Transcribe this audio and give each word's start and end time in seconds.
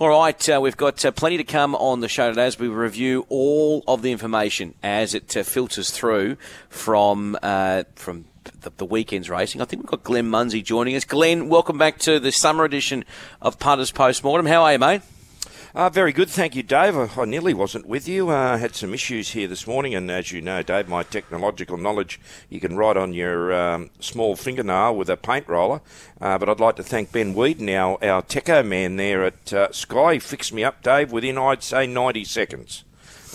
All 0.00 0.08
right, 0.08 0.48
uh, 0.48 0.58
we've 0.62 0.78
got 0.78 1.04
uh, 1.04 1.10
plenty 1.10 1.36
to 1.36 1.44
come 1.44 1.74
on 1.74 2.00
the 2.00 2.08
show 2.08 2.30
today 2.30 2.46
as 2.46 2.58
we 2.58 2.68
review 2.68 3.26
all 3.28 3.84
of 3.86 4.00
the 4.00 4.10
information 4.12 4.72
as 4.82 5.12
it 5.12 5.36
uh, 5.36 5.42
filters 5.42 5.90
through 5.90 6.38
from 6.70 7.36
uh, 7.42 7.82
from 7.96 8.24
the, 8.62 8.72
the, 8.78 8.86
weekend's 8.86 9.28
racing. 9.28 9.60
I 9.60 9.66
think 9.66 9.82
we've 9.82 9.90
got 9.90 10.02
Glenn 10.02 10.30
Munsie 10.30 10.64
joining 10.64 10.96
us. 10.96 11.04
Glenn, 11.04 11.50
welcome 11.50 11.76
back 11.76 11.98
to 11.98 12.18
the 12.18 12.32
summer 12.32 12.64
edition 12.64 13.04
of 13.42 13.58
Punters 13.58 13.90
Postmortem. 13.90 14.46
How 14.46 14.62
are 14.62 14.72
you, 14.72 14.78
mate? 14.78 15.02
Uh, 15.72 15.88
very 15.88 16.12
good, 16.12 16.28
thank 16.28 16.56
you, 16.56 16.64
Dave. 16.64 16.96
I, 16.96 17.08
I 17.16 17.24
nearly 17.24 17.54
wasn't 17.54 17.86
with 17.86 18.08
you. 18.08 18.28
I 18.28 18.54
uh, 18.54 18.58
had 18.58 18.74
some 18.74 18.92
issues 18.92 19.30
here 19.30 19.46
this 19.46 19.68
morning, 19.68 19.94
and 19.94 20.10
as 20.10 20.32
you 20.32 20.42
know, 20.42 20.62
Dave, 20.62 20.88
my 20.88 21.04
technological 21.04 21.76
knowledge 21.76 22.20
you 22.48 22.58
can 22.58 22.76
write 22.76 22.96
on 22.96 23.12
your 23.14 23.52
um, 23.52 23.90
small 24.00 24.34
fingernail 24.34 24.96
with 24.96 25.08
a 25.08 25.16
paint 25.16 25.46
roller. 25.48 25.80
Uh, 26.20 26.38
but 26.38 26.48
I'd 26.48 26.58
like 26.58 26.74
to 26.76 26.82
thank 26.82 27.12
Ben 27.12 27.34
Whedon, 27.34 27.68
our, 27.68 28.02
our 28.04 28.20
techo 28.22 28.66
man 28.66 28.96
there 28.96 29.24
at 29.24 29.52
uh, 29.52 29.70
Sky. 29.70 30.14
He 30.14 30.18
fixed 30.18 30.52
me 30.52 30.64
up, 30.64 30.82
Dave, 30.82 31.12
within, 31.12 31.38
I'd 31.38 31.62
say, 31.62 31.86
90 31.86 32.24
seconds. 32.24 32.82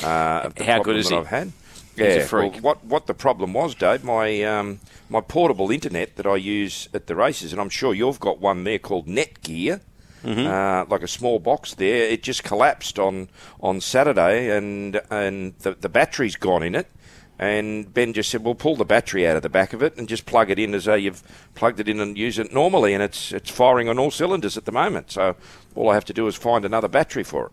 Uh, 0.04 0.50
How 0.60 0.84
good 0.84 0.98
is 0.98 1.08
he? 1.08 1.16
I've 1.16 1.28
had. 1.28 1.54
Yeah, 1.96 2.28
well, 2.30 2.52
what 2.60 2.84
what 2.84 3.08
the 3.08 3.14
problem 3.14 3.54
was, 3.54 3.74
Dave? 3.74 4.04
My 4.04 4.44
um, 4.44 4.82
my 5.08 5.22
portable 5.22 5.72
internet 5.72 6.18
that 6.18 6.26
I 6.26 6.36
use 6.36 6.90
at 6.94 7.08
the 7.08 7.16
races, 7.16 7.54
and 7.54 7.62
I'm 7.62 7.70
sure 7.70 7.94
you've 7.94 8.20
got 8.20 8.42
one 8.42 8.66
there 8.66 8.80
called 8.80 9.08
Netgear 9.08 9.80
mm-hmm. 10.26 10.48
uh, 10.48 10.86
like 10.90 11.04
a 11.04 11.08
small 11.08 11.40
box 11.40 11.74
there. 11.74 12.04
It 12.10 12.24
just 12.24 12.44
collapsed 12.44 13.00
on, 13.00 13.30
on 13.60 13.82
Saturday, 13.82 14.56
and 14.56 15.02
and 15.10 15.56
the, 15.60 15.72
the 15.74 15.90
battery's 15.90 16.36
gone 16.36 16.64
in 16.64 16.76
it. 16.76 16.88
And 17.38 17.94
Ben 17.94 18.14
just 18.14 18.30
said, 18.30 18.44
"Well, 18.44 18.56
pull 18.56 18.78
the 18.78 18.86
battery 18.86 19.28
out 19.28 19.36
of 19.36 19.42
the 19.42 19.50
back 19.50 19.74
of 19.74 19.84
it 19.84 19.98
and 19.98 20.08
just 20.08 20.26
plug 20.26 20.50
it 20.50 20.58
in 20.58 20.74
as 20.74 20.86
though 20.86 20.96
you've 20.96 21.22
plugged 21.54 21.80
it 21.82 21.90
in 21.90 22.00
and 22.00 22.18
use 22.18 22.40
it 22.40 22.54
normally." 22.54 22.94
And 22.94 23.04
it's 23.04 23.34
it's 23.34 23.50
firing 23.50 23.90
on 23.90 24.00
all 24.00 24.12
cylinders 24.12 24.56
at 24.58 24.66
the 24.66 24.72
moment. 24.72 25.12
So 25.12 25.36
all 25.76 25.90
I 25.90 25.96
have 25.96 26.06
to 26.06 26.14
do 26.14 26.28
is 26.28 26.36
find 26.36 26.64
another 26.64 26.88
battery 26.88 27.24
for 27.24 27.48
it. 27.48 27.52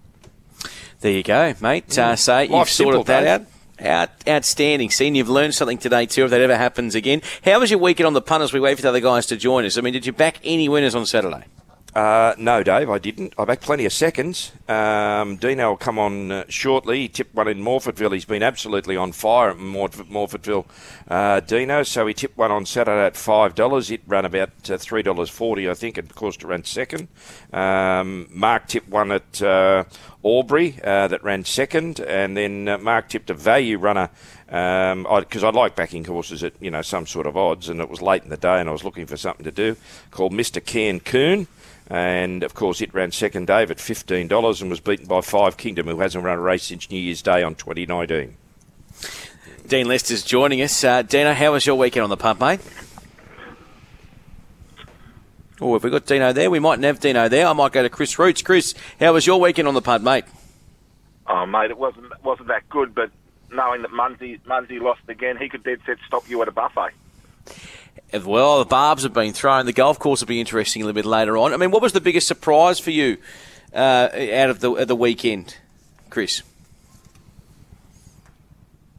There 1.00 1.10
you 1.10 1.24
go, 1.24 1.54
mate. 1.60 1.88
Mm. 1.88 1.98
Uh, 1.98 2.16
so 2.16 2.38
you've 2.38 2.68
sorted 2.68 3.06
that 3.06 3.27
out. 3.27 3.47
Out, 3.80 4.10
outstanding. 4.28 4.91
Seeing 4.91 5.16
you've 5.16 5.28
learned 5.28 5.56
something 5.56 5.78
today 5.78 6.06
too. 6.06 6.25
If 6.25 6.30
that 6.30 6.41
ever 6.41 6.56
happens 6.56 6.94
again, 6.94 7.20
how 7.44 7.58
was 7.58 7.69
your 7.69 7.80
weekend 7.80 8.06
on 8.06 8.12
the 8.12 8.22
punters? 8.22 8.52
We 8.52 8.60
wait 8.60 8.77
for 8.77 8.82
the 8.82 8.91
other 8.91 9.00
guys 9.00 9.27
to 9.27 9.36
join 9.36 9.64
us. 9.64 9.77
I 9.77 9.80
mean, 9.80 9.92
did 9.92 10.06
you 10.06 10.12
back 10.12 10.38
any 10.44 10.69
winners 10.69 10.94
on 10.94 11.04
Saturday? 11.04 11.47
Uh, 11.94 12.34
no, 12.38 12.62
Dave, 12.62 12.88
I 12.88 12.98
didn't. 12.98 13.34
I 13.36 13.44
backed 13.44 13.64
plenty 13.64 13.84
of 13.84 13.92
seconds. 13.92 14.52
Um, 14.66 15.36
Dino 15.36 15.70
will 15.70 15.76
come 15.76 15.98
on 15.98 16.32
uh, 16.32 16.44
shortly. 16.48 17.00
He 17.00 17.08
tipped 17.08 17.34
one 17.34 17.48
in 17.48 17.58
Morphettville. 17.58 18.14
He's 18.14 18.24
been 18.24 18.42
absolutely 18.42 18.96
on 18.96 19.12
fire 19.12 19.50
at 19.50 19.58
Morf- 19.58 20.08
Morphettville, 20.08 20.64
uh, 21.08 21.40
Dino. 21.40 21.82
So 21.82 22.06
he 22.06 22.14
tipped 22.14 22.38
one 22.38 22.50
on 22.50 22.64
Saturday 22.64 23.04
at 23.04 23.14
five 23.14 23.54
dollars. 23.54 23.90
It 23.90 24.00
ran 24.06 24.24
about 24.24 24.70
uh, 24.70 24.78
three 24.78 25.02
dollars 25.02 25.28
forty, 25.28 25.68
I 25.68 25.74
think, 25.74 25.98
and 25.98 26.08
of 26.08 26.16
course 26.16 26.38
to 26.38 26.46
run 26.46 26.64
second. 26.64 27.08
Um, 27.52 28.26
Mark 28.30 28.68
tipped 28.68 28.88
one 28.88 29.12
at 29.12 29.42
uh, 29.42 29.84
Albury 30.24 30.80
uh, 30.82 31.08
that 31.08 31.22
ran 31.22 31.44
second, 31.44 32.00
and 32.00 32.34
then 32.38 32.82
Mark 32.82 33.10
tipped 33.10 33.28
a 33.28 33.34
value 33.34 33.76
runner 33.76 34.08
because 34.46 34.92
um, 34.92 35.06
I, 35.06 35.46
I, 35.46 35.50
like 35.50 35.76
backing 35.76 36.06
horses 36.06 36.42
at 36.42 36.54
you 36.58 36.70
know 36.70 36.80
some 36.80 37.06
sort 37.06 37.26
of 37.26 37.36
odds, 37.36 37.68
and 37.68 37.82
it 37.82 37.90
was 37.90 38.00
late 38.00 38.22
in 38.22 38.30
the 38.30 38.38
day, 38.38 38.60
and 38.60 38.68
I 38.70 38.72
was 38.72 38.82
looking 38.82 39.04
for 39.04 39.18
something 39.18 39.44
to 39.44 39.52
do. 39.52 39.76
Called 40.10 40.32
Mister 40.32 40.58
Cairn 40.58 41.00
Coon. 41.00 41.48
And 41.88 42.42
of 42.42 42.55
course, 42.55 42.80
it 42.80 42.94
ran 42.94 43.12
second, 43.12 43.47
Dave, 43.47 43.70
at 43.70 43.78
$15 43.78 44.61
and 44.61 44.70
was 44.70 44.80
beaten 44.80 45.06
by 45.06 45.20
Five 45.20 45.56
Kingdom, 45.56 45.86
who 45.86 46.00
hasn't 46.00 46.25
run 46.25 46.38
a 46.38 46.41
race 46.41 46.64
since 46.64 46.91
New 46.91 46.98
Year's 46.98 47.22
Day 47.22 47.42
on 47.42 47.55
2019. 47.55 48.36
Dean 49.66 49.86
Lester's 49.86 50.22
joining 50.22 50.62
us. 50.62 50.83
Uh, 50.84 51.03
Dino, 51.03 51.34
how 51.34 51.53
was 51.53 51.66
your 51.66 51.77
weekend 51.77 52.05
on 52.05 52.10
the 52.10 52.16
pump, 52.16 52.41
mate? 52.41 52.60
Oh, 55.60 55.75
have 55.75 55.84
we 55.84 55.91
got 55.91 56.06
Dino 56.06 56.33
there? 56.33 56.50
We 56.50 56.58
mightn't 56.58 56.84
have 56.84 56.98
Dino 56.98 57.28
there. 57.28 57.47
I 57.47 57.53
might 57.53 57.72
go 57.72 57.83
to 57.83 57.88
Chris 57.88 58.19
Roots. 58.19 58.42
Chris, 58.42 58.75
how 58.98 59.12
was 59.12 59.27
your 59.27 59.41
weekend 59.41 59.69
on 59.69 59.75
the 59.75 59.83
punt, 59.83 60.03
mate? 60.03 60.25
Oh, 61.27 61.47
mate, 61.47 61.70
it 61.70 61.78
wasn't 61.78 62.06
wasn't 62.25 62.48
that 62.48 62.69
good, 62.69 62.94
but 62.94 63.10
knowing 63.53 63.83
that 63.83 63.92
Munsie, 63.92 64.41
Munsie 64.41 64.80
lost 64.80 65.03
again, 65.08 65.36
he 65.36 65.48
could 65.48 65.62
dead 65.62 65.80
set 65.86 65.98
stop 66.06 66.28
you 66.28 66.42
at 66.42 66.48
a 66.48 66.53
buffet 66.53 66.91
as 67.47 67.54
well. 68.25 68.58
The 68.58 68.64
barbs 68.64 69.03
have 69.03 69.12
been 69.12 69.32
thrown. 69.32 69.66
The 69.66 69.72
golf 69.72 69.98
course 69.98 70.20
will 70.20 70.28
be 70.28 70.41
interesting 70.41 70.82
a 70.82 70.84
little 70.84 70.94
bit 70.94 71.06
later 71.06 71.36
on. 71.36 71.53
I 71.53 71.56
mean, 71.56 71.70
what 71.70 71.82
was 71.82 71.92
the 71.92 72.00
biggest 72.00 72.26
surprise 72.26 72.78
for 72.78 72.91
you 72.91 73.19
uh, 73.75 74.08
out 74.12 74.50
of 74.50 74.60
the 74.60 74.84
the 74.84 74.97
weekend, 74.97 75.56
Chris? 76.10 76.42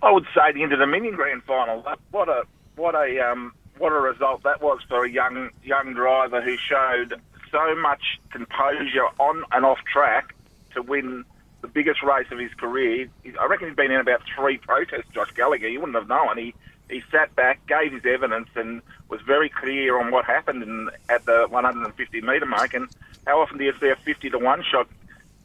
I 0.02 0.12
would 0.12 0.26
say 0.36 0.52
the 0.52 0.64
end 0.64 0.74
of 0.74 0.80
the 0.80 0.86
Dominion 0.86 1.16
Grand 1.16 1.44
Final. 1.44 1.86
What 2.12 2.28
a 2.28 2.44
what 2.76 2.96
a 2.96 3.20
um, 3.20 3.54
what 3.78 3.92
a 3.92 4.00
result 4.00 4.44
that 4.44 4.62
was 4.62 4.80
for 4.88 5.06
a 5.06 5.10
young 5.10 5.50
young 5.64 5.94
driver 5.94 6.42
who 6.42 6.58
showed 6.58 7.20
so 7.52 7.76
much 7.76 8.20
composure 8.32 9.06
on 9.20 9.44
and 9.52 9.66
off 9.66 9.80
track 9.92 10.36
to 10.74 10.82
win 10.82 11.24
the 11.62 11.68
biggest 11.68 12.04
race 12.04 12.28
of 12.32 12.40
his 12.40 12.54
career. 12.56 13.08
I 13.40 13.46
reckon 13.46 13.68
he's 13.68 13.78
been 13.78 13.92
in 13.92 14.00
about 14.00 14.22
three 14.36 14.58
protests. 14.58 15.08
Josh 15.14 15.32
Gallagher, 15.32 15.70
you 15.70 15.80
wouldn't 15.80 15.96
have 15.96 16.10
known. 16.10 16.38
He 16.38 16.54
he 16.94 17.04
sat 17.12 17.36
back, 17.36 17.66
gave 17.68 17.92
his 17.92 18.06
evidence, 18.06 18.50
and 18.56 18.82
was 19.10 19.22
very 19.22 19.50
clear 19.50 20.00
on 20.00 20.12
what 20.12 20.26
happened 20.26 20.64
in, 20.64 20.90
at 21.10 21.26
the 21.26 21.48
150 21.50 22.22
metre 22.22 22.46
mark. 22.46 22.74
And 22.74 22.88
how 23.28 23.42
often 23.42 23.58
do 23.58 23.64
you 23.64 23.74
see 23.80 23.90
a 23.90 23.96
50 23.96 24.30
to 24.30 24.38
one 24.38 24.64
shot 24.64 24.88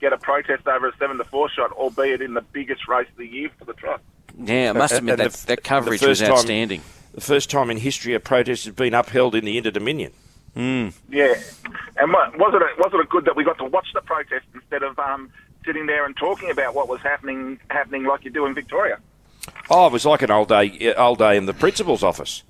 get 0.01 0.13
a 0.13 0.19
protest 0.19 0.67
over 0.67 0.89
a 0.89 0.97
seven 0.97 1.19
to 1.19 1.25
four 1.25 1.49
shot, 1.49 1.73
albeit 1.73 2.23
in 2.23 2.35
the 2.35 2.41
biggest 2.41 2.87
race 2.87 3.09
of 3.11 3.17
the 3.17 3.27
year 3.27 3.51
for 3.59 3.65
the 3.65 3.73
trust? 3.73 4.03
Yeah, 4.39 4.71
I 4.71 4.73
must 4.73 4.95
admit 4.95 5.19
that, 5.19 5.33
the, 5.33 5.47
that 5.49 5.65
coverage 5.65 6.03
was 6.03 6.23
outstanding. 6.23 6.81
Time, 6.81 6.89
the 7.15 7.21
first 7.21 7.51
time 7.51 7.71
in 7.71 7.79
history 7.79 8.15
a 8.15 8.21
protest 8.21 8.65
has 8.67 8.75
been 8.75 8.95
upheld 8.95 9.35
in 9.35 9.45
the 9.45 9.59
Inter 9.59 9.71
Dominion. 9.71 10.13
Mm. 10.55 10.95
Yeah, 11.09 11.35
and 11.97 12.13
was 12.13 12.55
it 12.55 12.63
a, 12.63 12.83
was 12.83 12.93
it 12.93 13.01
a 13.01 13.05
good 13.05 13.25
that 13.27 13.37
we 13.37 13.45
got 13.45 13.59
to 13.59 13.65
watch 13.65 13.89
the 13.95 14.01
protest 14.01 14.47
instead 14.55 14.83
of 14.83 14.99
um, 14.99 15.31
sitting 15.65 15.87
there 15.87 16.05
and 16.05 16.17
talking 16.17 16.51
about 16.51 16.75
what 16.75 16.89
was 16.89 17.01
happening 17.01 17.59
happening 17.71 18.05
like 18.05 18.25
you 18.25 18.31
do 18.31 18.47
in 18.47 18.55
Victoria? 18.55 18.99
Oh, 19.71 19.87
it 19.87 19.93
was 19.93 20.05
like 20.05 20.23
an 20.23 20.31
old 20.31 20.49
day, 20.49 20.95
old 20.95 21.19
day 21.19 21.37
in 21.37 21.47
the 21.47 21.55
principal's 21.55 22.03
office. 22.03 22.43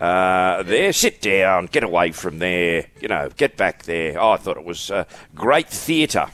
Uh, 0.00 0.62
there, 0.64 0.92
sit 0.92 1.20
down, 1.20 1.66
get 1.66 1.84
away 1.84 2.10
from 2.10 2.38
there, 2.38 2.86
you 3.00 3.06
know, 3.08 3.28
get 3.36 3.56
back 3.56 3.84
there. 3.84 4.20
Oh, 4.20 4.32
I 4.32 4.36
thought 4.36 4.56
it 4.56 4.64
was 4.64 4.90
uh, 4.90 5.04
great 5.34 5.68
theatre 5.68 6.26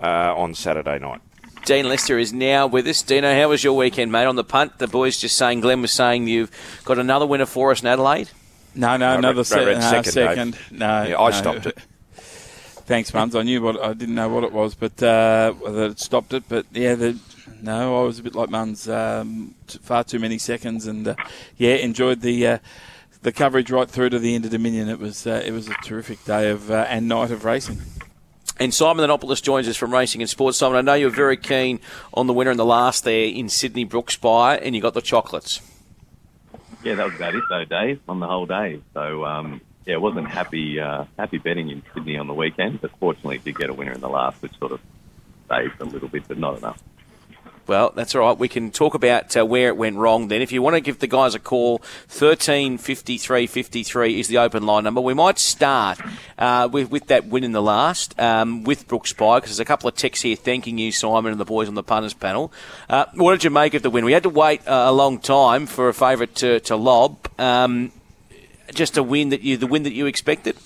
uh, 0.00 0.34
on 0.36 0.54
Saturday 0.54 0.98
night. 0.98 1.20
Dean 1.64 1.88
Lester 1.88 2.16
is 2.18 2.32
now 2.32 2.68
with 2.68 2.86
us. 2.86 3.02
Dino, 3.02 3.34
how 3.34 3.48
was 3.48 3.64
your 3.64 3.76
weekend, 3.76 4.12
mate? 4.12 4.26
On 4.26 4.36
the 4.36 4.44
punt, 4.44 4.78
the 4.78 4.86
boys 4.86 5.18
just 5.18 5.36
saying, 5.36 5.60
Glenn 5.60 5.82
was 5.82 5.90
saying 5.90 6.28
you've 6.28 6.52
got 6.84 7.00
another 7.00 7.26
winner 7.26 7.46
for 7.46 7.72
us 7.72 7.80
in 7.80 7.88
Adelaide. 7.88 8.30
No, 8.76 8.96
no, 8.96 9.16
another 9.18 9.42
se- 9.42 9.64
no, 9.64 9.80
second. 9.80 10.12
second. 10.12 10.58
No, 10.70 11.02
yeah, 11.02 11.18
I 11.18 11.30
no. 11.30 11.36
stopped 11.36 11.66
it. 11.66 11.78
Thanks, 12.86 13.12
Mums. 13.12 13.34
I 13.34 13.42
knew 13.42 13.60
what 13.62 13.82
I 13.82 13.94
didn't 13.94 14.14
know 14.14 14.28
what 14.28 14.44
it 14.44 14.52
was, 14.52 14.76
but 14.76 15.02
uh, 15.02 15.52
whether 15.54 15.86
it 15.86 15.98
stopped 15.98 16.32
it. 16.32 16.44
But 16.48 16.66
yeah, 16.70 16.94
the, 16.94 17.18
no, 17.62 18.00
I 18.00 18.04
was 18.04 18.18
a 18.18 18.22
bit 18.22 18.34
like 18.34 18.50
Mums. 18.50 18.88
Um, 18.88 19.54
far 19.66 20.04
too 20.04 20.18
many 20.18 20.38
seconds, 20.38 20.86
and 20.86 21.08
uh, 21.08 21.14
yeah, 21.56 21.74
enjoyed 21.74 22.20
the 22.20 22.46
uh, 22.46 22.58
the 23.22 23.32
coverage 23.32 23.70
right 23.70 23.88
through 23.88 24.10
to 24.10 24.18
the 24.18 24.34
Inter 24.34 24.48
Dominion. 24.48 24.88
It 24.88 24.98
was 24.98 25.26
uh, 25.26 25.42
it 25.44 25.52
was 25.52 25.68
a 25.68 25.74
terrific 25.84 26.24
day 26.24 26.50
of 26.50 26.70
uh, 26.70 26.86
and 26.88 27.08
night 27.08 27.30
of 27.30 27.44
racing. 27.44 27.80
And 28.58 28.72
Simon 28.72 29.08
Anopoulos 29.08 29.42
joins 29.42 29.68
us 29.68 29.76
from 29.76 29.92
Racing 29.92 30.22
and 30.22 30.30
Sports. 30.30 30.56
Simon, 30.56 30.78
I 30.78 30.80
know 30.80 30.94
you're 30.94 31.10
very 31.10 31.36
keen 31.36 31.78
on 32.14 32.26
the 32.26 32.32
winner 32.32 32.50
in 32.50 32.56
the 32.56 32.64
last 32.64 33.04
there 33.04 33.26
in 33.26 33.50
Sydney 33.50 33.84
Brooks 33.84 34.16
By, 34.16 34.56
and 34.56 34.74
you 34.74 34.80
got 34.80 34.94
the 34.94 35.02
chocolates. 35.02 35.60
Yeah, 36.82 36.94
that 36.94 37.04
was 37.04 37.16
about 37.16 37.34
it 37.34 37.42
though, 37.50 37.64
Dave, 37.64 38.00
on 38.08 38.20
the 38.20 38.26
whole 38.26 38.46
day. 38.46 38.80
So 38.94 39.24
um, 39.24 39.60
yeah, 39.84 39.94
it 39.94 40.00
wasn't 40.00 40.28
happy 40.28 40.80
uh, 40.80 41.04
happy 41.18 41.38
betting 41.38 41.68
in 41.70 41.82
Sydney 41.94 42.16
on 42.16 42.28
the 42.28 42.34
weekend, 42.34 42.80
but 42.80 42.90
fortunately 42.98 43.38
did 43.38 43.56
get 43.56 43.70
a 43.70 43.74
winner 43.74 43.92
in 43.92 44.00
the 44.00 44.08
last, 44.08 44.40
which 44.40 44.56
sort 44.58 44.72
of 44.72 44.80
saved 45.48 45.80
a 45.80 45.84
little 45.84 46.08
bit, 46.08 46.26
but 46.26 46.38
not 46.38 46.58
enough. 46.58 46.82
Well, 47.66 47.92
that's 47.94 48.14
all 48.14 48.22
right. 48.22 48.38
We 48.38 48.48
can 48.48 48.70
talk 48.70 48.94
about 48.94 49.36
uh, 49.36 49.44
where 49.44 49.68
it 49.68 49.76
went 49.76 49.96
wrong 49.96 50.28
then. 50.28 50.40
If 50.40 50.52
you 50.52 50.62
want 50.62 50.76
to 50.76 50.80
give 50.80 51.00
the 51.00 51.06
guys 51.06 51.34
a 51.34 51.40
call, 51.40 51.78
13 52.08 52.78
53 52.78 53.46
53 53.46 54.20
is 54.20 54.28
the 54.28 54.38
open 54.38 54.64
line 54.66 54.84
number. 54.84 55.00
We 55.00 55.14
might 55.14 55.38
start 55.38 55.98
uh, 56.38 56.68
with, 56.70 56.90
with 56.90 57.08
that 57.08 57.26
win 57.26 57.42
in 57.42 57.52
the 57.52 57.62
last 57.62 58.18
um, 58.20 58.62
with 58.62 58.86
Brooks 58.86 59.12
By 59.12 59.38
because 59.38 59.50
there's 59.50 59.60
a 59.60 59.64
couple 59.64 59.88
of 59.88 59.96
texts 59.96 60.22
here 60.22 60.36
thanking 60.36 60.78
you, 60.78 60.92
Simon, 60.92 61.32
and 61.32 61.40
the 61.40 61.44
boys 61.44 61.66
on 61.68 61.74
the 61.74 61.82
punters 61.82 62.14
panel. 62.14 62.52
Uh, 62.88 63.06
what 63.14 63.32
did 63.32 63.42
you 63.42 63.50
make 63.50 63.74
of 63.74 63.82
the 63.82 63.90
win? 63.90 64.04
We 64.04 64.12
had 64.12 64.22
to 64.22 64.30
wait 64.30 64.60
a 64.66 64.92
long 64.92 65.18
time 65.18 65.66
for 65.66 65.88
a 65.88 65.94
favourite 65.94 66.36
to, 66.36 66.60
to 66.60 66.76
lob. 66.76 67.28
Um, 67.38 67.90
just 68.74 68.96
a 68.96 69.02
win 69.02 69.30
that 69.30 69.42
you, 69.42 69.56
the 69.56 69.66
win 69.66 69.82
that 69.84 69.92
you 69.92 70.06
expected? 70.06 70.56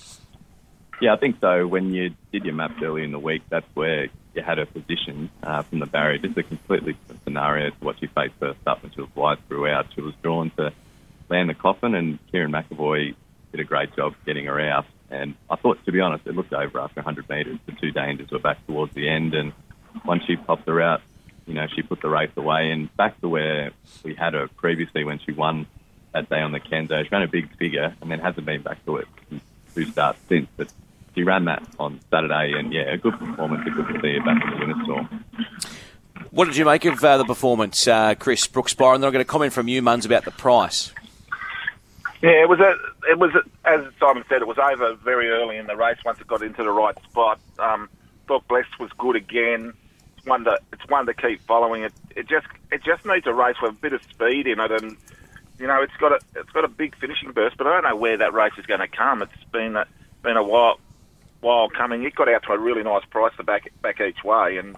Yeah, 1.00 1.14
I 1.14 1.16
think 1.16 1.40
so. 1.40 1.66
When 1.66 1.94
you 1.94 2.14
did 2.30 2.44
your 2.44 2.54
maps 2.54 2.82
early 2.82 3.04
in 3.04 3.10
the 3.10 3.18
week, 3.18 3.42
that's 3.48 3.66
where 3.74 4.08
you 4.34 4.42
had 4.42 4.58
her 4.58 4.66
positioned 4.66 5.30
uh, 5.42 5.62
from 5.62 5.80
the 5.80 5.86
barrier. 5.86 6.18
Just 6.18 6.38
a 6.38 6.42
completely 6.42 6.92
different 6.92 7.24
scenario 7.24 7.70
to 7.70 7.76
what 7.84 7.98
she 7.98 8.06
faced 8.06 8.34
first 8.38 8.60
up 8.66 8.82
when 8.82 8.92
she 8.92 9.00
was 9.00 9.10
wide 9.14 9.38
throughout. 9.48 9.86
She 9.94 10.00
was 10.00 10.14
drawn 10.22 10.50
to 10.50 10.72
land 11.28 11.48
the 11.48 11.54
coffin, 11.54 11.94
and 11.94 12.18
Kerrin 12.32 12.50
McEvoy 12.50 13.14
did 13.50 13.60
a 13.60 13.64
great 13.64 13.94
job 13.96 14.14
getting 14.24 14.46
her 14.46 14.60
out. 14.60 14.86
And 15.10 15.34
I 15.48 15.56
thought, 15.56 15.84
to 15.84 15.92
be 15.92 16.00
honest, 16.00 16.26
it 16.26 16.36
looked 16.36 16.52
over 16.52 16.78
after 16.78 17.00
100 17.00 17.28
metres. 17.28 17.58
The 17.66 17.72
two 17.72 17.90
dangers 17.90 18.30
were 18.30 18.38
back 18.38 18.64
towards 18.66 18.94
the 18.94 19.08
end, 19.08 19.34
and 19.34 19.52
once 20.04 20.24
she 20.24 20.36
popped 20.36 20.68
her 20.68 20.80
out, 20.80 21.02
you 21.46 21.54
know, 21.54 21.66
she 21.66 21.82
put 21.82 22.00
the 22.00 22.08
race 22.08 22.30
away 22.36 22.70
and 22.70 22.94
back 22.96 23.20
to 23.22 23.28
where 23.28 23.72
we 24.04 24.14
had 24.14 24.34
her 24.34 24.46
previously 24.46 25.02
when 25.02 25.18
she 25.18 25.32
won 25.32 25.66
that 26.12 26.28
day 26.28 26.40
on 26.40 26.52
the 26.52 26.60
Kenzo. 26.60 27.02
She 27.02 27.08
ran 27.10 27.22
a 27.22 27.28
big 27.28 27.56
figure 27.56 27.96
and 28.00 28.10
then 28.10 28.20
hasn't 28.20 28.46
been 28.46 28.62
back 28.62 28.84
to 28.84 28.98
it 28.98 29.08
two 29.74 29.86
starts 29.86 30.18
since. 30.28 30.48
But 30.56 30.72
she 31.20 31.24
ran 31.24 31.44
that 31.44 31.62
on 31.78 32.00
Saturday, 32.10 32.54
and 32.58 32.72
yeah, 32.72 32.94
a 32.94 32.96
good 32.96 33.18
performance. 33.18 33.62
It's 33.66 33.76
good 33.76 33.88
to 33.88 34.00
see 34.00 34.18
her 34.18 35.08
What 36.30 36.46
did 36.46 36.56
you 36.56 36.64
make 36.64 36.86
of 36.86 37.04
uh, 37.04 37.18
the 37.18 37.26
performance, 37.26 37.86
uh, 37.86 38.14
Chris 38.14 38.46
Brooks 38.46 38.72
Byron? 38.72 39.02
Then 39.02 39.08
I'm 39.08 39.12
going 39.12 39.24
to 39.24 39.30
comment 39.30 39.52
from 39.52 39.68
you, 39.68 39.82
Muns, 39.82 40.06
about 40.06 40.24
the 40.24 40.30
price. 40.30 40.92
Yeah, 42.22 42.42
it 42.42 42.48
was 42.48 42.58
a, 42.60 42.74
it 43.10 43.18
was 43.18 43.32
a, 43.34 43.68
as 43.68 43.84
Simon 43.98 44.24
said, 44.30 44.40
it 44.40 44.46
was 44.46 44.56
over 44.56 44.94
very 44.94 45.28
early 45.28 45.58
in 45.58 45.66
the 45.66 45.76
race 45.76 45.98
once 46.06 46.18
it 46.20 46.26
got 46.26 46.42
into 46.42 46.62
the 46.62 46.70
right 46.70 46.96
spot. 47.02 47.38
Um, 47.58 47.90
thought 48.26 48.48
Blessed 48.48 48.78
was 48.78 48.90
good 48.96 49.16
again. 49.16 49.74
It's 50.16 50.26
one 50.26 50.44
to 50.44 50.58
it's 50.72 50.88
one 50.88 51.04
to 51.04 51.12
keep 51.12 51.42
following. 51.42 51.82
It 51.82 51.92
it 52.16 52.28
just 52.28 52.46
it 52.72 52.82
just 52.82 53.04
needs 53.04 53.26
a 53.26 53.34
race 53.34 53.56
with 53.60 53.72
a 53.72 53.74
bit 53.74 53.92
of 53.92 54.02
speed 54.04 54.46
in 54.46 54.58
it, 54.58 54.70
and 54.70 54.96
you 55.58 55.66
know 55.66 55.82
it's 55.82 55.96
got 55.98 56.12
a 56.12 56.20
it's 56.36 56.50
got 56.50 56.64
a 56.64 56.68
big 56.68 56.96
finishing 56.96 57.32
burst, 57.32 57.58
but 57.58 57.66
I 57.66 57.74
don't 57.74 57.90
know 57.90 57.96
where 57.96 58.16
that 58.16 58.32
race 58.32 58.52
is 58.56 58.64
going 58.66 58.80
to 58.80 58.88
come. 58.88 59.22
It's 59.22 59.44
been 59.50 59.76
a, 59.76 59.86
been 60.22 60.36
a 60.36 60.42
while 60.42 60.78
while 61.40 61.68
coming. 61.68 62.04
It 62.04 62.14
got 62.14 62.28
out 62.28 62.42
to 62.44 62.52
a 62.52 62.58
really 62.58 62.82
nice 62.82 63.04
price 63.10 63.32
to 63.36 63.42
back 63.42 63.70
back 63.82 64.00
each 64.00 64.22
way, 64.24 64.56
and 64.56 64.76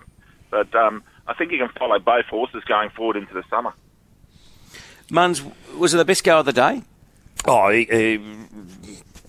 but 0.51 0.75
um, 0.75 1.03
I 1.27 1.35
think 1.35 1.53
you 1.53 1.59
can 1.59 1.71
follow 1.79 1.99
both 1.99 2.27
horses 2.27 2.63
going 2.65 2.91
forward 2.91 3.17
into 3.17 3.35
the 3.35 3.45
summer. 3.51 3.73
Muns, 5.11 5.43
was 5.77 5.95
it 5.95 5.99
the 5.99 6.05
best 6.05 6.25
go 6.25 6.39
of 6.39 6.47
the 6.47 6.53
day? 6.53 6.83
Oh, 7.47 7.71
uh, 7.71 8.19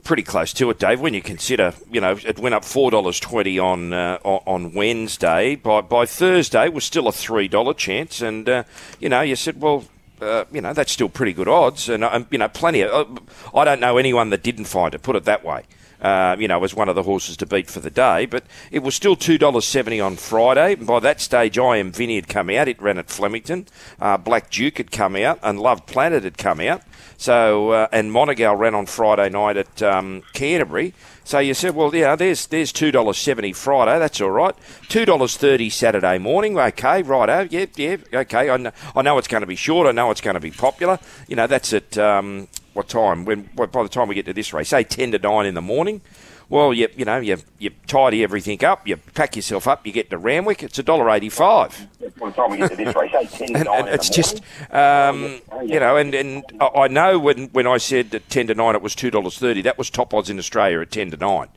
pretty 0.04 0.24
close 0.24 0.54
to 0.54 0.70
it, 0.70 0.80
Dave. 0.80 1.02
When 1.02 1.14
you 1.14 1.22
consider, 1.22 1.74
you 1.92 2.00
know, 2.00 2.18
it 2.24 2.40
went 2.40 2.56
up 2.56 2.64
four 2.64 2.92
dollars 2.92 3.20
twenty 3.20 3.58
on 3.58 3.92
uh, 3.94 4.20
on 4.24 4.74
Wednesday. 4.74 5.56
By 5.56 5.82
by 5.82 6.06
Thursday, 6.06 6.70
was 6.70 6.84
still 6.84 7.08
a 7.08 7.12
three 7.12 7.48
dollar 7.48 7.74
chance, 7.74 8.22
and 8.22 8.48
uh, 8.48 8.64
you 9.00 9.10
know, 9.10 9.22
you 9.22 9.36
said, 9.36 9.62
well. 9.62 9.86
Uh, 10.22 10.46
you 10.54 10.62
know 10.62 10.72
that's 10.72 10.94
still 10.94 11.10
pretty 11.10 11.34
good 11.34 11.50
odds, 11.50 11.90
and 11.90 12.02
um, 12.02 12.26
you 12.30 12.38
know 12.38 12.48
plenty 12.48 12.82
of. 12.82 12.90
Uh, 12.94 13.58
I 13.58 13.66
don't 13.66 13.82
know 13.82 13.98
anyone 13.98 14.30
that 14.30 14.42
didn't 14.42 14.66
find 14.66 14.94
it. 14.94 15.02
Put 15.02 15.18
it 15.18 15.26
that 15.26 15.44
way. 15.44 15.64
Uh, 16.04 16.36
you 16.38 16.48
know, 16.48 16.64
as 16.64 16.76
one 16.76 16.90
of 16.90 16.96
the 16.96 17.04
horses 17.04 17.38
to 17.38 17.46
beat 17.46 17.70
for 17.70 17.80
the 17.80 17.90
day. 17.90 18.26
But 18.26 18.44
it 18.72 18.84
was 18.84 18.94
still 18.94 19.16
two 19.16 19.38
dollars 19.38 19.66
seventy 19.66 20.00
on 20.00 20.18
Friday. 20.18 20.74
And 20.74 20.86
By 20.86 21.00
that 21.00 21.22
stage, 21.22 21.58
I 21.58 21.78
Am 21.78 21.92
Vinny 21.92 22.16
had 22.16 22.28
come 22.28 22.50
out. 22.50 22.68
It 22.68 22.82
ran 22.82 22.98
at 22.98 23.10
Flemington. 23.10 23.68
Uh, 24.00 24.18
Black 24.18 24.50
Duke 24.50 24.78
had 24.78 24.92
come 24.92 25.16
out, 25.16 25.40
and 25.42 25.60
Love 25.60 25.86
Planet 25.86 26.24
had 26.24 26.38
come 26.38 26.60
out. 26.60 26.82
So 27.18 27.72
uh, 27.72 27.88
and 27.92 28.12
Monegal 28.12 28.60
ran 28.60 28.76
on 28.76 28.86
Friday 28.86 29.30
night 29.30 29.56
at 29.56 29.82
um, 29.82 30.24
Canterbury. 30.34 30.94
So 31.24 31.40
you 31.40 31.54
said, 31.54 31.74
well, 31.74 31.96
yeah, 31.96 32.18
there's 32.18 32.48
there's 32.48 32.74
two 32.74 32.92
dollars 32.92 33.18
seventy 33.18 33.54
Friday. 33.54 33.98
That's 33.98 34.20
all 34.20 34.32
right. 34.32 34.56
Two 34.90 35.06
dollars 35.06 35.38
thirty 35.38 35.70
Saturday 35.70 36.18
morning. 36.18 36.60
Okay, 36.60 37.02
righto. 37.02 37.48
Yep, 37.50 37.78
yep. 37.78 38.14
Okay, 38.14 38.50
I 38.50 38.58
know, 38.58 38.72
I 38.94 39.02
know 39.04 39.18
it's 39.18 39.30
going 39.30 39.42
to 39.42 39.48
be 39.48 39.56
short. 39.56 39.88
I 39.88 39.92
know 39.92 40.12
it's 40.12 40.20
going 40.20 40.34
to 40.34 40.42
be 40.42 40.52
popular. 40.52 41.00
You 41.30 41.38
know, 41.38 41.48
that's 41.48 41.72
at 41.72 41.98
um, 41.98 42.50
what 42.74 42.88
time? 42.88 43.26
When 43.26 43.50
by 43.56 43.66
the 43.66 43.90
time 43.90 44.08
we 44.08 44.16
get 44.16 44.26
to 44.26 44.34
this 44.34 44.54
race, 44.54 44.70
say 44.70 44.84
ten 44.84 45.12
to 45.12 45.20
nine 45.20 45.46
in 45.46 45.54
the 45.54 45.62
morning. 45.62 46.02
Well, 46.50 46.74
you 46.74 46.88
you 46.96 47.06
know 47.06 47.18
you 47.18 47.38
you 47.58 47.72
tidy 47.88 48.24
everything 48.24 48.64
up, 48.64 48.88
you 48.88 48.98
pack 48.98 49.36
yourself 49.36 49.68
up, 49.68 49.86
you 49.88 49.94
get 49.94 50.10
to 50.10 50.18
Randwick. 50.18 50.62
It's 50.62 50.78
a 50.78 50.84
dollar 50.84 51.10
eighty 51.10 51.30
five. 51.30 51.88
By 52.20 52.30
the 52.30 52.36
time 52.36 52.52
we 52.52 52.58
get 52.58 52.72
to 52.72 52.76
this 52.76 52.96
race, 52.96 53.12
say 53.12 53.26
10 53.26 53.48
to 53.48 53.56
And, 53.56 53.66
9 53.66 53.80
and 53.80 53.88
in 53.88 53.94
it's 53.94 54.10
just 54.10 54.42
um, 54.72 55.42
you 55.66 55.80
know, 55.80 55.98
and, 55.98 56.14
and 56.14 56.44
I 56.60 56.88
know 56.90 57.18
when, 57.18 57.48
when 57.50 57.66
I 57.66 57.78
said 57.78 58.14
at 58.14 58.30
ten 58.30 58.48
to 58.48 58.56
nine 58.56 58.76
it 58.76 58.82
was 58.82 58.94
two 58.94 59.10
dollars 59.10 59.38
thirty. 59.38 59.62
That 59.62 59.78
was 59.78 59.90
top 59.90 60.14
odds 60.14 60.30
in 60.30 60.38
Australia 60.38 60.82
at 60.82 60.92
ten 60.92 61.12
to 61.12 61.18
nine. 61.18 61.48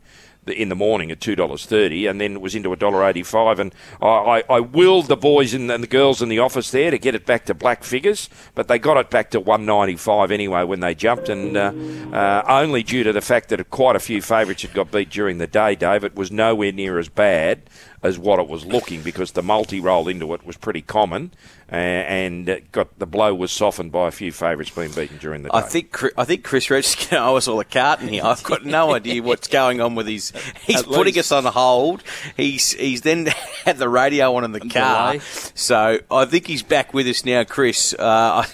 In 0.47 0.69
the 0.69 0.77
morning 0.77 1.11
at 1.11 1.21
two 1.21 1.35
dollars 1.35 1.67
thirty, 1.67 2.07
and 2.07 2.21
then 2.21 2.35
it 2.35 2.41
was 2.41 2.55
into 2.55 2.73
a 2.73 2.77
dollar 2.77 3.05
eighty-five. 3.05 3.59
And 3.59 3.75
I, 4.01 4.07
I, 4.07 4.43
I 4.49 4.61
willed 4.61 5.09
the 5.09 5.17
boys 5.17 5.53
and, 5.55 5.69
and 5.73 5.83
the 5.83 5.89
girls 5.89 6.23
in 6.23 6.29
the 6.29 6.39
office 6.39 6.71
there 6.71 6.93
to 6.93 6.99
get 6.99 7.17
it 7.17 7.27
back 7.27 7.47
to 7.47 7.55
black 7.55 7.83
figures, 7.83 8.31
but 8.55 8.69
they 8.69 8.79
got 8.79 8.97
it 8.97 9.11
back 9.11 9.31
to 9.33 9.41
one 9.41 9.67
ninety-five 9.67 10.31
anyway 10.31 10.63
when 10.63 10.79
they 10.79 10.95
jumped, 10.95 11.29
and 11.29 11.57
uh, 11.57 11.73
uh, 12.13 12.45
only 12.47 12.85
due 12.85 13.03
to 13.03 13.13
the 13.13 13.21
fact 13.21 13.49
that 13.49 13.71
quite 13.71 13.97
a 13.97 13.99
few 13.99 14.23
favourites 14.23 14.63
had 14.63 14.73
got 14.73 14.93
beat 14.93 15.11
during 15.11 15.39
the 15.39 15.49
day. 15.49 15.75
Dave, 15.75 16.05
it 16.05 16.15
was 16.15 16.31
nowhere 16.31 16.71
near 16.71 17.01
as 17.01 17.09
bad 17.09 17.63
as 18.03 18.19
what 18.19 18.39
it 18.39 18.49
was 18.49 18.65
looking 18.65 19.03
because 19.03 19.33
the 19.33 19.43
multi 19.43 19.81
roll 19.81 20.07
into 20.09 20.33
it 20.35 20.47
was 20.47 20.57
pretty 20.57 20.83
common, 20.83 21.33
uh, 21.73 21.75
and 21.75 22.61
got 22.73 22.99
the 22.99 23.07
blow 23.07 23.35
was 23.35 23.51
softened 23.51 23.91
by 23.93 24.09
a 24.09 24.11
few 24.11 24.31
favourites 24.33 24.71
being 24.71 24.93
beaten 24.93 25.19
during 25.19 25.43
the 25.43 25.49
day. 25.49 25.57
I 25.59 25.63
think 25.63 25.99
I 26.17 26.25
think 26.25 26.45
Chris 26.45 26.71
Reg 26.71 26.85
is 26.85 26.95
going 26.95 27.09
to 27.09 27.19
owe 27.25 27.37
us 27.37 27.49
all 27.49 27.59
a 27.61 27.65
carton 27.65 28.09
here. 28.09 28.23
I've 28.25 28.43
got 28.45 28.65
no 28.65 28.95
idea 28.95 29.23
what's 29.23 29.49
going 29.49 29.81
on 29.81 29.95
with 29.95 30.07
his. 30.07 30.33
He's 30.65 30.81
At 30.81 30.87
putting 30.87 31.15
least. 31.15 31.33
us 31.33 31.33
on 31.33 31.45
hold. 31.53 32.03
He's 32.37 32.73
he's 32.73 33.01
then 33.03 33.27
had 33.65 33.79
the 33.79 33.89
radio 33.89 34.35
on 34.37 34.45
in 34.45 34.53
the 34.53 34.61
car, 34.61 35.13
Delay. 35.15 35.25
so 35.55 35.99
I 36.11 36.25
think 36.27 36.47
he's 36.47 36.63
back 36.63 36.93
with 36.95 37.07
us 37.07 37.25
now, 37.25 37.45
Chris. 37.45 37.95
Uh, 37.99 38.45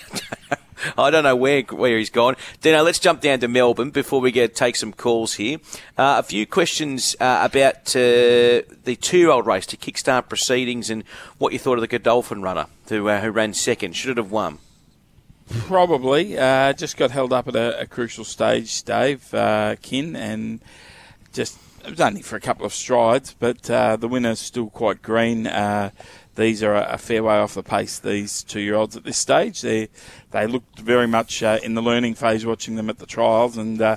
I, 0.96 1.10
don't 1.10 1.24
know 1.24 1.36
where 1.36 1.62
where 1.62 1.98
he's 1.98 2.10
gone. 2.10 2.36
Dino, 2.60 2.82
let's 2.82 2.98
jump 2.98 3.20
down 3.20 3.40
to 3.40 3.48
Melbourne 3.48 3.90
before 3.90 4.20
we 4.20 4.30
get 4.30 4.54
take 4.54 4.76
some 4.76 4.92
calls 4.92 5.34
here. 5.34 5.58
Uh, 5.96 6.16
a 6.18 6.22
few 6.22 6.46
questions 6.46 7.16
uh, 7.20 7.40
about 7.42 7.94
uh, 7.96 8.62
the 8.84 8.98
two-year-old 9.00 9.46
race 9.46 9.66
to 9.66 9.76
kickstart 9.76 10.28
proceedings 10.28 10.90
and 10.90 11.04
what 11.38 11.52
you 11.52 11.58
thought 11.58 11.74
of 11.74 11.80
the 11.80 11.88
Godolphin 11.88 12.42
runner 12.42 12.66
who 12.88 13.08
uh, 13.08 13.20
who 13.20 13.30
ran 13.30 13.54
second. 13.54 13.94
Should 13.94 14.12
it 14.12 14.16
have 14.16 14.30
won? 14.30 14.58
Probably. 15.66 16.38
Uh, 16.38 16.72
just 16.72 16.96
got 16.96 17.10
held 17.10 17.32
up 17.32 17.48
at 17.48 17.56
a, 17.56 17.80
a 17.80 17.86
crucial 17.86 18.24
stage, 18.24 18.82
Dave, 18.84 19.32
uh, 19.34 19.76
Kin, 19.82 20.16
and 20.16 20.60
just 21.32 21.58
it 21.84 21.90
was 21.90 22.00
only 22.00 22.22
for 22.22 22.36
a 22.36 22.40
couple 22.40 22.64
of 22.64 22.72
strides, 22.72 23.34
but 23.38 23.62
the 23.62 24.08
winner's 24.08 24.38
still 24.38 24.70
quite 24.70 25.02
green. 25.02 25.46
These 26.34 26.62
are 26.62 26.74
a, 26.74 26.96
fair 26.96 27.22
way 27.22 27.36
off 27.36 27.54
the 27.54 27.62
pace, 27.62 27.98
these 27.98 28.42
two 28.42 28.60
year 28.60 28.74
olds 28.74 28.96
at 28.96 29.04
this 29.04 29.18
stage. 29.18 29.60
They 29.60 29.88
they 30.30 30.46
looked 30.46 30.78
very 30.78 31.06
much 31.06 31.42
uh, 31.42 31.58
in 31.62 31.74
the 31.74 31.82
learning 31.82 32.14
phase 32.14 32.46
watching 32.46 32.76
them 32.76 32.88
at 32.88 32.98
the 32.98 33.06
trials, 33.06 33.58
and 33.58 33.80
uh, 33.80 33.96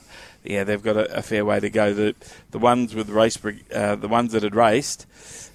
yeah, 0.49 0.63
they've 0.63 0.81
got 0.81 0.97
a, 0.97 1.17
a 1.17 1.21
fair 1.21 1.45
way 1.45 1.59
to 1.59 1.69
go. 1.69 1.93
The 1.93 2.15
the 2.51 2.59
ones 2.59 2.95
with 2.95 3.09
race, 3.09 3.37
uh, 3.73 3.95
the 3.95 4.07
ones 4.07 4.31
that 4.33 4.43
had 4.43 4.55
raced, 4.55 5.05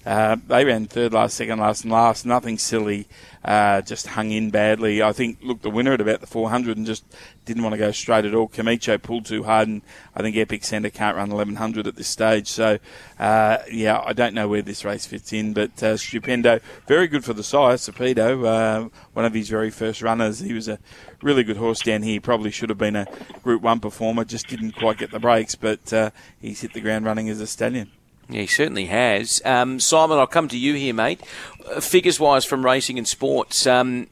uh, 0.05 0.35
they 0.47 0.65
ran 0.65 0.87
third 0.87 1.13
last, 1.13 1.35
second 1.35 1.59
last, 1.59 1.83
and 1.83 1.91
last. 1.91 2.25
Nothing 2.25 2.57
silly. 2.57 3.07
Uh, 3.43 3.81
just 3.81 4.07
hung 4.07 4.31
in 4.31 4.49
badly. 4.49 5.01
I 5.01 5.11
think 5.13 5.39
looked 5.41 5.63
the 5.63 5.69
winner 5.69 5.93
at 5.93 6.01
about 6.01 6.21
the 6.21 6.27
400 6.27 6.77
and 6.77 6.85
just 6.85 7.03
didn't 7.45 7.63
want 7.63 7.73
to 7.73 7.77
go 7.77 7.91
straight 7.91 8.25
at 8.25 8.35
all. 8.35 8.47
Camicho 8.47 8.97
pulled 8.97 9.25
too 9.25 9.43
hard, 9.43 9.67
and 9.67 9.81
I 10.15 10.21
think 10.21 10.37
Epic 10.37 10.63
Centre 10.63 10.89
can't 10.89 11.17
run 11.17 11.29
1100 11.29 11.87
at 11.87 11.95
this 11.95 12.07
stage. 12.07 12.47
So, 12.47 12.79
uh, 13.19 13.57
yeah, 13.71 14.01
I 14.05 14.13
don't 14.13 14.33
know 14.33 14.47
where 14.47 14.61
this 14.61 14.85
race 14.85 15.05
fits 15.05 15.33
in, 15.33 15.53
but 15.53 15.71
uh, 15.83 15.95
Stupendo, 15.95 16.61
very 16.87 17.07
good 17.07 17.23
for 17.23 17.33
the 17.33 17.43
size. 17.43 17.81
Cepedo, 17.81 18.45
uh, 18.45 18.89
one 19.13 19.25
of 19.25 19.33
his 19.33 19.49
very 19.49 19.69
first 19.69 20.01
runners. 20.01 20.39
He 20.39 20.53
was 20.53 20.67
a 20.67 20.79
really 21.21 21.43
good 21.43 21.57
horse 21.57 21.81
down 21.81 22.03
here. 22.03 22.19
Probably 22.21 22.51
should 22.51 22.69
have 22.69 22.77
been 22.77 22.95
a 22.95 23.07
Group 23.43 23.61
1 23.61 23.79
performer, 23.79 24.23
just 24.23 24.47
didn't 24.47 24.73
quite 24.73 24.97
get 24.97 25.11
the 25.11 25.19
breaks, 25.19 25.55
but 25.55 25.91
uh, 25.93 26.11
he's 26.39 26.61
hit 26.61 26.73
the 26.73 26.81
ground 26.81 27.05
running 27.05 27.29
as 27.29 27.39
a 27.41 27.47
stallion. 27.47 27.91
Yeah, 28.29 28.41
he 28.41 28.47
certainly 28.47 28.85
has. 28.85 29.41
Um, 29.43 29.79
Simon, 29.79 30.17
I'll 30.17 30.27
come 30.27 30.47
to 30.47 30.57
you 30.57 30.73
here, 30.73 30.93
mate. 30.93 31.21
Uh, 31.69 31.81
figures 31.81 32.19
wise 32.19 32.45
from 32.45 32.65
racing 32.65 32.97
and 32.97 33.07
sports, 33.07 33.67
um, 33.67 34.07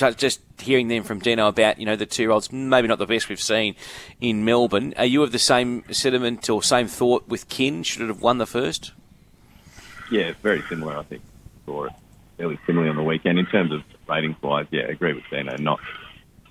uh, 0.00 0.12
just 0.12 0.40
hearing 0.58 0.88
them 0.88 1.02
from 1.02 1.18
Dino 1.18 1.48
about, 1.48 1.78
you 1.78 1.84
know, 1.84 1.96
the 1.96 2.06
two 2.06 2.22
year 2.22 2.30
olds, 2.30 2.50
maybe 2.50 2.88
not 2.88 2.98
the 2.98 3.06
best 3.06 3.28
we've 3.28 3.40
seen 3.40 3.76
in 4.20 4.44
Melbourne. 4.44 4.94
Are 4.96 5.04
you 5.04 5.22
of 5.22 5.32
the 5.32 5.38
same 5.38 5.84
sentiment 5.92 6.48
or 6.48 6.62
same 6.62 6.88
thought 6.88 7.28
with 7.28 7.48
Kin? 7.48 7.82
Should 7.82 8.02
it 8.02 8.08
have 8.08 8.22
won 8.22 8.38
the 8.38 8.46
first? 8.46 8.92
Yeah, 10.10 10.32
very 10.42 10.62
similar, 10.62 10.96
I 10.96 11.02
think. 11.02 11.22
Saw 11.66 11.84
it 11.84 11.92
fairly 12.36 12.58
similarly 12.66 12.90
on 12.90 12.96
the 12.96 13.02
weekend. 13.02 13.38
In 13.38 13.46
terms 13.46 13.72
of 13.72 13.82
ratings 14.08 14.40
wise, 14.42 14.66
yeah, 14.70 14.82
I 14.82 14.88
agree 14.88 15.12
with 15.12 15.24
Dino. 15.30 15.56
Not 15.56 15.80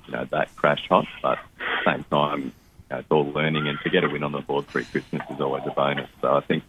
you 0.05 0.13
know 0.13 0.25
that 0.31 0.55
crash 0.55 0.87
hot, 0.89 1.07
but 1.21 1.37
at 1.37 1.45
the 1.85 1.91
same 1.91 2.03
time, 2.05 2.41
you 2.41 2.51
know, 2.91 2.97
it's 2.99 3.11
all 3.11 3.31
learning, 3.31 3.67
and 3.67 3.77
to 3.83 3.89
get 3.89 4.03
a 4.03 4.09
win 4.09 4.23
on 4.23 4.31
the 4.31 4.41
board 4.41 4.67
pre 4.67 4.83
Christmas 4.85 5.21
is 5.29 5.39
always 5.39 5.63
a 5.65 5.71
bonus. 5.71 6.09
So 6.21 6.35
I 6.35 6.41
think 6.41 6.63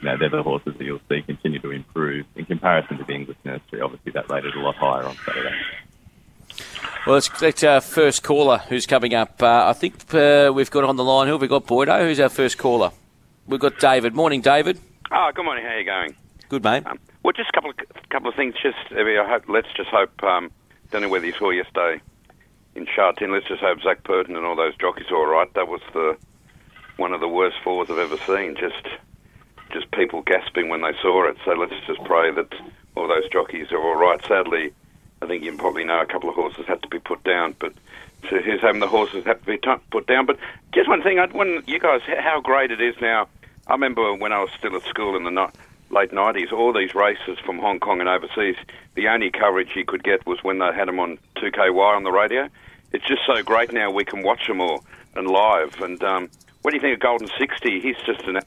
you 0.00 0.06
know 0.06 0.16
they're 0.16 0.28
the 0.28 0.42
horses 0.42 0.74
that 0.76 0.84
you'll 0.84 1.00
see 1.08 1.22
continue 1.22 1.58
to 1.60 1.70
improve 1.70 2.26
in 2.36 2.44
comparison 2.44 2.98
to 2.98 3.04
the 3.04 3.12
English 3.12 3.38
nursery. 3.44 3.80
Obviously, 3.80 4.12
that 4.12 4.30
rated 4.30 4.54
a 4.54 4.60
lot 4.60 4.76
higher 4.76 5.04
on 5.04 5.16
Saturday. 5.24 5.54
Well, 7.06 7.14
let's 7.14 7.28
get 7.28 7.64
our 7.64 7.80
first 7.80 8.22
caller 8.22 8.58
who's 8.68 8.86
coming 8.86 9.14
up. 9.14 9.42
Uh, 9.42 9.66
I 9.68 9.72
think 9.72 10.12
uh, 10.14 10.50
we've 10.54 10.70
got 10.70 10.84
on 10.84 10.96
the 10.96 11.04
line. 11.04 11.26
Who 11.26 11.34
have 11.34 11.40
we 11.40 11.48
got, 11.48 11.66
Boydo? 11.66 12.00
Who's 12.00 12.20
our 12.20 12.28
first 12.28 12.58
caller? 12.58 12.90
We've 13.46 13.60
got 13.60 13.78
David. 13.78 14.14
Morning, 14.14 14.40
David. 14.40 14.78
Oh, 15.10 15.30
good 15.34 15.44
morning. 15.44 15.64
How 15.64 15.70
are 15.70 15.78
you 15.78 15.86
going? 15.86 16.16
Good, 16.48 16.64
mate. 16.64 16.86
Um, 16.86 16.98
well, 17.22 17.32
just 17.32 17.50
a 17.50 17.52
couple 17.52 17.70
of 17.70 17.76
couple 18.10 18.28
of 18.28 18.34
things. 18.34 18.54
Just 18.62 18.76
I, 18.90 19.00
I 19.00 19.28
hope. 19.28 19.48
Let's 19.48 19.68
just 19.76 19.88
hope. 19.90 20.22
Um, 20.22 20.50
don't 20.90 21.02
know 21.02 21.08
whether 21.08 21.26
you 21.26 21.34
saw 21.38 21.50
yesterday 21.50 22.00
in 22.78 22.86
Sha 22.86 23.12
Tin. 23.12 23.32
Let's 23.32 23.46
just 23.46 23.60
hope 23.60 23.82
Zac 23.82 24.04
Purton 24.04 24.36
and 24.36 24.46
all 24.46 24.56
those 24.56 24.76
jockeys 24.76 25.10
are 25.10 25.16
all 25.16 25.26
right. 25.26 25.52
That 25.54 25.68
was 25.68 25.80
the 25.92 26.16
one 26.96 27.12
of 27.12 27.20
the 27.20 27.28
worst 27.28 27.56
fours 27.62 27.88
I've 27.90 27.98
ever 27.98 28.16
seen. 28.26 28.56
Just 28.56 28.86
just 29.72 29.90
people 29.90 30.22
gasping 30.22 30.68
when 30.68 30.80
they 30.80 30.92
saw 31.02 31.28
it. 31.28 31.36
So 31.44 31.52
let's 31.52 31.74
just 31.86 32.02
pray 32.04 32.30
that 32.32 32.54
all 32.94 33.08
those 33.08 33.28
jockeys 33.30 33.70
are 33.72 33.82
all 33.82 33.96
right. 33.96 34.24
Sadly, 34.26 34.72
I 35.20 35.26
think 35.26 35.44
you 35.44 35.54
probably 35.56 35.84
know 35.84 36.00
a 36.00 36.06
couple 36.06 36.30
of 36.30 36.36
horses 36.36 36.66
had 36.66 36.80
to 36.82 36.88
be 36.88 36.98
put 36.98 37.22
down, 37.24 37.54
but. 37.58 37.72
So 38.28 38.36
having 38.60 38.80
the 38.80 38.88
horses 38.88 39.24
have 39.26 39.40
to 39.42 39.46
be 39.46 39.58
t- 39.58 39.70
put 39.92 40.08
down? 40.08 40.26
But 40.26 40.38
just 40.74 40.88
one 40.88 41.02
thing, 41.02 41.20
I, 41.20 41.26
when 41.26 41.62
you 41.68 41.78
guys, 41.78 42.00
how 42.18 42.40
great 42.40 42.72
it 42.72 42.80
is 42.80 42.96
now. 43.00 43.28
I 43.68 43.72
remember 43.74 44.12
when 44.12 44.32
I 44.32 44.40
was 44.40 44.50
still 44.58 44.74
at 44.74 44.82
school 44.86 45.16
in 45.16 45.22
the 45.22 45.30
ni- 45.30 45.52
late 45.90 46.10
90s, 46.10 46.52
all 46.52 46.72
these 46.72 46.94
races 46.96 47.38
from 47.44 47.58
Hong 47.58 47.78
Kong 47.78 48.00
and 48.00 48.08
overseas, 48.08 48.56
the 48.96 49.06
only 49.08 49.30
coverage 49.30 49.70
you 49.76 49.84
could 49.84 50.02
get 50.02 50.26
was 50.26 50.42
when 50.42 50.58
they 50.58 50.72
had 50.74 50.88
them 50.88 50.98
on 50.98 51.18
2KY 51.36 51.96
on 51.96 52.02
the 52.02 52.10
radio. 52.10 52.48
It's 52.92 53.06
just 53.06 53.22
so 53.26 53.42
great 53.42 53.72
now 53.72 53.90
we 53.90 54.04
can 54.04 54.22
watch 54.22 54.46
them 54.46 54.60
all 54.60 54.84
and 55.14 55.28
live. 55.28 55.80
And 55.80 56.02
um, 56.02 56.30
what 56.62 56.70
do 56.70 56.76
you 56.76 56.80
think 56.80 56.94
of 56.94 57.00
Golden 57.00 57.28
Sixty? 57.38 57.80
He's 57.80 57.96
just 58.06 58.22
an 58.22 58.40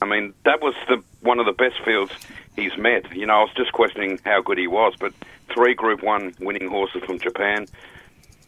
I 0.00 0.06
mean, 0.06 0.34
that 0.44 0.60
was 0.60 0.74
the 0.88 1.02
one 1.20 1.40
of 1.40 1.46
the 1.46 1.52
best 1.52 1.82
fields 1.84 2.12
he's 2.56 2.76
met. 2.76 3.14
You 3.14 3.26
know, 3.26 3.34
I 3.34 3.40
was 3.40 3.52
just 3.56 3.72
questioning 3.72 4.20
how 4.24 4.40
good 4.40 4.58
he 4.58 4.66
was, 4.66 4.94
but 4.98 5.12
three 5.52 5.74
Group 5.74 6.02
One 6.02 6.34
winning 6.40 6.68
horses 6.68 7.02
from 7.04 7.18
Japan, 7.18 7.66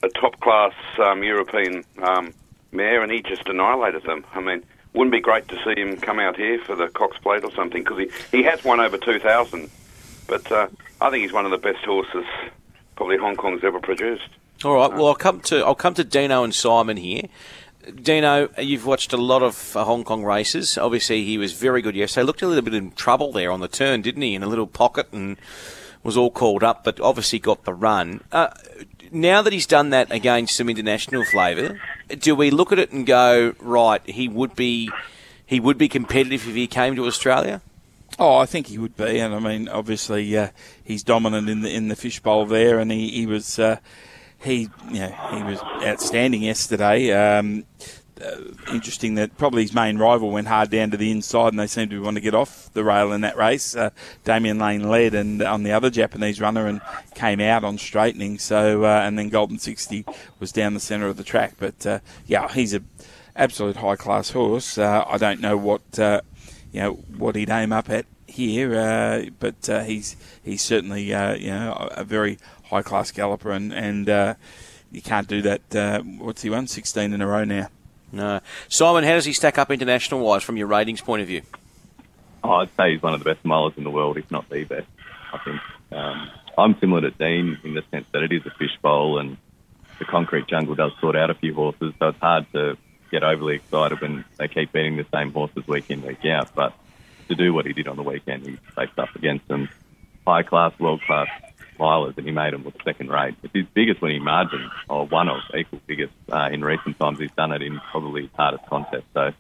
a 0.03 0.09
top 0.09 0.39
class 0.41 0.75
um, 0.99 1.23
European 1.23 1.85
um, 2.03 2.33
mare, 2.73 3.03
and 3.03 3.11
he 3.11 3.23
just 3.23 3.49
annihilated 3.49 4.05
them. 4.05 4.25
I 4.33 4.41
mean, 4.41 4.63
wouldn't 4.93 5.13
be 5.13 5.21
great 5.21 5.49
to 5.49 5.57
see 5.65 5.81
him 5.81 5.97
come 5.97 6.19
out 6.21 6.37
here 6.37 6.59
for 6.65 6.77
the 6.77 6.89
Cox 6.89 7.19
Plate 7.19 7.45
or 7.45 7.53
something 7.53 7.83
because 7.83 7.99
he, 7.99 8.37
he 8.37 8.43
has 8.45 8.65
won 8.65 8.81
over 8.81 8.99
2,000. 8.99 9.71
But 10.27 10.51
uh, 10.53 10.69
I 11.01 11.11
think 11.11 11.23
he's 11.23 11.33
one 11.33 11.45
of 11.45 11.51
the 11.51 11.59
best 11.59 11.85
horses 11.85 12.27
probably 13.01 13.17
Hong 13.17 13.35
Kong's 13.35 13.65
ever 13.65 13.81
produced. 13.81 14.29
All 14.63 14.75
right. 14.75 14.93
Well, 14.93 15.07
I'll 15.07 15.15
come 15.15 15.41
to 15.41 15.65
I'll 15.65 15.75
come 15.75 15.95
to 15.95 16.05
Dino 16.05 16.45
and 16.45 16.55
Simon 16.55 16.99
here. 16.99 17.23
Dino, 18.03 18.51
you've 18.59 18.85
watched 18.85 19.15
a 19.15 19.17
lot 19.17 19.43
of 19.43 19.75
uh, 19.75 19.85
Hong 19.85 20.05
Kong 20.05 20.23
races. 20.23 20.77
Obviously, 20.77 21.25
he 21.25 21.39
was 21.39 21.55
very 21.55 21.81
good 21.81 21.97
yesterday. 21.97 22.27
Looked 22.27 22.43
a 22.43 22.47
little 22.47 22.63
bit 22.63 22.75
in 22.75 22.91
trouble 22.91 23.33
there 23.33 23.51
on 23.51 23.61
the 23.61 23.69
turn, 23.69 24.03
didn't 24.03 24.21
he? 24.21 24.35
In 24.35 24.43
a 24.43 24.47
little 24.47 24.67
pocket 24.67 25.11
and 25.13 25.39
was 26.03 26.15
all 26.19 26.31
called 26.31 26.63
up, 26.63 26.85
but 26.85 27.01
obviously 27.01 27.39
got 27.39 27.65
the 27.65 27.73
run. 27.73 28.21
Uh, 28.33 28.49
now 29.11 29.41
that 29.41 29.55
he's 29.55 29.67
done 29.67 29.89
that 29.91 30.13
against 30.13 30.55
some 30.55 30.69
international 30.69 31.25
flavour, 31.25 31.81
do 32.19 32.35
we 32.35 32.51
look 32.51 32.71
at 32.71 32.79
it 32.79 32.93
and 32.93 33.07
go, 33.07 33.55
right? 33.61 34.03
He 34.05 34.29
would 34.29 34.55
be 34.55 34.91
he 35.47 35.59
would 35.59 35.79
be 35.79 35.89
competitive 35.89 36.47
if 36.47 36.55
he 36.55 36.67
came 36.67 36.97
to 36.97 37.07
Australia. 37.07 37.63
Oh, 38.19 38.37
I 38.37 38.47
think 38.47 38.67
he 38.67 38.79
would 38.79 38.97
be, 38.97 39.19
and 39.19 39.35
I 39.35 39.39
mean, 39.39 39.69
obviously, 39.69 40.37
uh, 40.37 40.49
he's 40.83 41.03
dominant 41.03 41.49
in 41.49 41.63
the 41.63 41.75
in 41.75 41.89
the 41.89 41.97
fishbowl 41.97 42.47
there, 42.47 42.79
and 42.79 42.91
he 42.91 43.09
he 43.11 43.27
was 43.27 43.59
uh, 43.59 43.79
he 44.39 44.69
you 44.91 45.01
know 45.01 45.15
he 45.33 45.43
was 45.43 45.61
outstanding 45.83 46.43
yesterday. 46.43 47.13
Um, 47.13 47.65
uh, 48.23 48.37
interesting 48.71 49.15
that 49.15 49.39
probably 49.39 49.63
his 49.63 49.73
main 49.73 49.97
rival 49.97 50.31
went 50.31 50.47
hard 50.47 50.71
down 50.71 50.91
to 50.91 50.97
the 50.97 51.11
inside, 51.11 51.53
and 51.53 51.59
they 51.59 51.67
seemed 51.67 51.91
to 51.91 52.03
want 52.03 52.17
to 52.17 52.21
get 52.21 52.35
off 52.35 52.71
the 52.75 52.85
rail 52.85 53.13
in 53.13 53.23
that 53.23 53.37
race. 53.37 53.75
Uh, 53.75 53.91
Damian 54.25 54.59
Lane 54.59 54.89
led, 54.89 55.15
and 55.15 55.41
on 55.43 55.63
the 55.63 55.73
other 55.73 55.89
Japanese 55.89 56.41
runner, 56.41 56.67
and 56.67 56.81
came 57.15 57.41
out 57.41 57.65
on 57.65 57.79
straightening. 57.79 58.39
So, 58.39 58.85
uh, 58.85 59.01
and 59.05 59.19
then 59.19 59.31
Golden 59.31 59.59
Sixty 59.59 60.05
was 60.39 60.53
down 60.53 60.75
the 60.75 60.81
centre 60.81 61.07
of 61.07 61.17
the 61.17 61.25
track. 61.25 61.55
But 61.59 61.87
uh, 61.87 62.01
yeah, 62.27 62.49
he's 62.49 62.75
a 62.75 62.83
absolute 63.37 63.77
high 63.77 63.97
class 63.97 64.31
horse. 64.31 64.77
Uh, 64.77 65.05
I 65.07 65.17
don't 65.17 65.41
know 65.41 65.57
what 65.57 65.99
you 66.73 66.81
know 66.81 66.93
what 67.17 67.37
he'd 67.37 67.51
aim 67.51 67.73
up 67.73 67.91
at 67.91 68.07
here, 68.27 68.79
uh, 68.79 69.25
but 69.39 69.69
uh, 69.69 69.83
he's 69.83 70.17
he's 70.43 70.63
certainly 70.63 71.13
uh, 71.13 71.35
you 71.35 71.51
know 71.51 71.89
a 71.93 72.05
very 72.05 72.39
high 72.65 72.83
class 72.83 73.11
galloper, 73.11 73.51
and 73.51 73.73
and 73.73 74.09
uh, 74.09 74.35
you 74.91 75.03
can't 75.03 75.29
do 75.29 75.43
that. 75.43 75.75
Uh, 75.75 76.03
what's 76.03 76.43
he 76.43 76.51
won? 76.51 76.67
Sixteen 76.67 77.13
in 77.13 77.21
a 77.21 77.27
row 77.27 77.45
now. 77.45 77.69
No, 78.13 78.41
Simon, 78.69 79.05
how 79.05 79.13
does 79.13 79.25
he 79.25 79.33
stack 79.33 79.59
up 79.59 79.71
international 79.71 80.21
wise 80.21 80.43
from 80.43 80.57
your 80.57 80.67
ratings 80.67 81.01
point 81.01 81.23
of 81.23 81.29
view? 81.29 81.43
Oh, 82.43 82.55
I'd 82.55 82.75
say 82.77 82.93
he's 82.93 83.03
one 83.03 83.15
of 83.15 83.21
the 83.23 83.25
best 83.25 83.45
milers 83.45 83.77
in 83.77 83.85
the 83.85 83.91
world, 83.91 84.17
if 84.17 84.31
not 84.31 84.49
the 84.49 84.65
best. 84.65 84.87
I 85.33 85.39
think 85.39 85.61
um, 85.93 86.31
I'm 86.59 86.79
similar 86.81 87.03
to 87.03 87.11
Dean 87.11 87.59
in 87.63 87.75
the 87.75 87.83
sense 87.91 88.07
that 88.13 88.23
it 88.23 88.33
is 88.33 88.45
a 88.47 88.51
fishbowl, 88.51 89.19
and 89.19 89.37
the 89.99 90.05
concrete 90.07 90.47
jungle 90.49 90.75
does 90.75 90.93
sort 91.01 91.17
out 91.17 91.31
a 91.31 91.35
few 91.35 91.55
horses, 91.55 91.95
so 91.99 92.09
it's 92.09 92.19
hard 92.19 92.51
to 92.53 92.77
get 93.11 93.23
overly 93.23 93.57
excited 93.57 94.01
when 94.01 94.25
they 94.37 94.49
keep 94.49 94.73
beating 94.73 94.97
the 94.97 95.07
same 95.13 95.33
horses 95.33 95.67
week 95.67 95.91
in, 95.91 96.03
week 96.03 96.25
out. 96.27 96.55
But 96.55 96.73
to 97.29 97.35
do 97.35 97.53
what 97.53 97.67
he 97.67 97.73
did 97.73 97.89
on 97.89 97.97
the 97.97 98.03
weekend, 98.03 98.47
he 98.47 98.57
faced 98.75 98.99
up 98.99 99.15
against 99.15 99.47
some 99.49 99.69
high 100.27 100.43
class, 100.43 100.79
world 100.79 101.01
class 101.03 101.29
milers, 101.79 102.17
and 102.17 102.27
he 102.27 102.33
made 102.33 102.53
them 102.53 102.65
look 102.65 102.75
second 102.83 103.11
rate. 103.11 103.35
It's 103.43 103.55
his 103.55 103.67
biggest 103.73 104.03
winning 104.03 104.23
margin, 104.23 104.71
or 104.89 105.07
one 105.07 105.29
of 105.29 105.41
equal 105.57 105.81
biggest 105.87 106.13
uh, 106.31 106.49
in 106.53 106.63
recent 106.63 106.99
times. 106.99 107.19
He's 107.19 107.33
done 107.33 107.53
it 107.53 107.63
in 107.63 107.81
probably 107.91 108.23
his 108.23 108.31
hardest 108.37 108.67
contest. 108.67 109.05
So 109.15 109.33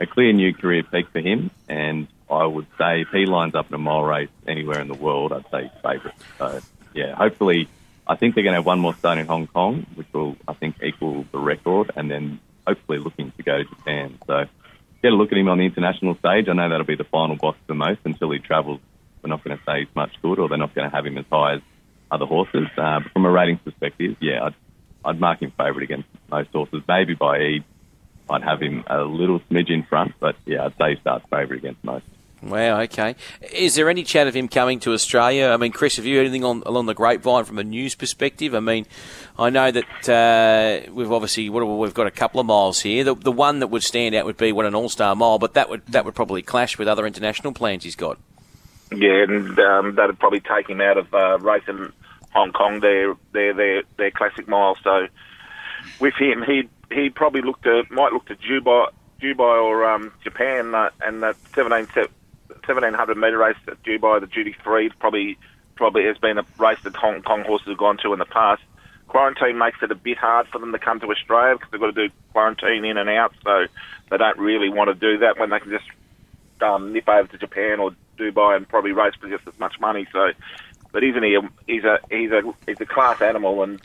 a 0.00 0.06
clear 0.06 0.32
new 0.32 0.54
career 0.54 0.82
peak 0.82 1.08
for 1.08 1.20
him, 1.20 1.50
and 1.68 2.08
I 2.30 2.46
would 2.46 2.66
say 2.78 3.02
if 3.02 3.08
he 3.08 3.26
lines 3.26 3.54
up 3.54 3.68
in 3.68 3.74
a 3.74 3.78
mile 3.78 4.02
race 4.02 4.30
anywhere 4.46 4.80
in 4.80 4.88
the 4.88 4.94
world, 4.94 5.32
I'd 5.32 5.50
say 5.50 5.62
he's 5.64 5.82
favourite. 5.82 6.16
So 6.38 6.60
yeah, 6.94 7.14
hopefully. 7.14 7.68
I 8.04 8.16
think 8.16 8.34
they're 8.34 8.42
going 8.42 8.54
to 8.54 8.58
have 8.58 8.66
one 8.66 8.80
more 8.80 8.96
start 8.96 9.18
in 9.18 9.26
Hong 9.28 9.46
Kong, 9.46 9.86
which 9.94 10.08
will, 10.12 10.36
I 10.48 10.54
think, 10.54 10.82
equal 10.82 11.24
the 11.30 11.38
record, 11.38 11.92
and 11.94 12.10
then 12.10 12.40
hopefully 12.66 12.98
looking 12.98 13.32
to 13.32 13.42
go 13.42 13.58
to 13.58 13.64
Japan. 13.64 14.18
So 14.26 14.44
get 15.02 15.12
a 15.12 15.16
look 15.16 15.32
at 15.32 15.38
him 15.38 15.48
on 15.48 15.58
the 15.58 15.64
international 15.64 16.16
stage. 16.16 16.48
I 16.48 16.52
know 16.52 16.68
that'll 16.68 16.86
be 16.86 16.96
the 16.96 17.04
final 17.04 17.36
boss 17.36 17.56
for 17.66 17.74
most 17.74 18.00
until 18.04 18.30
he 18.30 18.38
travels. 18.38 18.80
We're 19.22 19.30
not 19.30 19.44
going 19.44 19.56
to 19.56 19.64
say 19.64 19.80
he's 19.80 19.94
much 19.94 20.12
good, 20.20 20.38
or 20.38 20.48
they're 20.48 20.58
not 20.58 20.74
going 20.74 20.88
to 20.88 20.94
have 20.94 21.06
him 21.06 21.18
as 21.18 21.24
high 21.30 21.54
as 21.54 21.60
other 22.10 22.26
horses. 22.26 22.66
Uh, 22.76 23.00
but 23.00 23.12
from 23.12 23.24
a 23.24 23.30
ratings 23.30 23.60
perspective, 23.64 24.16
yeah, 24.20 24.44
I'd, 24.44 24.54
I'd 25.04 25.20
mark 25.20 25.42
him 25.42 25.52
favourite 25.56 25.84
against 25.84 26.08
most 26.30 26.50
horses. 26.50 26.82
Maybe 26.88 27.14
by 27.14 27.40
Eve, 27.40 27.64
I'd 28.28 28.42
have 28.42 28.60
him 28.60 28.84
a 28.86 29.02
little 29.02 29.40
smidge 29.40 29.70
in 29.70 29.82
front, 29.84 30.14
but 30.18 30.36
yeah, 30.44 30.64
I'd 30.64 30.76
say 30.76 30.94
he 30.94 31.00
starts 31.00 31.24
favourite 31.30 31.58
against 31.58 31.82
most. 31.84 32.04
Wow, 32.42 32.80
okay. 32.80 33.14
Is 33.52 33.76
there 33.76 33.88
any 33.88 34.02
chat 34.02 34.26
of 34.26 34.34
him 34.34 34.48
coming 34.48 34.80
to 34.80 34.92
Australia? 34.92 35.46
I 35.48 35.56
mean, 35.56 35.70
Chris, 35.70 35.94
have 35.96 36.04
you 36.04 36.16
heard 36.16 36.26
anything 36.26 36.42
on, 36.42 36.64
along 36.66 36.86
the 36.86 36.94
grapevine 36.94 37.44
from 37.44 37.58
a 37.58 37.62
news 37.62 37.94
perspective? 37.94 38.52
I 38.52 38.58
mean, 38.58 38.86
I 39.38 39.48
know 39.48 39.70
that 39.70 40.08
uh, 40.08 40.90
we've 40.92 41.12
obviously 41.12 41.48
what, 41.48 41.64
we've 41.64 41.94
got 41.94 42.08
a 42.08 42.10
couple 42.10 42.40
of 42.40 42.46
miles 42.46 42.80
here. 42.80 43.04
The, 43.04 43.14
the 43.14 43.30
one 43.30 43.60
that 43.60 43.68
would 43.68 43.84
stand 43.84 44.16
out 44.16 44.24
would 44.26 44.36
be 44.36 44.50
what 44.50 44.66
an 44.66 44.74
All 44.74 44.88
Star 44.88 45.14
mile, 45.14 45.38
but 45.38 45.54
that 45.54 45.70
would 45.70 45.86
that 45.86 46.04
would 46.04 46.16
probably 46.16 46.42
clash 46.42 46.78
with 46.78 46.88
other 46.88 47.06
international 47.06 47.52
plans 47.52 47.84
he's 47.84 47.94
got. 47.94 48.18
Yeah, 48.90 49.22
and 49.22 49.58
um, 49.60 49.94
that'd 49.94 50.18
probably 50.18 50.40
take 50.40 50.68
him 50.68 50.80
out 50.80 50.98
of 50.98 51.14
uh, 51.14 51.38
racing 51.38 51.92
Hong 52.32 52.52
Kong, 52.52 52.80
their 52.80 53.14
their 53.32 53.54
their 53.54 53.82
their 53.96 54.10
classic 54.10 54.48
mile. 54.48 54.76
So 54.82 55.06
with 56.00 56.14
him, 56.14 56.42
he 56.42 56.68
he 56.90 57.08
probably 57.08 57.42
look 57.42 57.62
to 57.62 57.84
might 57.90 58.12
look 58.12 58.26
to 58.26 58.34
Dubai, 58.34 58.88
Dubai 59.22 59.62
or 59.62 59.84
um, 59.84 60.12
Japan, 60.24 60.74
uh, 60.74 60.90
and 61.00 61.22
that 61.22 61.36
17, 61.54 62.08
1700 62.66 63.16
metre 63.16 63.38
race 63.38 63.56
at 63.68 63.82
Dubai, 63.82 64.20
the 64.20 64.26
duty 64.26 64.54
free, 64.64 64.90
probably 64.98 65.38
probably 65.74 66.04
has 66.04 66.18
been 66.18 66.38
a 66.38 66.44
race 66.58 66.78
that 66.84 66.94
Hong 66.94 67.22
Kong 67.22 67.44
horses 67.44 67.68
have 67.68 67.78
gone 67.78 67.98
to 67.98 68.12
in 68.12 68.18
the 68.18 68.24
past. 68.24 68.62
Quarantine 69.08 69.58
makes 69.58 69.78
it 69.82 69.90
a 69.90 69.94
bit 69.94 70.16
hard 70.16 70.46
for 70.48 70.58
them 70.58 70.72
to 70.72 70.78
come 70.78 71.00
to 71.00 71.06
Australia 71.10 71.56
because 71.56 71.70
they've 71.70 71.80
got 71.80 71.94
to 71.94 72.08
do 72.08 72.14
quarantine 72.32 72.84
in 72.84 72.96
and 72.96 73.10
out, 73.10 73.32
so 73.42 73.66
they 74.10 74.16
don't 74.16 74.38
really 74.38 74.68
want 74.68 74.88
to 74.88 74.94
do 74.94 75.18
that 75.18 75.38
when 75.38 75.50
they 75.50 75.58
can 75.58 75.70
just 75.70 75.84
um, 76.62 76.92
nip 76.92 77.08
over 77.08 77.28
to 77.28 77.38
Japan 77.38 77.80
or 77.80 77.92
Dubai 78.18 78.56
and 78.56 78.68
probably 78.68 78.92
race 78.92 79.14
for 79.20 79.28
just 79.28 79.46
as 79.46 79.58
much 79.58 79.80
money. 79.80 80.06
So, 80.12 80.30
but 80.92 81.02
isn't 81.02 81.22
he? 81.22 81.34
A, 81.34 81.40
he's 81.66 81.84
a 81.84 81.98
he's 82.10 82.30
a 82.30 82.42
he's 82.66 82.80
a 82.80 82.86
class 82.86 83.20
animal, 83.20 83.62
and 83.62 83.82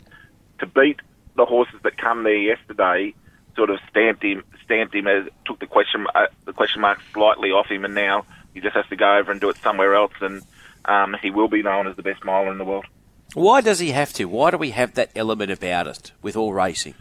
to 0.60 0.66
beat 0.66 1.00
the 1.36 1.44
horses 1.44 1.80
that 1.82 1.98
come 1.98 2.22
there 2.22 2.36
yesterday, 2.36 3.14
sort 3.56 3.70
of 3.70 3.80
stamped 3.90 4.22
him 4.22 4.44
stamped 4.64 4.94
him 4.94 5.06
as 5.06 5.28
took 5.46 5.58
the 5.58 5.66
question 5.66 6.06
uh, 6.14 6.26
the 6.44 6.52
question 6.52 6.80
mark 6.80 7.00
slightly 7.12 7.50
off 7.50 7.66
him, 7.66 7.84
and 7.84 7.94
now 7.94 8.24
he 8.54 8.60
just 8.60 8.76
has 8.76 8.86
to 8.86 8.96
go 8.96 9.16
over 9.16 9.30
and 9.30 9.40
do 9.40 9.48
it 9.48 9.56
somewhere 9.58 9.94
else, 9.94 10.12
and 10.20 10.42
um, 10.84 11.16
he 11.20 11.30
will 11.30 11.48
be 11.48 11.62
known 11.62 11.86
as 11.86 11.96
the 11.96 12.02
best 12.02 12.24
miler 12.24 12.50
in 12.50 12.58
the 12.58 12.64
world. 12.64 12.86
Why 13.34 13.60
does 13.60 13.78
he 13.78 13.90
have 13.90 14.12
to? 14.14 14.24
Why 14.24 14.50
do 14.50 14.56
we 14.56 14.70
have 14.70 14.94
that 14.94 15.10
element 15.14 15.50
about 15.50 15.86
it 15.86 16.12
with 16.22 16.36
all 16.36 16.52
racing? 16.52 16.94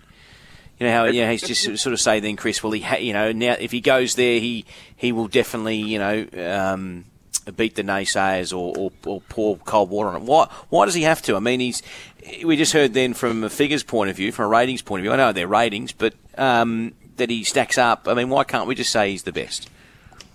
You 0.80 0.86
know 0.86 0.94
how 0.94 1.06
you 1.06 1.24
know 1.24 1.32
he's 1.32 1.42
just 1.42 1.64
sort 1.82 1.94
of 1.94 2.00
say 2.00 2.20
then 2.20 2.36
Chris. 2.36 2.62
Well, 2.62 2.72
he 2.72 2.82
ha- 2.82 2.98
you 2.98 3.14
know 3.14 3.32
now 3.32 3.56
if 3.60 3.72
he 3.72 3.82
goes 3.82 4.16
there, 4.16 4.40
he 4.40 4.66
he 4.96 5.12
will 5.12 5.28
definitely 5.28 5.78
you 5.78 5.98
know 5.98 6.28
um, 6.38 7.06
beat 7.56 7.76
the 7.76 7.84
naysayers 7.84 8.56
or, 8.56 8.78
or, 8.78 8.92
or 9.06 9.22
pour 9.22 9.58
cold 9.58 9.90
water 9.90 10.10
on 10.10 10.18
it. 10.18 10.22
Why 10.24 10.48
why 10.70 10.86
does 10.86 10.94
he 10.94 11.04
have 11.04 11.22
to? 11.24 11.36
I 11.36 11.40
mean, 11.40 11.62
he's 11.62 11.82
we 12.44 12.58
just 12.58 12.74
heard 12.74 12.94
then 12.94 13.16
from 13.16 13.44
a 13.44 13.50
figures 13.50 13.82
point 13.82 14.12
of 14.12 14.16
view, 14.16 14.32
from 14.32 14.46
a 14.46 14.50
ratings 14.50 14.84
point 14.84 15.00
of 15.00 15.04
view. 15.04 15.14
I 15.14 15.16
know 15.16 15.32
they're 15.32 15.48
ratings, 15.48 15.94
but 15.94 16.14
um, 16.38 16.94
that 17.16 17.32
he 17.32 17.44
stacks 17.44 17.80
up. 17.80 18.08
I 18.08 18.14
mean, 18.14 18.30
why 18.30 18.44
can't 18.44 18.68
we 18.68 18.76
just 18.76 18.92
say 18.92 19.10
he's 19.12 19.24
the 19.24 19.32
best? 19.32 19.70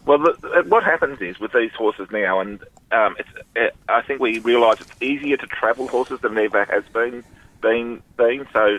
Well, 0.05 0.19
the, 0.19 0.65
what 0.67 0.83
happens 0.83 1.21
is 1.21 1.39
with 1.39 1.53
these 1.53 1.73
horses 1.73 2.09
now, 2.11 2.41
and 2.41 2.61
um, 2.91 3.17
it, 3.55 3.75
I 3.89 4.03
think 4.03 4.21
we 4.21 4.41
realise 4.41 4.81
it's 4.81 5.03
easier 5.03 5.37
to 5.37 5.47
travel 5.47 5.87
horses 5.87 6.21
than 6.23 6.37
ever 6.37 6.65
has 6.65 6.85
been 6.93 7.25
been 7.61 8.03
been. 8.17 8.47
So 8.53 8.79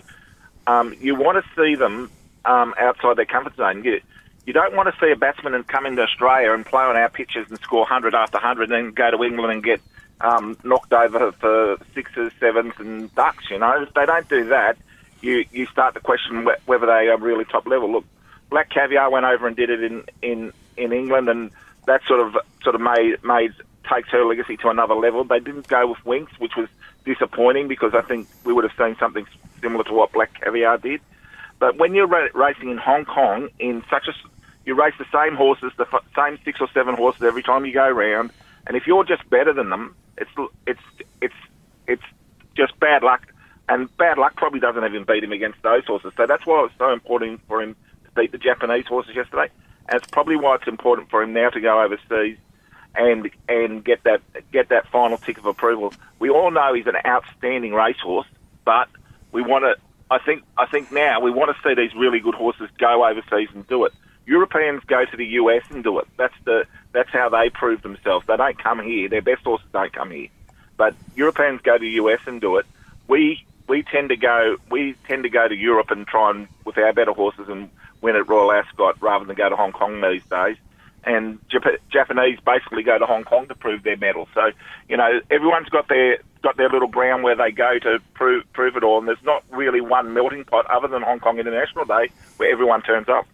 um, 0.67 0.93
you 0.99 1.15
want 1.15 1.43
to 1.43 1.49
see 1.55 1.75
them 1.75 2.11
um, 2.43 2.73
outside 2.77 3.15
their 3.15 3.25
comfort 3.25 3.55
zone. 3.55 3.83
You, 3.85 4.01
you 4.45 4.51
don't 4.51 4.75
want 4.75 4.93
to 4.93 4.99
see 4.99 5.11
a 5.11 5.15
batsman 5.15 5.53
and 5.53 5.65
come 5.65 5.85
into 5.85 6.01
Australia 6.01 6.51
and 6.51 6.65
play 6.65 6.83
on 6.83 6.97
our 6.97 7.09
pitches 7.09 7.47
and 7.49 7.57
score 7.61 7.85
hundred 7.85 8.15
after 8.15 8.37
hundred, 8.37 8.71
and 8.71 8.87
then 8.87 8.93
go 8.93 9.09
to 9.11 9.23
England 9.23 9.53
and 9.53 9.63
get 9.63 9.79
um, 10.19 10.57
knocked 10.63 10.91
over 10.91 11.31
for 11.33 11.77
sixes, 11.93 12.33
sevens, 12.39 12.73
and 12.79 13.13
ducks. 13.15 13.49
You 13.49 13.59
know, 13.59 13.83
if 13.83 13.93
they 13.93 14.05
don't 14.05 14.27
do 14.27 14.49
that, 14.49 14.77
you 15.21 15.45
you 15.53 15.67
start 15.67 15.93
to 15.93 16.01
question 16.01 16.45
wh- 16.45 16.67
whether 16.67 16.85
they 16.85 17.07
are 17.07 17.17
really 17.17 17.45
top 17.45 17.65
level. 17.65 17.89
Look, 17.89 18.05
Black 18.49 18.69
Caviar 18.69 19.09
went 19.09 19.25
over 19.25 19.47
and 19.47 19.55
did 19.55 19.69
it 19.69 19.81
in 19.83 20.03
in 20.21 20.53
in 20.77 20.91
England, 20.93 21.29
and 21.29 21.51
that 21.85 22.01
sort 22.07 22.19
of 22.19 22.35
sort 22.63 22.75
of 22.75 22.81
made 22.81 23.15
made 23.23 23.51
takes 23.91 24.09
her 24.09 24.25
legacy 24.25 24.57
to 24.57 24.69
another 24.69 24.95
level. 24.95 25.23
They 25.23 25.39
didn't 25.39 25.67
go 25.67 25.87
with 25.87 26.05
Winks, 26.05 26.31
which 26.39 26.53
was 26.55 26.69
disappointing 27.05 27.67
because 27.67 27.93
I 27.93 28.01
think 28.01 28.29
we 28.45 28.53
would 28.53 28.63
have 28.63 28.77
seen 28.77 28.95
something 28.99 29.25
similar 29.61 29.83
to 29.85 29.93
what 29.93 30.13
Black 30.13 30.31
Caviar 30.41 30.77
did. 30.77 31.01
But 31.59 31.77
when 31.77 31.93
you're 31.93 32.07
ra- 32.07 32.27
racing 32.33 32.69
in 32.69 32.77
Hong 32.77 33.05
Kong 33.05 33.49
in 33.59 33.83
such 33.89 34.07
a 34.07 34.13
you 34.65 34.75
race 34.75 34.93
the 34.97 35.05
same 35.13 35.35
horses, 35.35 35.71
the 35.77 35.85
f- 35.91 36.03
same 36.15 36.39
six 36.45 36.59
or 36.61 36.69
seven 36.73 36.95
horses 36.95 37.21
every 37.25 37.43
time 37.43 37.65
you 37.65 37.73
go 37.73 37.85
around, 37.85 38.31
and 38.65 38.77
if 38.77 38.87
you're 38.87 39.03
just 39.03 39.29
better 39.29 39.53
than 39.53 39.69
them, 39.69 39.95
it's 40.17 40.31
it's 40.65 40.79
it's 41.21 41.33
it's 41.87 42.03
just 42.55 42.79
bad 42.79 43.03
luck. 43.03 43.27
And 43.69 43.95
bad 43.97 44.17
luck 44.17 44.35
probably 44.35 44.59
doesn't 44.59 44.83
even 44.83 45.05
beat 45.05 45.23
him 45.23 45.31
against 45.31 45.61
those 45.63 45.85
horses. 45.85 46.11
So 46.17 46.25
that's 46.27 46.45
why 46.45 46.59
it 46.59 46.63
was 46.63 46.71
so 46.77 46.91
important 46.91 47.41
for 47.47 47.61
him 47.61 47.75
to 48.05 48.11
beat 48.11 48.31
the 48.31 48.37
Japanese 48.37 48.85
horses 48.87 49.15
yesterday. 49.15 49.49
It's 49.89 50.07
probably 50.07 50.35
why 50.35 50.55
it's 50.55 50.67
important 50.67 51.09
for 51.09 51.21
him 51.21 51.33
now 51.33 51.49
to 51.49 51.59
go 51.59 51.81
overseas 51.81 52.37
and 52.95 53.29
and 53.49 53.83
get 53.83 54.03
that 54.03 54.21
get 54.51 54.69
that 54.69 54.87
final 54.87 55.17
tick 55.17 55.37
of 55.37 55.45
approval. 55.45 55.93
We 56.19 56.29
all 56.29 56.51
know 56.51 56.73
he's 56.73 56.87
an 56.87 56.97
outstanding 57.05 57.73
racehorse, 57.73 58.27
but 58.65 58.87
we 59.31 59.41
want 59.41 59.65
to. 59.65 59.75
I 60.11 60.19
think 60.19 60.43
I 60.57 60.65
think 60.67 60.91
now 60.91 61.19
we 61.19 61.31
want 61.31 61.55
to 61.55 61.61
see 61.67 61.73
these 61.75 61.93
really 61.95 62.19
good 62.19 62.35
horses 62.35 62.69
go 62.77 63.05
overseas 63.05 63.49
and 63.53 63.65
do 63.67 63.85
it. 63.85 63.93
Europeans 64.25 64.83
go 64.85 65.03
to 65.05 65.17
the 65.17 65.25
US 65.25 65.63
and 65.69 65.83
do 65.83 65.99
it. 65.99 66.07
That's 66.17 66.35
the 66.45 66.65
that's 66.91 67.09
how 67.09 67.29
they 67.29 67.49
prove 67.49 67.81
themselves. 67.81 68.25
They 68.27 68.37
don't 68.37 68.57
come 68.57 68.79
here. 68.79 69.09
Their 69.09 69.21
best 69.21 69.43
horses 69.43 69.67
don't 69.73 69.91
come 69.91 70.11
here, 70.11 70.27
but 70.77 70.95
Europeans 71.15 71.61
go 71.61 71.77
to 71.77 71.81
the 71.81 71.91
US 72.03 72.19
and 72.25 72.39
do 72.39 72.57
it. 72.57 72.65
We 73.07 73.43
we 73.67 73.83
tend 73.83 74.09
to 74.09 74.15
go 74.15 74.57
we 74.69 74.95
tend 75.07 75.23
to 75.23 75.29
go 75.29 75.47
to 75.47 75.55
Europe 75.55 75.89
and 75.91 76.05
try 76.05 76.29
and 76.29 76.47
with 76.63 76.77
our 76.77 76.93
better 76.93 77.13
horses 77.13 77.49
and 77.49 77.69
win 78.03 78.15
at 78.15 78.27
Royal 78.27 78.51
Ascot 78.51 79.01
rather 79.01 79.25
than 79.25 79.36
go 79.36 79.50
to 79.50 79.55
Hong 79.55 79.72
Kong 79.72 80.01
these 80.01 80.24
days. 80.29 80.57
And 81.05 81.39
Jap- 81.50 81.79
Japanese 81.91 82.39
basically 82.45 82.83
go 82.83 82.98
to 82.98 83.05
Hong 83.05 83.24
Kong 83.24 83.48
to 83.48 83.55
prove 83.55 83.83
their 83.83 83.98
medal. 83.98 84.27
So 84.33 84.51
you 84.88 84.98
know 84.98 85.22
everyone's 85.31 85.69
got 85.69 85.88
their 85.89 86.19
got 86.43 86.57
their 86.57 86.69
little 86.69 86.88
ground 86.88 87.24
where 87.24 87.36
they 87.36 87.51
go 87.51 87.79
to 87.79 88.00
prove 88.13 88.43
prove 88.53 88.77
it 88.77 88.83
all. 88.83 89.00
And 89.00 89.07
there's 89.07 89.24
not 89.24 89.43
really 89.50 89.81
one 89.81 90.13
melting 90.13 90.45
pot 90.45 90.65
other 90.69 90.88
than 90.88 91.01
Hong 91.01 91.19
Kong 91.19 91.39
International 91.39 91.86
Day 91.86 92.10
where 92.38 92.51
everyone 92.51 92.83
turns 92.83 93.10
up. 93.10 93.25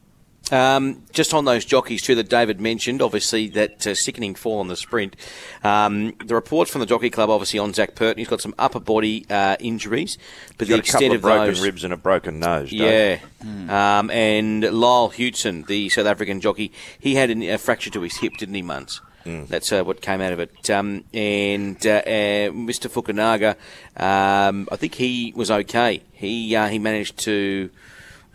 Um, 0.51 1.03
just 1.11 1.33
on 1.33 1.45
those 1.45 1.63
jockeys 1.63 2.01
too 2.01 2.15
that 2.15 2.27
David 2.27 2.59
mentioned, 2.59 3.03
obviously 3.03 3.49
that 3.49 3.85
uh, 3.85 3.93
sickening 3.93 4.33
fall 4.33 4.59
on 4.59 4.67
the 4.67 4.75
sprint. 4.75 5.15
Um, 5.63 6.15
the 6.25 6.33
reports 6.33 6.71
from 6.71 6.81
the 6.81 6.87
Jockey 6.87 7.11
Club, 7.11 7.29
obviously 7.29 7.59
on 7.59 7.73
Zac 7.73 7.93
Purton, 7.93 8.17
he's 8.17 8.27
got 8.27 8.41
some 8.41 8.55
upper 8.57 8.79
body 8.79 9.27
uh, 9.29 9.57
injuries, 9.59 10.17
but 10.57 10.67
He's 10.67 10.75
the 10.75 10.81
got 10.81 10.89
a 10.89 10.91
couple 10.91 11.05
extent 11.05 11.13
of 11.15 11.21
broken 11.21 11.47
those, 11.47 11.61
ribs 11.61 11.83
and 11.83 11.93
a 11.93 11.97
broken 11.97 12.39
nose. 12.39 12.71
Dave. 12.71 13.21
yeah. 13.43 13.99
Um, 13.99 14.09
and 14.09 14.63
Lyle 14.63 15.09
Hewitson, 15.09 15.67
the 15.67 15.89
South 15.89 16.07
African 16.07 16.41
jockey, 16.41 16.71
he 16.99 17.13
had 17.13 17.29
an, 17.29 17.43
a 17.43 17.57
fracture 17.59 17.91
to 17.91 18.01
his 18.01 18.17
hip, 18.17 18.33
didn't 18.37 18.55
he, 18.55 18.63
Muns? 18.63 19.01
That's 19.25 19.71
uh, 19.71 19.83
what 19.83 20.01
came 20.01 20.21
out 20.21 20.33
of 20.33 20.39
it. 20.39 20.69
Um, 20.71 21.03
and 21.13 21.77
uh, 21.85 22.01
uh, 22.03 22.49
Mr. 22.49 22.89
Fukunaga, 22.89 23.51
um, 24.01 24.67
I 24.71 24.75
think 24.75 24.95
he 24.95 25.33
was 25.35 25.51
okay. 25.51 26.01
He 26.13 26.55
uh, 26.55 26.67
he 26.67 26.79
managed 26.79 27.19
to 27.19 27.69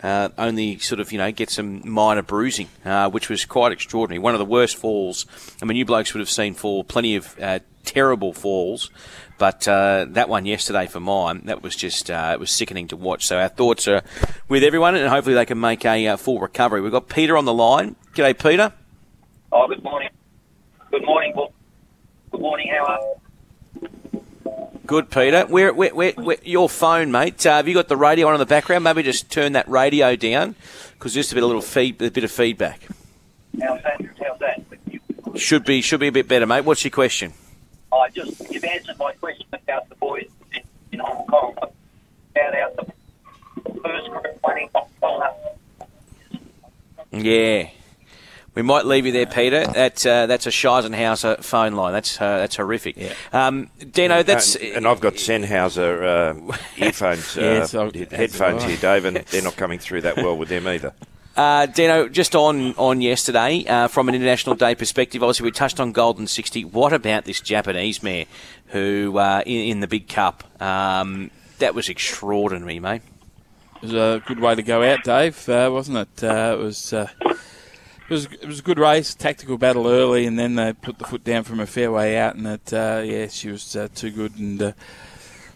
uh, 0.05 0.29
only 0.37 0.79
sort 0.79 1.01
of 1.01 1.11
you 1.13 1.19
know 1.19 1.33
get 1.33 1.49
some 1.49 1.81
minor 1.89 2.23
bruising, 2.23 2.69
uh, 2.85 3.09
which 3.09 3.31
was 3.31 3.47
quite 3.47 3.73
extraordinary. 3.73 4.19
One 4.19 4.35
of 4.35 4.39
the 4.39 4.45
worst 4.45 4.77
falls. 4.77 5.25
I 5.63 5.65
mean, 5.65 5.79
you 5.79 5.87
blokes 5.87 6.13
would 6.13 6.21
have 6.21 6.29
seen 6.31 6.53
fall 6.55 6.85
plenty 6.85 7.17
of 7.17 7.35
uh, 7.41 7.61
terrible 7.85 8.35
falls, 8.35 8.91
but 9.39 9.67
uh, 9.67 10.05
that 10.11 10.29
one 10.29 10.45
yesterday 10.45 10.87
for 10.87 11.01
mine, 11.01 11.47
that 11.47 11.63
was 11.63 11.75
just 11.75 12.11
uh, 12.11 12.33
it 12.35 12.39
was 12.39 12.51
sickening 12.51 12.87
to 12.89 12.97
watch. 12.97 13.27
So 13.27 13.39
our 13.39 13.49
thoughts 13.49 13.89
are 13.89 14.03
with 14.47 14.63
everyone, 14.63 14.95
and 14.95 15.09
hopefully 15.09 15.35
they 15.35 15.47
can 15.47 15.59
make 15.59 15.87
a 15.87 16.07
uh, 16.09 16.17
full 16.19 16.39
recovery. 16.39 16.83
We've 16.83 16.93
got 16.93 17.09
Peter 17.09 17.39
on 17.39 17.47
the 17.47 17.55
line. 17.55 17.97
G'day, 18.15 18.39
Peter. 18.39 18.75
Oh, 19.51 19.67
good 19.69 19.83
morning. 19.83 20.11
Good 20.91 21.05
morning. 21.07 21.33
Good 22.31 22.41
morning, 22.41 22.69
how 22.77 22.85
are 22.85 23.01
you? 23.01 23.24
Good, 24.87 25.11
Peter. 25.11 25.47
Where, 25.47 25.73
where, 25.73 25.95
where, 25.95 26.13
where 26.13 26.37
your 26.43 26.69
phone, 26.69 27.11
mate? 27.11 27.47
Uh, 27.47 27.57
have 27.57 27.67
you 27.69 27.75
got 27.75 27.89
the 27.89 27.97
radio 27.97 28.29
on 28.29 28.35
in 28.35 28.39
the 28.39 28.47
background? 28.47 28.85
Maybe 28.85 29.03
just 29.03 29.31
turn 29.31 29.53
that 29.53 29.67
radio 29.67 30.15
down 30.15 30.57
because 30.93 31.15
just 31.15 31.33
a 31.33 31.35
bit 31.35 31.43
a 31.43 31.47
little 31.47 31.63
feed, 31.63 32.03
a 32.03 32.11
bit 32.11 32.23
of 32.23 32.31
feedback. 32.31 32.83
How's 33.61 33.83
that? 33.83 34.01
How's 34.23 34.39
that? 34.41 35.41
Should 35.41 35.65
be 35.65 35.81
should 35.81 36.01
be 36.01 36.09
a 36.09 36.13
bit 36.13 36.29
better, 36.29 36.47
mate. 36.47 36.65
What's 36.65 36.85
your 36.85 36.91
question? 36.91 37.33
I 37.93 38.11
just, 38.11 38.51
you've 38.53 38.65
answered 38.65 38.99
my 38.99 39.13
question 39.13 39.47
about 39.53 39.89
the 39.89 39.95
boys 39.95 40.29
in, 40.53 40.63
in 40.93 40.99
Hong 40.99 41.27
Kong. 41.27 41.55
About 41.57 42.55
out 42.55 42.77
the 42.77 42.93
first 43.83 44.11
group 44.11 44.39
winning 44.45 44.69
Hong 44.75 44.89
Kong. 45.01 45.23
Yeah. 47.11 47.71
We 48.55 48.63
might 48.63 48.87
leave 48.87 49.05
you 49.05 49.13
there, 49.13 49.27
Peter. 49.27 49.67
That's 49.67 50.07
uh, 50.07 50.27
that's 50.27 50.47
a 50.47 50.51
Scheisenhauser 50.51 51.43
phone 51.43 51.75
line. 51.75 51.93
That's 51.93 52.21
uh, 52.21 52.39
that's 52.39 52.57
horrific. 52.57 52.97
Yeah. 52.97 53.13
Um, 53.33 53.69
Dino, 53.91 54.23
that's 54.23 54.55
and, 54.55 54.77
and 54.77 54.87
I've 54.87 55.01
got 55.01 55.15
Sennheiser 55.15 56.53
uh, 56.53 56.57
earphones, 56.77 57.37
uh, 57.37 57.41
Yes, 57.41 57.73
headphones 58.13 58.63
here, 58.63 58.77
Dave, 58.77 59.05
and 59.07 59.17
they're 59.31 59.43
not 59.43 59.57
coming 59.57 59.81
through 59.81 60.03
that 60.03 60.17
well 60.17 60.37
with 60.37 60.49
them 60.49 60.67
either. 60.67 60.93
Uh, 61.37 61.67
Dino, 61.67 62.09
just 62.09 62.37
on 62.37 62.75
on 62.77 63.01
yesterday, 63.01 63.65
uh, 63.67 63.89
from 63.89 64.09
an 64.09 64.15
International 64.15 64.55
Day 64.55 64.77
perspective, 64.77 65.21
obviously 65.21 65.43
we 65.43 65.51
touched 65.51 65.81
on 65.81 65.91
Golden 65.91 66.29
Sixty. 66.29 66.65
What 66.65 66.93
about 66.93 67.25
this 67.25 67.41
Japanese 67.41 68.05
mare 68.05 68.27
who, 68.67 69.19
uh, 69.19 69.43
in, 69.45 69.71
in 69.71 69.81
the 69.81 69.89
big 69.89 70.07
cup, 70.07 70.45
um, 70.63 71.33
that 71.59 71.75
was 71.75 71.89
extraordinary, 71.89 72.79
mate. 72.79 73.03
It 73.79 73.83
was 73.83 73.95
a 73.95 74.23
good 74.25 74.39
way 74.39 74.55
to 74.55 74.63
go 74.63 74.85
out, 74.85 75.03
Dave, 75.03 75.49
uh, 75.49 75.71
wasn't 75.73 75.99
it? 75.99 76.23
Uh, 76.23 76.57
it 76.57 76.63
was. 76.63 76.95
It 78.07 78.11
was, 78.11 78.25
it 78.27 78.47
was 78.47 78.59
a 78.59 78.63
good 78.63 78.79
race, 78.79 79.15
tactical 79.15 79.57
battle 79.57 79.89
early, 79.89 80.27
and 80.27 80.39
then 80.39 80.57
they 80.57 80.75
put 80.75 80.99
the 80.99 81.05
foot 81.05 81.25
down 81.25 81.45
from 81.45 81.59
a 81.59 81.67
fair 81.67 81.91
way 81.91 82.19
out, 82.19 82.35
and 82.37 82.47
it, 82.47 82.73
uh, 82.73 83.03
yeah, 83.03 83.29
she 83.29 83.51
was 83.51 83.75
uh, 83.75 83.89
too 83.95 84.11
good 84.11 84.39
and 84.39 84.61
uh, 84.61 84.73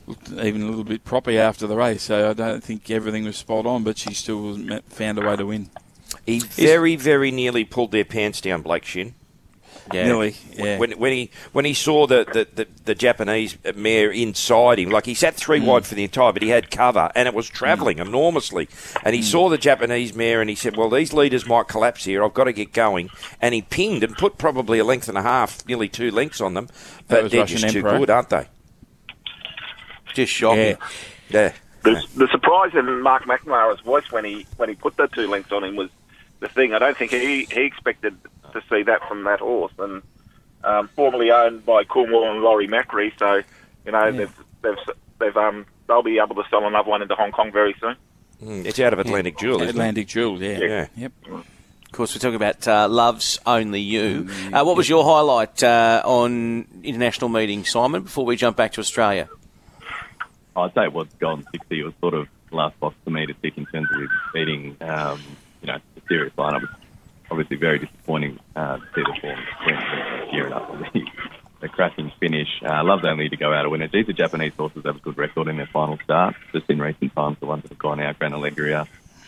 looked 0.07 0.31
even 0.31 0.63
a 0.63 0.67
little 0.67 0.85
bit 0.85 1.05
proppy 1.05 1.37
after 1.37 1.67
the 1.67 1.77
race. 1.77 2.05
So 2.05 2.31
I 2.31 2.33
don't 2.33 2.65
think 2.65 2.91
everything 2.91 3.25
was 3.25 3.37
spot 3.37 3.67
on, 3.67 3.85
but 3.85 3.99
she 3.99 4.15
still 4.15 4.81
found 4.89 5.19
a 5.19 5.27
way 5.27 5.37
to 5.37 5.45
win. 5.45 5.69
He 6.25 6.39
very, 6.39 6.97
very 6.97 7.31
nearly 7.31 7.65
pulled 7.65 7.93
their 7.93 8.05
pants 8.05 8.41
down, 8.41 8.63
Blake 8.63 8.85
Shinn. 8.87 9.15
Yeah. 9.93 10.05
Nearly, 10.05 10.37
yeah. 10.53 10.79
When, 10.79 10.93
when 10.93 11.13
he 11.13 11.31
when 11.53 11.65
he 11.65 11.73
saw 11.73 12.07
the, 12.07 12.27
the, 12.31 12.47
the, 12.55 12.69
the 12.85 12.95
Japanese 12.95 13.57
mare 13.75 14.11
inside 14.11 14.79
him, 14.79 14.91
like 14.91 15.07
he 15.07 15.15
sat 15.15 15.35
three 15.35 15.61
hmm. 15.61 15.67
wide 15.67 15.87
for 15.87 15.95
the 15.95 16.05
entire, 16.05 16.33
but 16.33 16.43
he 16.43 16.51
had 16.51 16.71
cover 16.71 17.11
and 17.15 17.27
it 17.27 17.35
was 17.35 17.49
hmm. 17.49 17.55
travelling 17.55 17.99
enormously. 17.99 18.69
And 19.03 19.15
he 19.15 19.23
hmm. 19.23 19.27
saw 19.27 19.49
the 19.49 19.59
Japanese 19.59 20.15
mare 20.15 20.41
and 20.41 20.51
he 20.51 20.57
said, 20.57 20.77
"Well, 20.77 20.91
these 20.91 21.13
leaders 21.13 21.47
might 21.47 21.69
collapse 21.69 22.05
here. 22.05 22.23
I've 22.23 22.35
got 22.35 22.45
to 22.45 22.53
get 22.53 22.73
going." 22.73 23.11
And 23.41 23.55
he 23.55 23.63
pinged 23.63 24.05
and 24.05 24.17
put 24.17 24.37
probably 24.37 24.79
a 24.79 24.85
length 24.85 25.09
and 25.09 25.17
a 25.17 25.23
half, 25.23 25.67
nearly 25.67 25.89
two 25.89 26.11
lengths 26.11 26.41
on 26.41 26.55
them. 26.55 26.67
That 26.67 27.09
But 27.09 27.23
was 27.25 27.33
they're 27.33 27.41
Russian 27.43 27.59
just 27.59 27.77
Emperor. 27.77 27.93
too 27.93 27.99
good, 27.99 28.11
aren't 28.11 28.31
they? 28.31 28.49
Just 30.15 30.33
shocking. 30.33 30.61
Yeah. 30.61 30.77
Yeah. 31.31 31.53
The, 31.83 32.03
the 32.17 32.29
surprise 32.29 32.73
in 32.75 33.03
Mark 33.03 33.25
McNamara's 33.25 33.81
voice 33.81 34.11
when 34.11 34.25
he 34.25 34.47
when 34.57 34.69
he 34.69 34.75
put 34.75 34.97
the 34.97 35.07
two 35.07 35.29
lengths 35.29 35.53
on 35.53 35.65
him 35.65 35.77
was 35.77 35.91
the 36.41 36.49
thing. 36.49 36.75
I 36.75 36.79
don't 36.79 36.97
think 36.97 37.13
he, 37.13 37.45
he 37.45 37.63
expected 37.63 38.17
to 38.53 38.63
see 38.71 38.83
that 38.85 39.07
from 39.09 39.25
that 39.25 39.41
horse, 39.41 39.73
and 39.79 40.03
um, 40.65 40.89
formerly 40.89 41.31
owned 41.31 41.65
by 41.65 41.85
Cornwall 41.85 42.31
and 42.31 42.41
Laurie 42.43 42.69
Macri. 42.69 43.13
So 43.19 43.43
you 43.85 43.93
know 43.93 44.11
they've 44.13 44.33
they've 44.63 44.79
they've 45.19 45.37
um 45.37 45.67
they'll 45.87 46.03
be 46.03 46.19
able 46.19 46.35
to 46.37 46.45
sell 46.51 46.67
another 46.67 46.91
one 46.91 47.03
into 47.03 47.15
Hong 47.15 47.33
Kong 47.33 47.51
very 47.53 47.75
soon. 47.81 47.97
Mm, 48.43 48.67
It's 48.67 48.79
out 48.79 48.93
of 48.93 48.99
Atlantic 48.99 49.37
Jewel, 49.39 49.57
isn't 49.57 49.69
it? 49.69 49.71
Atlantic 49.71 50.07
Jewel, 50.07 50.41
yeah. 50.43 50.59
Yeah. 50.59 50.87
Yep. 50.97 51.13
Of 51.31 51.93
course, 51.93 52.15
we're 52.15 52.21
talking 52.21 52.37
about 52.37 52.69
uh, 52.69 52.87
Love's 52.87 53.41
Only 53.47 53.81
You. 53.81 54.29
Uh, 54.53 54.63
what 54.63 54.77
was 54.77 54.89
your 54.89 55.03
highlight 55.05 55.63
uh, 55.63 56.03
on 56.05 56.67
international 56.85 57.31
meeting, 57.31 57.65
Simon, 57.65 58.03
before 58.03 58.27
we 58.27 58.37
jump 58.37 58.57
back 58.59 58.73
to 58.75 58.81
Australia? 58.81 59.29
I'd 60.55 60.75
say 60.75 60.85
it 60.85 60.93
was 60.93 61.09
Golden 61.19 61.47
Sixty. 61.51 61.81
It 61.81 61.85
was 61.85 61.95
sort 62.01 62.15
of 62.15 62.29
last 62.51 62.79
box 62.81 62.95
for 63.05 63.11
me 63.11 63.27
to 63.27 63.33
tick 63.35 63.57
in 63.57 63.65
terms 63.67 63.89
of 63.93 64.01
his 64.03 64.11
beating, 64.35 64.77
um, 64.83 65.21
you 65.63 65.69
know, 65.69 65.79
the 65.95 66.03
serious 66.09 66.33
lineup. 66.37 66.69
It's 67.29 67.33
obviously 67.33 67.59
very 67.59 67.79
disappointing 67.79 68.39
uh, 68.57 68.79
to 68.79 68.83
see 68.95 69.03
the 69.03 69.19
form 69.21 69.39
sprint 69.61 70.31
gearing 70.33 70.53
up 70.55 70.71
on 70.71 70.81
the, 70.81 71.05
the 71.61 71.69
cracking 71.69 72.11
finish. 72.19 72.49
Uh, 72.65 72.69
I 72.69 72.81
love 72.81 73.05
only 73.05 73.29
to 73.29 73.37
go 73.37 73.53
out 73.53 73.67
a 73.67 73.69
winner. 73.69 73.87
These 73.87 74.09
are 74.09 74.15
Japanese 74.15 74.55
horses 74.55 74.83
that 74.83 74.89
have 74.95 74.97
a 74.97 75.01
good 75.01 75.19
record 75.19 75.49
in 75.49 75.59
their 75.59 75.67
final 75.67 75.99
start. 76.05 76.37
Just 76.53 76.71
in 76.71 76.81
recent 76.81 77.15
times, 77.15 77.37
the 77.39 77.45
ones 77.47 77.65
that 77.65 77.69
have 77.73 77.79
gone 77.79 78.01
out, 78.01 78.19
Gran 78.19 78.33
Alegria, 78.33 78.87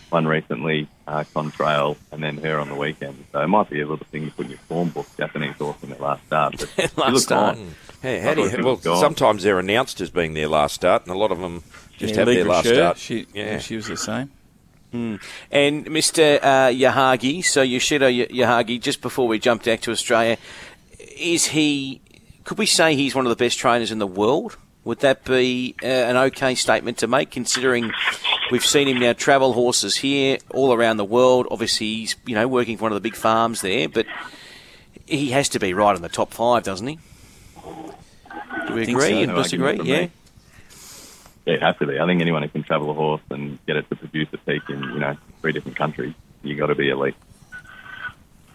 one 0.08 0.26
recently, 0.26 0.88
uh, 1.06 1.24
Contrail, 1.34 1.98
and 2.10 2.22
then 2.22 2.38
her 2.38 2.58
on 2.58 2.70
the 2.70 2.74
weekend. 2.74 3.22
So 3.32 3.40
it 3.42 3.48
might 3.48 3.68
be 3.68 3.82
a 3.82 3.86
little 3.86 4.06
thing 4.06 4.24
to 4.30 4.34
put 4.34 4.46
in 4.46 4.52
your 4.52 4.60
form 4.60 4.88
book, 4.88 5.06
Japanese 5.18 5.56
horse 5.56 5.76
in 5.82 5.90
their 5.90 5.98
last 5.98 6.24
start. 6.26 6.64
But 6.76 6.96
Last 6.96 7.22
start. 7.24 7.58
on. 7.58 7.74
Hey, 8.00 8.20
how 8.20 8.32
do 8.32 8.48
you, 8.48 8.64
well, 8.64 8.78
sometimes 8.78 9.42
they're 9.42 9.58
announced 9.58 10.00
as 10.00 10.08
being 10.08 10.32
their 10.32 10.48
last 10.48 10.74
start, 10.76 11.02
and 11.02 11.10
a 11.14 11.18
lot 11.18 11.32
of 11.32 11.38
them 11.38 11.62
just 11.98 12.14
Yeah, 12.14 12.20
have 12.20 12.26
their 12.28 12.44
last 12.46 12.64
Sher, 12.64 12.74
start. 12.74 12.96
She, 12.96 13.26
yeah. 13.34 13.58
she 13.58 13.76
was 13.76 13.88
the 13.88 13.96
same. 13.98 14.30
And 14.92 15.86
Mr. 15.86 16.38
Uh, 16.42 16.68
Yahagi, 16.68 17.44
so 17.44 17.64
Yoshito 17.64 18.28
Yahagi, 18.28 18.80
just 18.80 19.00
before 19.00 19.28
we 19.28 19.38
jump 19.38 19.64
back 19.64 19.80
to 19.82 19.90
Australia, 19.90 20.36
is 21.16 21.46
he, 21.46 22.00
could 22.44 22.58
we 22.58 22.66
say 22.66 22.94
he's 22.94 23.14
one 23.14 23.26
of 23.26 23.30
the 23.30 23.36
best 23.36 23.58
trainers 23.58 23.92
in 23.92 23.98
the 23.98 24.06
world? 24.06 24.56
Would 24.84 25.00
that 25.00 25.24
be 25.24 25.74
uh, 25.82 25.86
an 25.86 26.16
okay 26.16 26.54
statement 26.54 26.98
to 26.98 27.06
make, 27.06 27.30
considering 27.30 27.92
we've 28.50 28.64
seen 28.64 28.88
him 28.88 28.98
now 28.98 29.12
travel 29.12 29.52
horses 29.52 29.96
here 29.96 30.38
all 30.50 30.72
around 30.72 30.96
the 30.96 31.04
world? 31.04 31.46
Obviously, 31.50 31.86
he's 31.86 32.16
you 32.24 32.34
know 32.34 32.48
working 32.48 32.78
for 32.78 32.84
one 32.84 32.92
of 32.92 32.96
the 32.96 33.06
big 33.06 33.14
farms 33.14 33.60
there, 33.60 33.88
but 33.90 34.06
he 35.06 35.30
has 35.30 35.50
to 35.50 35.58
be 35.58 35.74
right 35.74 35.94
in 35.94 36.00
the 36.00 36.08
top 36.08 36.32
five, 36.32 36.62
doesn't 36.62 36.86
he? 36.86 36.98
Do 38.68 38.74
we 38.74 38.82
agree 38.82 39.10
so. 39.10 39.18
and 39.18 39.32
No 39.32 39.42
disagree? 39.42 39.80
Yeah. 39.82 40.00
me. 40.02 40.10
It 41.46 41.62
has 41.62 41.76
to 41.78 41.86
be. 41.86 41.98
I 41.98 42.06
think 42.06 42.20
anyone 42.20 42.42
who 42.42 42.48
can 42.48 42.62
travel 42.62 42.90
a 42.90 42.94
horse 42.94 43.22
and 43.30 43.58
get 43.66 43.76
it 43.76 43.88
to 43.90 43.96
produce 43.96 44.28
a 44.32 44.38
peak 44.38 44.62
in, 44.68 44.82
you 44.82 44.98
know, 44.98 45.16
three 45.40 45.52
different 45.52 45.76
countries, 45.76 46.14
you 46.42 46.54
got 46.54 46.66
to 46.66 46.74
be 46.74 46.90
elite. 46.90 47.16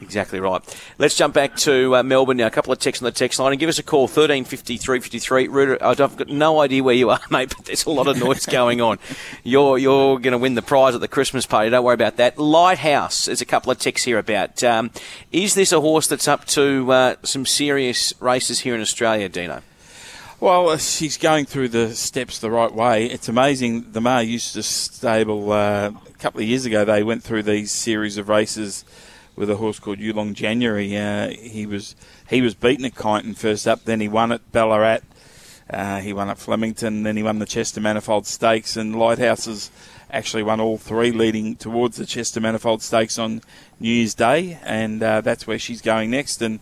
Exactly 0.01 0.41
right. 0.41 0.61
Let's 0.97 1.15
jump 1.15 1.33
back 1.33 1.55
to 1.57 1.95
uh, 1.95 2.03
Melbourne 2.03 2.37
now. 2.37 2.47
A 2.47 2.51
couple 2.51 2.73
of 2.73 2.79
texts 2.79 3.01
on 3.01 3.05
the 3.05 3.11
text 3.11 3.39
line 3.39 3.53
and 3.53 3.59
give 3.59 3.69
us 3.69 3.79
a 3.79 3.83
call, 3.83 4.01
135353. 4.01 5.47
Rooter, 5.47 5.83
I've 5.83 6.17
got 6.17 6.27
no 6.27 6.59
idea 6.59 6.83
where 6.83 6.95
you 6.95 7.09
are, 7.09 7.19
mate, 7.29 7.53
but 7.55 7.65
there's 7.65 7.85
a 7.85 7.89
lot 7.89 8.07
of 8.07 8.19
noise 8.19 8.45
going 8.45 8.81
on. 8.81 8.99
You're, 9.43 9.77
you're 9.77 10.19
going 10.19 10.33
to 10.33 10.37
win 10.37 10.55
the 10.55 10.61
prize 10.61 10.95
at 10.95 11.01
the 11.01 11.07
Christmas 11.07 11.45
party. 11.45 11.69
Don't 11.69 11.83
worry 11.83 11.93
about 11.93 12.17
that. 12.17 12.37
Lighthouse, 12.37 13.25
there's 13.25 13.41
a 13.41 13.45
couple 13.45 13.71
of 13.71 13.79
texts 13.79 14.05
here 14.05 14.19
about. 14.19 14.63
Um, 14.63 14.91
is 15.31 15.55
this 15.55 15.71
a 15.71 15.79
horse 15.79 16.07
that's 16.07 16.27
up 16.27 16.45
to 16.47 16.91
uh, 16.91 17.15
some 17.23 17.45
serious 17.45 18.13
races 18.19 18.59
here 18.59 18.75
in 18.75 18.81
Australia, 18.81 19.29
Dino? 19.29 19.61
Well, 20.41 20.67
uh, 20.67 20.77
she's 20.77 21.17
going 21.17 21.45
through 21.45 21.69
the 21.69 21.95
steps 21.95 22.39
the 22.39 22.51
right 22.51 22.71
way. 22.71 23.05
It's 23.05 23.29
amazing. 23.29 23.93
The 23.93 24.01
Mar 24.01 24.21
used 24.21 24.53
to 24.55 24.63
stable 24.63 25.49
uh, 25.53 25.91
a 25.91 26.17
couple 26.19 26.41
of 26.41 26.47
years 26.47 26.65
ago. 26.65 26.83
They 26.83 27.03
went 27.03 27.23
through 27.23 27.43
these 27.43 27.71
series 27.71 28.17
of 28.17 28.27
races 28.27 28.83
with 29.37 29.49
a 29.49 29.55
horse 29.55 29.79
called 29.79 29.99
Yulong 29.99 30.33
January. 30.33 30.97
Uh, 30.97 31.29
he 31.29 31.65
was 31.65 31.95
he 32.29 32.41
was 32.41 32.53
beaten 32.53 32.83
at 32.83 32.95
Kyneton 32.95 33.37
first 33.37 33.65
up, 33.65 33.85
then 33.85 34.01
he 34.01 34.09
won 34.09 34.33
at 34.33 34.51
Ballarat. 34.51 34.99
Uh, 35.69 36.01
he 36.01 36.11
won 36.11 36.29
at 36.29 36.37
Flemington, 36.37 37.03
then 37.03 37.15
he 37.15 37.23
won 37.23 37.39
the 37.39 37.45
Chester 37.45 37.79
Manifold 37.79 38.27
Stakes, 38.27 38.75
and 38.75 38.93
Lighthouses 38.93 39.71
actually 40.11 40.43
won 40.43 40.59
all 40.59 40.77
three, 40.77 41.13
leading 41.13 41.55
towards 41.55 41.95
the 41.95 42.05
Chester 42.05 42.41
Manifold 42.41 42.81
Stakes 42.81 43.17
on 43.17 43.41
New 43.79 43.89
Year's 43.89 44.13
Day, 44.13 44.59
and 44.63 45.01
uh, 45.01 45.21
that's 45.21 45.47
where 45.47 45.57
she's 45.57 45.81
going 45.81 46.11
next. 46.11 46.41
And 46.41 46.59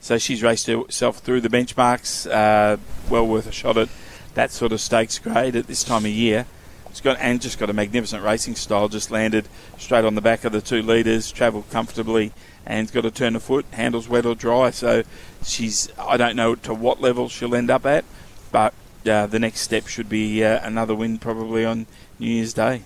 so 0.00 0.18
she's 0.18 0.42
raced 0.42 0.66
herself 0.66 1.18
through 1.18 1.40
the 1.40 1.48
benchmarks, 1.48 2.30
uh, 2.30 2.76
well 3.08 3.26
worth 3.26 3.46
a 3.46 3.52
shot 3.52 3.76
at 3.76 3.88
that 4.34 4.50
sort 4.50 4.72
of 4.72 4.80
stakes 4.80 5.18
grade 5.18 5.56
at 5.56 5.66
this 5.66 5.82
time 5.82 6.04
of 6.04 6.10
year. 6.10 6.46
It's 6.90 7.00
got 7.00 7.18
and 7.20 7.40
just 7.42 7.58
got 7.58 7.68
a 7.68 7.74
magnificent 7.74 8.22
racing 8.22 8.54
style. 8.54 8.88
Just 8.88 9.10
landed 9.10 9.48
straight 9.78 10.04
on 10.04 10.14
the 10.14 10.22
back 10.22 10.44
of 10.44 10.52
the 10.52 10.62
two 10.62 10.82
leaders, 10.82 11.30
travelled 11.30 11.68
comfortably, 11.70 12.32
and's 12.64 12.90
got 12.90 13.04
a 13.04 13.10
turn 13.10 13.36
of 13.36 13.42
foot. 13.42 13.66
Handles 13.72 14.08
wet 14.08 14.26
or 14.26 14.34
dry, 14.34 14.70
so 14.70 15.02
she's. 15.44 15.90
I 15.98 16.16
don't 16.16 16.36
know 16.36 16.54
to 16.54 16.74
what 16.74 17.00
level 17.00 17.28
she'll 17.28 17.54
end 17.54 17.70
up 17.70 17.86
at, 17.86 18.04
but 18.50 18.74
uh, 19.06 19.26
the 19.26 19.38
next 19.38 19.60
step 19.60 19.86
should 19.86 20.08
be 20.08 20.44
uh, 20.44 20.66
another 20.66 20.94
win 20.94 21.18
probably 21.18 21.64
on 21.64 21.86
New 22.18 22.30
Year's 22.30 22.54
Day. 22.54 22.82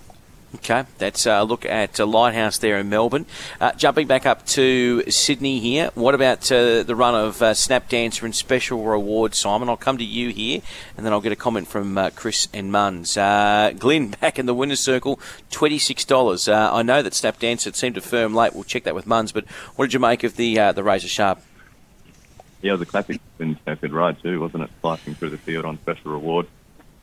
Okay, 0.53 0.83
that's 0.97 1.25
a 1.25 1.43
look 1.43 1.65
at 1.65 1.97
uh, 1.97 2.05
Lighthouse 2.05 2.57
there 2.57 2.77
in 2.77 2.89
Melbourne. 2.89 3.25
Uh, 3.61 3.71
jumping 3.71 4.05
back 4.05 4.25
up 4.25 4.45
to 4.47 5.01
Sydney 5.09 5.59
here, 5.59 5.91
what 5.95 6.13
about 6.13 6.51
uh, 6.51 6.83
the 6.83 6.93
run 6.93 7.15
of 7.15 7.41
uh, 7.41 7.53
Snap 7.53 7.87
Dancer 7.87 8.25
and 8.25 8.35
Special 8.35 8.83
Reward, 8.83 9.33
Simon? 9.33 9.69
I'll 9.69 9.77
come 9.77 9.97
to 9.97 10.03
you 10.03 10.29
here, 10.29 10.61
and 10.97 11.05
then 11.05 11.13
I'll 11.13 11.21
get 11.21 11.31
a 11.31 11.37
comment 11.37 11.69
from 11.69 11.97
uh, 11.97 12.09
Chris 12.09 12.49
and 12.53 12.69
Munns. 12.69 13.17
Uh, 13.17 13.71
Glyn 13.71 14.09
back 14.21 14.37
in 14.37 14.45
the 14.45 14.53
winner's 14.53 14.81
circle, 14.81 15.21
$26. 15.51 16.53
I 16.53 16.81
know 16.81 17.01
that 17.01 17.13
Snap 17.13 17.39
Dancer 17.39 17.71
seemed 17.71 17.95
to 17.95 18.01
firm 18.01 18.35
late. 18.35 18.53
We'll 18.53 18.65
check 18.65 18.83
that 18.83 18.95
with 18.95 19.05
Munns, 19.05 19.33
but 19.33 19.49
what 19.77 19.85
did 19.85 19.93
you 19.93 20.01
make 20.01 20.25
of 20.25 20.35
the 20.35 20.55
the 20.75 20.83
Razor 20.83 21.07
Sharp? 21.07 21.39
Yeah, 22.61 22.71
it 22.71 22.73
was 22.73 22.81
a 22.81 22.85
classic 22.85 23.21
spin 23.35 23.57
ride 23.89 24.21
too, 24.21 24.41
wasn't 24.41 24.63
it? 24.63 24.69
Slicing 24.81 25.15
through 25.15 25.29
the 25.29 25.37
field 25.37 25.63
on 25.63 25.79
Special 25.79 26.11
Reward. 26.11 26.47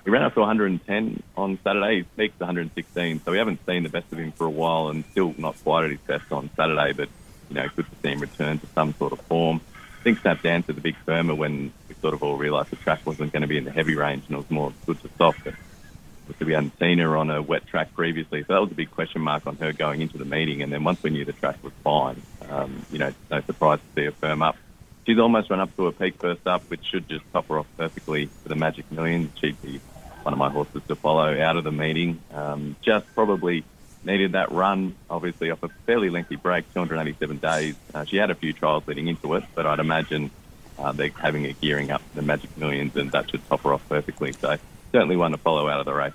He 0.08 0.10
ran 0.10 0.22
up 0.22 0.32
to 0.32 0.40
110 0.40 1.22
on 1.36 1.58
Saturday. 1.62 1.96
He 1.96 2.02
peaked 2.16 2.40
116, 2.40 3.20
so 3.22 3.30
we 3.30 3.36
haven't 3.36 3.60
seen 3.66 3.82
the 3.82 3.90
best 3.90 4.10
of 4.10 4.18
him 4.18 4.32
for 4.32 4.46
a 4.46 4.50
while, 4.50 4.88
and 4.88 5.04
still 5.10 5.34
not 5.36 5.62
quite 5.62 5.84
at 5.84 5.90
his 5.90 6.00
best 6.00 6.32
on 6.32 6.48
Saturday. 6.56 6.94
But 6.94 7.10
you 7.50 7.56
know, 7.56 7.68
good 7.76 7.84
to 7.84 7.96
see 8.02 8.12
him 8.12 8.20
return 8.20 8.58
to 8.58 8.66
some 8.68 8.94
sort 8.94 9.12
of 9.12 9.20
form. 9.20 9.60
I 10.00 10.02
think 10.02 10.20
Snap 10.20 10.40
Dancer 10.40 10.72
the 10.72 10.80
big 10.80 10.96
firmer 11.04 11.34
when 11.34 11.74
we 11.90 11.94
sort 12.00 12.14
of 12.14 12.22
all 12.22 12.38
realised 12.38 12.70
the 12.70 12.76
track 12.76 13.04
wasn't 13.04 13.34
going 13.34 13.42
to 13.42 13.46
be 13.46 13.58
in 13.58 13.64
the 13.64 13.70
heavy 13.70 13.96
range 13.96 14.24
and 14.28 14.36
it 14.36 14.38
was 14.38 14.50
more 14.50 14.72
good 14.86 14.98
to 15.02 15.10
soft. 15.18 15.44
But 15.44 16.40
we 16.40 16.54
hadn't 16.54 16.78
seen 16.78 17.00
her 17.00 17.14
on 17.14 17.28
a 17.28 17.42
wet 17.42 17.66
track 17.66 17.92
previously, 17.92 18.44
so 18.44 18.54
that 18.54 18.60
was 18.62 18.72
a 18.72 18.76
big 18.76 18.90
question 18.90 19.20
mark 19.20 19.46
on 19.46 19.56
her 19.56 19.74
going 19.74 20.00
into 20.00 20.16
the 20.16 20.24
meeting. 20.24 20.62
And 20.62 20.72
then 20.72 20.84
once 20.84 21.02
we 21.02 21.10
knew 21.10 21.26
the 21.26 21.34
track 21.34 21.62
was 21.62 21.74
fine, 21.84 22.22
um, 22.48 22.86
you 22.90 22.98
know, 22.98 23.12
no 23.30 23.42
surprise 23.42 23.80
to 23.80 23.94
see 23.94 24.04
her 24.06 24.12
firm 24.12 24.40
up. 24.40 24.56
She's 25.04 25.18
almost 25.18 25.50
run 25.50 25.60
up 25.60 25.76
to 25.76 25.86
a 25.86 25.92
peak 25.92 26.14
first 26.14 26.46
up, 26.46 26.62
which 26.68 26.84
should 26.86 27.10
just 27.10 27.30
top 27.30 27.48
her 27.48 27.58
off 27.58 27.66
perfectly 27.76 28.30
for 28.42 28.48
the 28.48 28.56
Magic 28.56 28.90
Million. 28.90 29.30
She'd 29.38 29.60
be 29.60 29.80
one 30.22 30.32
of 30.32 30.38
my 30.38 30.50
horses 30.50 30.82
to 30.88 30.94
follow 30.94 31.40
out 31.40 31.56
of 31.56 31.64
the 31.64 31.72
meeting. 31.72 32.20
Um, 32.32 32.76
just 32.82 33.06
probably 33.14 33.64
needed 34.04 34.32
that 34.32 34.52
run, 34.52 34.94
obviously 35.10 35.50
off 35.50 35.62
a 35.62 35.68
fairly 35.86 36.10
lengthy 36.10 36.36
break, 36.36 36.72
287 36.74 37.38
days. 37.38 37.74
Uh, 37.94 38.04
she 38.04 38.16
had 38.16 38.30
a 38.30 38.34
few 38.34 38.52
trials 38.52 38.86
leading 38.86 39.08
into 39.08 39.34
it, 39.34 39.44
but 39.54 39.66
I'd 39.66 39.80
imagine 39.80 40.30
uh, 40.78 40.92
they're 40.92 41.08
having 41.08 41.46
a 41.46 41.52
gearing 41.52 41.90
up 41.90 42.08
to 42.10 42.16
the 42.16 42.22
Magic 42.22 42.56
Millions, 42.56 42.96
and 42.96 43.10
that 43.12 43.30
should 43.30 43.46
top 43.48 43.62
her 43.62 43.72
off 43.72 43.86
perfectly. 43.88 44.32
So 44.32 44.56
certainly 44.92 45.16
one 45.16 45.32
to 45.32 45.38
follow 45.38 45.68
out 45.68 45.80
of 45.80 45.86
the 45.86 45.94
race. 45.94 46.12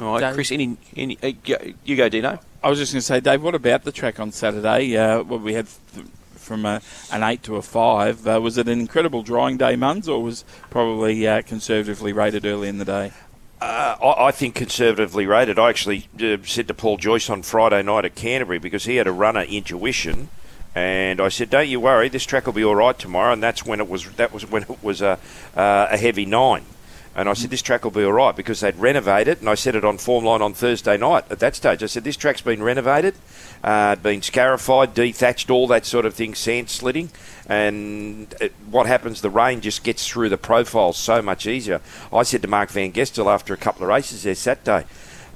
All 0.00 0.12
right, 0.12 0.20
Dave. 0.20 0.34
Chris, 0.34 0.52
any, 0.52 0.76
any 0.96 1.18
uh, 1.22 1.32
you 1.84 1.96
go, 1.96 2.08
Dino. 2.08 2.38
I 2.62 2.68
was 2.68 2.78
just 2.78 2.92
going 2.92 3.00
to 3.00 3.06
say, 3.06 3.20
Dave, 3.20 3.42
what 3.42 3.54
about 3.54 3.84
the 3.84 3.92
track 3.92 4.20
on 4.20 4.32
Saturday? 4.32 4.96
Uh, 4.96 5.22
well, 5.22 5.38
we 5.38 5.54
had 5.54 5.66
from 6.46 6.64
a, 6.64 6.80
an 7.12 7.22
eight 7.22 7.42
to 7.42 7.56
a 7.56 7.62
five. 7.62 8.26
Uh, 8.26 8.40
was 8.40 8.56
it 8.56 8.68
an 8.68 8.80
incredible 8.80 9.22
drying 9.22 9.56
day, 9.56 9.74
Munns, 9.74 10.08
or 10.08 10.22
was 10.22 10.44
probably 10.70 11.26
uh, 11.26 11.42
conservatively 11.42 12.12
rated 12.12 12.46
early 12.46 12.68
in 12.68 12.78
the 12.78 12.84
day? 12.84 13.12
Uh, 13.60 13.96
I, 14.02 14.26
I, 14.26 14.30
think 14.30 14.54
conservatively 14.54 15.26
rated. 15.26 15.58
I 15.58 15.70
actually 15.70 16.08
uh, 16.22 16.36
said 16.44 16.68
to 16.68 16.74
Paul 16.74 16.98
Joyce 16.98 17.28
on 17.30 17.42
Friday 17.42 17.82
night 17.82 18.04
at 18.04 18.14
Canterbury 18.14 18.58
because 18.58 18.84
he 18.84 18.96
had 18.96 19.06
a 19.06 19.12
runner 19.12 19.42
intuition, 19.42 20.28
and 20.74 21.20
I 21.20 21.28
said, 21.28 21.48
"Don't 21.50 21.68
you 21.68 21.80
worry, 21.80 22.08
this 22.08 22.24
track 22.24 22.46
will 22.46 22.52
be 22.52 22.64
all 22.64 22.76
right 22.76 22.98
tomorrow." 22.98 23.32
And 23.32 23.42
that's 23.42 23.64
when 23.64 23.80
it 23.80 23.88
was. 23.88 24.10
That 24.12 24.32
was 24.32 24.48
when 24.48 24.64
it 24.64 24.82
was 24.82 25.00
a, 25.00 25.18
uh, 25.56 25.88
a 25.90 25.96
heavy 25.96 26.26
nine. 26.26 26.64
And 27.16 27.30
I 27.30 27.32
said, 27.32 27.48
this 27.48 27.62
track 27.62 27.82
will 27.82 27.90
be 27.90 28.04
all 28.04 28.12
right 28.12 28.36
because 28.36 28.60
they'd 28.60 28.76
renovated. 28.76 29.40
And 29.40 29.48
I 29.48 29.54
said 29.54 29.74
it 29.74 29.86
on 29.86 29.96
Formline 29.96 30.42
on 30.42 30.52
Thursday 30.52 30.98
night 30.98 31.24
at 31.30 31.38
that 31.38 31.56
stage. 31.56 31.82
I 31.82 31.86
said, 31.86 32.04
this 32.04 32.16
track's 32.16 32.42
been 32.42 32.62
renovated, 32.62 33.14
uh, 33.64 33.96
been 33.96 34.20
scarified, 34.20 34.94
dethatched, 34.94 35.48
all 35.48 35.66
that 35.68 35.86
sort 35.86 36.04
of 36.04 36.12
thing, 36.12 36.34
sand 36.34 36.68
slitting. 36.68 37.08
And 37.48 38.34
it, 38.38 38.52
what 38.70 38.86
happens, 38.86 39.22
the 39.22 39.30
rain 39.30 39.62
just 39.62 39.82
gets 39.82 40.06
through 40.06 40.28
the 40.28 40.36
profile 40.36 40.92
so 40.92 41.22
much 41.22 41.46
easier. 41.46 41.80
I 42.12 42.22
said 42.22 42.42
to 42.42 42.48
Mark 42.48 42.68
Van 42.68 42.92
Gestel 42.92 43.32
after 43.32 43.54
a 43.54 43.56
couple 43.56 43.84
of 43.84 43.88
races 43.88 44.24
there 44.24 44.34
Saturday, 44.34 44.84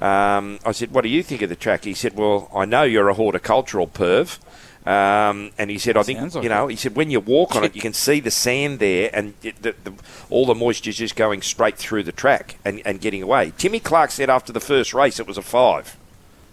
um, 0.02 0.58
I 0.66 0.72
said, 0.72 0.92
what 0.92 1.02
do 1.02 1.08
you 1.08 1.22
think 1.22 1.40
of 1.40 1.48
the 1.48 1.56
track? 1.56 1.84
He 1.84 1.94
said, 1.94 2.14
well, 2.14 2.50
I 2.54 2.66
know 2.66 2.82
you're 2.82 3.08
a 3.08 3.14
horticultural 3.14 3.86
perv. 3.86 4.38
Um, 4.90 5.52
and 5.56 5.70
he 5.70 5.78
said, 5.78 5.96
I 5.96 6.02
think, 6.02 6.34
like 6.34 6.42
you 6.42 6.48
know, 6.48 6.66
it. 6.66 6.72
he 6.72 6.76
said, 6.76 6.96
when 6.96 7.12
you 7.12 7.20
walk 7.20 7.54
on 7.54 7.62
it, 7.62 7.74
you 7.76 7.80
can 7.80 7.92
see 7.92 8.18
the 8.18 8.30
sand 8.30 8.80
there 8.80 9.08
and 9.12 9.34
it, 9.40 9.62
the, 9.62 9.76
the, 9.84 9.92
all 10.30 10.46
the 10.46 10.54
moisture's 10.54 10.96
just 10.96 11.14
going 11.14 11.42
straight 11.42 11.76
through 11.76 12.02
the 12.02 12.10
track 12.10 12.56
and, 12.64 12.82
and 12.84 13.00
getting 13.00 13.22
away. 13.22 13.52
Timmy 13.56 13.78
Clark 13.78 14.10
said 14.10 14.28
after 14.28 14.52
the 14.52 14.58
first 14.58 14.92
race 14.92 15.20
it 15.20 15.28
was 15.28 15.38
a 15.38 15.42
five. 15.42 15.96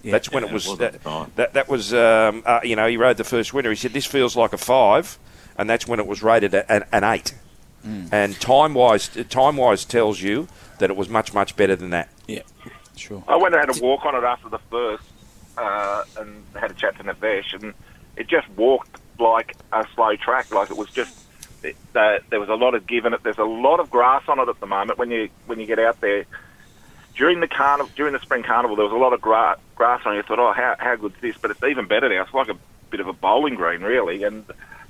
Yeah, 0.03 0.11
That's 0.11 0.31
when 0.31 0.43
yeah, 0.43 0.49
it 0.49 0.53
was. 0.53 0.67
It 0.67 0.77
that, 0.77 1.35
that, 1.35 1.53
that, 1.53 1.67
was, 1.67 1.95
um, 1.95 2.43
uh, 2.45 2.59
you 2.63 2.75
know, 2.75 2.87
he 2.87 2.95
rode 2.95 3.17
the 3.17 3.23
first 3.23 3.55
winner. 3.55 3.71
He 3.71 3.75
said, 3.75 3.91
this 3.91 4.05
feels 4.05 4.35
like 4.35 4.53
a 4.53 4.57
five. 4.57 5.17
And 5.57 5.67
that's 5.67 5.87
when 5.87 5.99
it 5.99 6.05
was 6.05 6.21
rated 6.21 6.53
an, 6.53 6.85
an 6.91 7.03
eight. 7.03 7.33
Mm. 7.83 8.09
And 8.11 8.39
time 8.39 8.75
wise, 8.75 9.09
time 9.29 9.57
wise 9.57 9.83
tells 9.83 10.21
you 10.21 10.47
that 10.77 10.91
it 10.91 10.95
was 10.95 11.09
much, 11.09 11.33
much 11.33 11.55
better 11.55 11.75
than 11.75 11.89
that. 11.89 12.09
Yeah, 12.27 12.43
sure. 12.95 13.23
I 13.27 13.35
went 13.37 13.55
and 13.55 13.67
had 13.67 13.75
a 13.75 13.83
walk 13.83 14.05
on 14.05 14.13
it 14.13 14.23
after 14.23 14.49
the 14.49 14.59
first 14.69 15.03
uh, 15.57 16.03
and 16.19 16.43
had 16.53 16.69
a 16.69 16.73
chat 16.75 16.97
to 16.97 17.03
Navesh 17.03 17.55
and 17.59 17.73
it 18.17 18.27
just 18.27 18.49
walked 18.49 18.97
like 19.19 19.55
a 19.71 19.85
slow 19.95 20.15
track. 20.15 20.53
Like 20.53 20.69
it 20.69 20.77
was 20.77 20.89
just 20.89 21.11
it, 21.63 21.75
uh, 21.95 22.19
there 22.29 22.39
was 22.39 22.49
a 22.49 22.55
lot 22.55 22.75
of 22.75 22.85
give 22.87 23.05
in 23.05 23.13
it. 23.13 23.21
There's 23.23 23.37
a 23.37 23.43
lot 23.43 23.79
of 23.79 23.89
grass 23.89 24.23
on 24.27 24.39
it 24.39 24.49
at 24.49 24.59
the 24.59 24.65
moment. 24.65 24.99
When 24.99 25.11
you 25.11 25.29
when 25.45 25.59
you 25.59 25.65
get 25.65 25.79
out 25.79 26.01
there 26.01 26.25
during 27.15 27.39
the 27.39 27.47
carnival, 27.47 27.91
during 27.95 28.13
the 28.13 28.19
spring 28.19 28.43
carnival, 28.43 28.75
there 28.75 28.85
was 28.85 28.93
a 28.93 28.97
lot 28.97 29.13
of 29.13 29.21
gra- 29.21 29.57
grass 29.75 30.01
on 30.05 30.13
it. 30.13 30.17
You 30.17 30.23
thought, 30.23 30.39
oh, 30.39 30.53
how 30.53 30.75
how 30.77 30.95
good's 30.95 31.19
this? 31.21 31.35
But 31.41 31.51
it's 31.51 31.63
even 31.63 31.87
better 31.87 32.09
now. 32.09 32.23
It's 32.23 32.33
like 32.33 32.49
a 32.49 32.57
bit 32.89 32.99
of 32.99 33.07
a 33.07 33.13
bowling 33.13 33.55
green, 33.55 33.81
really. 33.81 34.23
And 34.23 34.45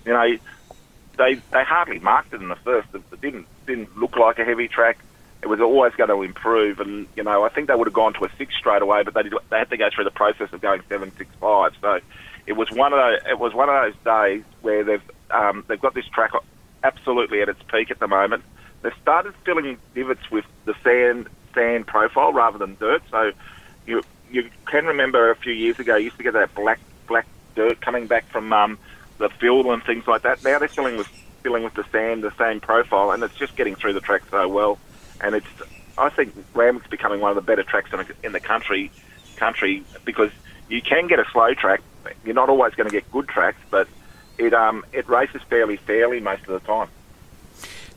you 0.05 0.13
know, 0.13 0.37
they 1.17 1.35
they 1.35 1.63
hardly 1.63 1.99
marked 1.99 2.33
it 2.33 2.41
in 2.41 2.49
the 2.49 2.55
first. 2.55 2.87
It 2.93 3.21
didn't 3.21 3.47
didn't 3.65 3.97
look 3.97 4.15
like 4.15 4.39
a 4.39 4.45
heavy 4.45 4.67
track. 4.67 4.97
It 5.41 5.47
was 5.47 5.61
always 5.61 5.93
going 5.93 6.09
to 6.09 6.23
improve, 6.23 6.79
and 6.79 7.07
you 7.15 7.23
know, 7.23 7.43
I 7.43 7.49
think 7.49 7.67
they 7.67 7.75
would 7.75 7.87
have 7.87 7.93
gone 7.93 8.13
to 8.15 8.25
a 8.25 8.29
six 8.37 8.55
straight 8.57 8.81
away, 8.81 9.03
but 9.03 9.13
they 9.13 9.23
did, 9.23 9.33
they 9.49 9.59
had 9.59 9.69
to 9.69 9.77
go 9.77 9.87
through 9.93 10.05
the 10.05 10.11
process 10.11 10.51
of 10.51 10.61
going 10.61 10.81
seven, 10.89 11.11
six, 11.15 11.29
five. 11.39 11.73
So 11.79 11.99
it 12.47 12.53
was 12.53 12.71
one 12.71 12.93
of 12.93 12.99
those, 12.99 13.19
it 13.29 13.37
was 13.37 13.53
one 13.53 13.69
of 13.69 13.75
those 13.75 14.03
days 14.03 14.43
where 14.61 14.83
they've 14.83 15.11
um, 15.29 15.65
they've 15.67 15.79
got 15.79 15.93
this 15.93 16.07
track 16.07 16.31
absolutely 16.83 17.41
at 17.41 17.49
its 17.49 17.61
peak 17.71 17.91
at 17.91 17.99
the 17.99 18.07
moment. 18.07 18.43
They've 18.81 18.93
started 19.01 19.33
filling 19.45 19.77
divots 19.93 20.31
with 20.31 20.45
the 20.65 20.73
sand 20.83 21.27
sand 21.53 21.85
profile 21.85 22.31
rather 22.31 22.57
than 22.57 22.75
dirt. 22.79 23.03
So 23.11 23.31
you 23.85 24.01
you 24.31 24.49
can 24.65 24.85
remember 24.85 25.29
a 25.29 25.35
few 25.35 25.53
years 25.53 25.77
ago 25.77 25.97
you 25.97 26.05
used 26.05 26.17
to 26.17 26.23
get 26.23 26.33
that 26.33 26.55
black 26.55 26.79
black 27.07 27.27
dirt 27.55 27.81
coming 27.81 28.07
back 28.07 28.25
from 28.29 28.53
um, 28.53 28.79
the 29.17 29.29
field 29.29 29.65
and 29.65 29.83
things 29.83 30.07
like 30.07 30.21
that. 30.21 30.41
Now 30.43 30.57
they're 30.59 30.69
filling 30.69 30.97
with 30.97 31.07
filling 31.43 31.63
with 31.63 31.73
the 31.73 31.85
sand, 31.91 32.23
the 32.23 32.35
same 32.37 32.61
profile, 32.61 33.11
and 33.11 33.21
it's 33.23 33.35
just 33.35 33.55
getting 33.57 33.75
through 33.75 33.93
the 33.93 34.01
track 34.01 34.23
so 34.31 34.47
well. 34.47 34.79
And 35.19 35.35
it's 35.35 35.47
I 35.97 36.09
think 36.09 36.33
Randwick's 36.53 36.87
becoming 36.87 37.19
one 37.19 37.31
of 37.31 37.35
the 37.35 37.41
better 37.41 37.63
tracks 37.63 37.91
in 37.91 37.99
the, 37.99 38.07
in 38.23 38.31
the 38.31 38.39
country 38.39 38.89
country 39.35 39.83
because 40.05 40.31
you 40.69 40.81
can 40.81 41.07
get 41.07 41.19
a 41.19 41.25
slow 41.31 41.53
track 41.53 41.81
you're 42.25 42.35
not 42.35 42.49
always 42.49 42.73
going 42.75 42.89
to 42.89 42.93
get 42.93 43.09
good 43.11 43.27
tracks, 43.27 43.59
but 43.69 43.87
it 44.37 44.53
um 44.53 44.85
it 44.93 45.07
races 45.07 45.41
fairly 45.49 45.77
fairly 45.77 46.19
most 46.19 46.41
of 46.41 46.49
the 46.49 46.59
time. 46.59 46.89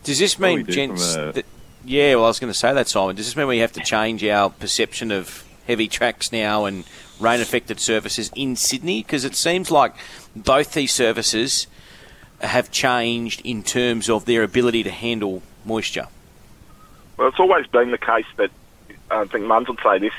Does 0.05 0.18
this 0.18 0.38
mean, 0.38 0.64
gents? 0.66 1.14
A... 1.14 1.33
That, 1.33 1.46
yeah, 1.85 2.14
well, 2.14 2.25
I 2.25 2.29
was 2.29 2.38
going 2.38 2.53
to 2.53 2.59
say 2.59 2.73
that, 2.73 2.88
Simon. 2.88 3.16
Does 3.16 3.27
this 3.27 3.37
mean 3.37 3.46
we 3.46 3.59
have 3.59 3.73
to 3.73 3.81
change 3.81 4.25
our 4.25 4.51
perception 4.51 5.11
of 5.11 5.44
heavy 5.66 5.88
tracks 5.88 6.33
now 6.33 6.64
and 6.64 6.85
rain 7.18 7.40
affected 7.40 7.81
surfaces 7.81 8.31
in 8.35 8.57
Sydney? 8.57 9.03
Because 9.03 9.25
it 9.25 9.35
seems 9.35 9.70
like 9.70 9.94
both 10.37 10.73
these 10.73 10.92
surfaces 10.92 11.66
have 12.40 12.70
changed 12.70 13.42
in 13.44 13.62
terms 13.62 14.09
of 14.09 14.25
their 14.25 14.42
ability 14.42 14.83
to 14.83 14.90
handle 14.90 15.42
moisture. 15.64 16.07
Well, 17.16 17.29
it's 17.29 17.40
always 17.40 17.66
been 17.66 17.90
the 17.90 17.99
case 17.99 18.27
that 18.37 18.51
I 19.11 19.25
think 19.27 19.44
Munns 19.44 19.68
would 19.68 19.81
say 19.83 19.99
this: 19.99 20.14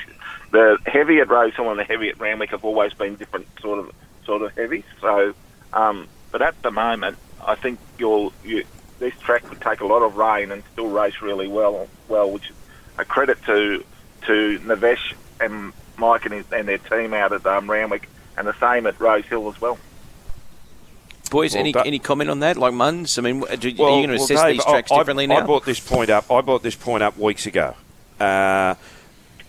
the 0.52 0.78
heavy 0.86 1.18
at 1.18 1.28
Rosehill 1.28 1.70
and 1.70 1.80
the 1.80 1.84
heavy 1.84 2.08
at 2.10 2.20
Randwick 2.20 2.50
have 2.50 2.64
always 2.64 2.92
been 2.92 3.16
different 3.16 3.48
sort 3.60 3.80
of 3.80 3.90
sort 4.24 4.42
of 4.42 4.54
heavy. 4.54 4.84
So, 5.00 5.34
um, 5.72 6.06
but 6.30 6.42
at 6.42 6.60
the 6.62 6.70
moment, 6.70 7.18
I 7.44 7.56
think 7.56 7.80
you'll 7.98 8.32
you, 8.44 8.64
this 8.98 9.14
track 9.20 9.48
would 9.50 9.60
take 9.60 9.80
a 9.80 9.86
lot 9.86 10.02
of 10.02 10.16
rain 10.16 10.52
and 10.52 10.62
still 10.72 10.88
race 10.88 11.20
really 11.20 11.48
well. 11.48 11.88
Well, 12.08 12.30
which 12.30 12.50
is 12.50 12.56
a 12.98 13.04
credit 13.04 13.42
to 13.46 13.84
to 14.26 14.58
Navesh 14.60 15.14
and 15.40 15.72
Mike 15.96 16.26
and, 16.26 16.34
his, 16.34 16.44
and 16.52 16.68
their 16.68 16.78
team 16.78 17.12
out 17.12 17.32
at 17.32 17.44
um, 17.46 17.68
Randwick, 17.68 18.08
and 18.36 18.46
the 18.46 18.58
same 18.60 18.86
at 18.86 19.00
Rosehill 19.00 19.48
as 19.48 19.60
well. 19.60 19.78
Boys, 21.30 21.54
Well, 21.54 21.60
any 21.60 21.72
da- 21.72 21.82
any 21.82 21.98
comment 21.98 22.28
on 22.28 22.40
that? 22.40 22.58
Like 22.58 22.74
Munns, 22.74 23.18
I 23.18 23.22
mean, 23.22 23.40
do, 23.40 23.46
are 23.46 23.70
you 23.70 23.76
going 23.76 24.02
to 24.08 24.14
well, 24.14 24.24
assess 24.24 24.42
Dave, 24.42 24.56
these 24.56 24.64
tracks 24.64 24.92
I, 24.92 24.98
differently 24.98 25.24
I, 25.24 25.28
now? 25.28 25.38
I 25.38 25.46
brought 25.46 25.64
this 25.64 25.80
point 25.80 26.10
up. 26.10 26.30
I 26.30 26.42
brought 26.42 26.62
this 26.62 26.76
point 26.76 27.02
up 27.02 27.16
weeks 27.16 27.46
ago. 27.46 27.74
Uh, 28.20 28.74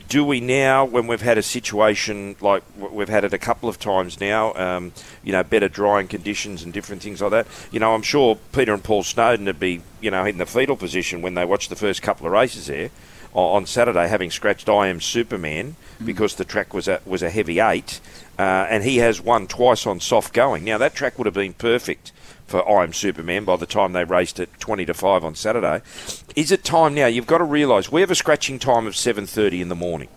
do 0.09 0.23
we 0.23 0.39
now, 0.39 0.85
when 0.85 1.07
we've 1.07 1.21
had 1.21 1.37
a 1.37 1.43
situation 1.43 2.35
like 2.41 2.63
we've 2.77 3.09
had 3.09 3.23
it 3.23 3.33
a 3.33 3.37
couple 3.37 3.69
of 3.69 3.79
times 3.79 4.19
now, 4.19 4.53
um, 4.53 4.91
you 5.23 5.31
know, 5.31 5.43
better 5.43 5.69
drying 5.69 6.07
conditions 6.07 6.63
and 6.63 6.73
different 6.73 7.01
things 7.01 7.21
like 7.21 7.31
that? 7.31 7.47
You 7.71 7.79
know, 7.79 7.93
I'm 7.93 8.01
sure 8.01 8.37
Peter 8.51 8.73
and 8.73 8.83
Paul 8.83 9.03
Snowden 9.03 9.45
would 9.45 9.59
be, 9.59 9.81
you 10.01 10.11
know, 10.11 10.25
in 10.25 10.37
the 10.37 10.45
fetal 10.45 10.75
position 10.75 11.21
when 11.21 11.33
they 11.33 11.45
watched 11.45 11.69
the 11.69 11.75
first 11.75 12.01
couple 12.01 12.25
of 12.25 12.33
races 12.33 12.67
there 12.67 12.89
on 13.33 13.65
Saturday, 13.65 14.07
having 14.07 14.31
scratched 14.31 14.69
I 14.69 14.87
Am 14.87 15.01
Superman 15.01 15.75
because 16.03 16.35
the 16.35 16.45
track 16.45 16.73
was 16.73 16.87
a 16.87 17.01
was 17.05 17.23
a 17.23 17.29
heavy 17.29 17.59
eight, 17.59 17.99
uh, 18.37 18.67
and 18.69 18.83
he 18.83 18.97
has 18.97 19.21
won 19.21 19.47
twice 19.47 19.87
on 19.87 19.99
soft 19.99 20.33
going. 20.33 20.63
Now 20.63 20.77
that 20.77 20.93
track 20.93 21.17
would 21.17 21.25
have 21.25 21.33
been 21.33 21.53
perfect 21.53 22.11
for 22.45 22.67
I 22.69 22.83
Am 22.83 22.93
Superman 22.93 23.45
by 23.45 23.55
the 23.55 23.65
time 23.65 23.93
they 23.93 24.03
raced 24.03 24.39
at 24.39 24.59
20 24.59 24.85
to 24.85 24.93
5 24.93 25.23
on 25.23 25.35
Saturday. 25.35 25.81
Is 26.35 26.51
it 26.51 26.63
time 26.63 26.93
now? 26.93 27.07
You've 27.07 27.25
got 27.25 27.39
to 27.39 27.43
realise 27.43 27.91
we 27.91 28.01
have 28.01 28.11
a 28.11 28.15
scratching 28.15 28.59
time 28.59 28.85
of 28.85 28.93
7.30 28.93 29.61
in 29.61 29.69
the 29.69 29.75
morning, 29.75 30.09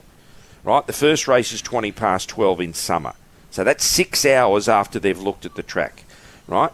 right? 0.65 0.87
The 0.87 0.93
first 0.93 1.29
race 1.29 1.53
is 1.53 1.63
20 1.63 1.93
past 1.93 2.29
12 2.29 2.61
in 2.61 2.75
summer. 2.75 3.15
So 3.51 3.65
that's 3.65 3.85
six 3.85 4.27
hours 4.27 4.69
after 4.69 4.99
they've 4.99 5.19
looked 5.19 5.47
at 5.47 5.55
the 5.55 5.63
track, 5.63 6.05
right? 6.47 6.73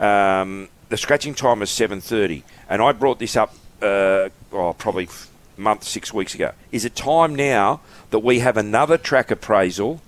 Um, 0.00 0.68
the 0.88 0.96
scratching 0.96 1.34
time 1.34 1.62
is 1.62 1.68
7.30. 1.68 2.42
And 2.68 2.82
I 2.82 2.92
brought 2.92 3.18
this 3.18 3.36
up 3.36 3.54
uh, 3.84 4.30
oh, 4.52 4.72
probably 4.72 5.08
month, 5.56 5.84
six 5.84 6.12
weeks 6.12 6.34
ago. 6.34 6.52
Is 6.72 6.84
it 6.84 6.94
time 6.96 7.34
now 7.34 7.80
that 8.10 8.20
we 8.20 8.40
have 8.40 8.56
another 8.56 8.96
track 8.98 9.30
appraisal 9.30 10.00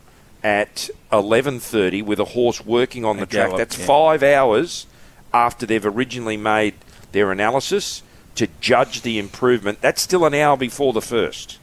at 0.43 0.89
11.30 1.13 2.05
with 2.05 2.19
a 2.21 2.25
horse 2.27 2.65
working 2.65 3.05
on 3.05 3.17
the 3.17 3.25
A 3.25 3.27
track? 3.27 3.47
gallop, 3.49 3.59
That's 3.59 3.79
yeah. 3.79 3.87
five 3.87 4.23
hours 4.23 4.87
after 5.33 5.67
they've 5.67 5.85
originally 5.87 6.37
made 6.37 6.75
their 7.13 7.31
analysis 7.33 8.03
to 8.37 8.49
judge 8.61 9.03
the 9.03 9.19
improvement. 9.19 9.81
That's 9.81 10.03
still 10.03 10.25
an 10.25 10.35
hour 10.35 10.57
before 10.57 10.93
the 10.93 11.01
first. 11.03 11.59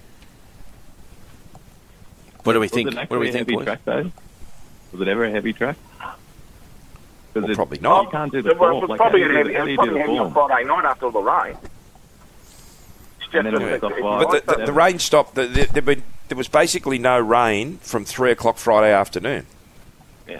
what 2.43 2.53
do 2.53 2.59
we 2.59 2.65
Was 2.65 2.71
think? 2.71 2.89
it 2.91 2.95
What 2.95 3.09
do 3.09 3.19
we 3.19 3.29
a 3.29 3.31
think, 3.31 3.49
heavy 3.49 3.63
track 3.63 3.79
though? 3.85 4.11
Was 4.91 5.01
it 5.01 5.07
ever 5.07 5.25
a 5.25 5.31
heavy 5.31 5.53
track? 5.53 5.75
Well, 7.33 7.49
it- 7.49 7.55
probably 7.55 7.79
not. 7.79 8.05
You 8.05 8.09
can't 8.11 8.31
do 8.31 8.41
the 8.41 8.49
It 8.51 8.59
was, 8.59 8.71
form. 8.79 8.89
Like, 8.89 8.97
probably 8.97 9.23
a 9.23 9.27
you 9.27 9.33
heavy, 9.35 9.55
it 9.55 9.63
was 9.65 9.75
probably 9.75 9.93
the 9.93 9.99
heavy 9.99 10.17
on 10.19 10.33
form? 10.33 10.47
Friday 10.49 10.67
night 10.67 10.85
after 10.85 11.05
all 11.07 11.11
the 11.11 11.19
rain. 11.21 11.57
It's 13.33 13.45
just 13.45 13.45
And 13.45 13.47
then 13.47 13.53
a- 13.55 13.65
it 13.65 13.71
was 13.71 13.73
it's- 13.75 13.83
off 13.83 13.91
it's 13.93 14.01
wide. 14.03 14.27
But 14.45 14.45
the, 14.45 14.57
the, 14.57 14.65
the 14.67 14.73
rain 14.73 14.99
stopped. 14.99 15.35
The, 15.35 15.45
the, 15.47 15.65
there, 15.65 15.81
been, 15.81 16.03
there 16.29 16.37
was 16.37 16.47
basically 16.47 16.97
no 16.99 17.19
rain 17.19 17.77
from 17.77 18.05
3 18.05 18.31
o'clock 18.31 18.57
Friday 18.57 18.93
afternoon. 18.93 19.45
Yeah. 20.27 20.39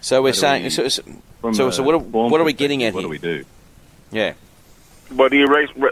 So 0.00 0.22
we're 0.22 0.32
saying, 0.32 0.64
we- 0.64 0.70
so, 0.70 0.88
so, 0.88 1.02
so, 1.52 1.70
so 1.70 1.82
what, 1.82 1.94
are, 1.94 1.98
what 1.98 2.40
are 2.40 2.44
we 2.44 2.52
getting 2.52 2.82
at 2.84 2.92
perspective, 2.94 3.10
What 3.10 3.20
here? 3.28 3.32
do 3.34 3.38
we 3.38 3.42
do? 3.42 3.48
Yeah. 4.10 4.32
Well, 5.16 5.28
do 5.28 5.36
you 5.36 5.46
re- 5.46 5.68
re- 5.76 5.90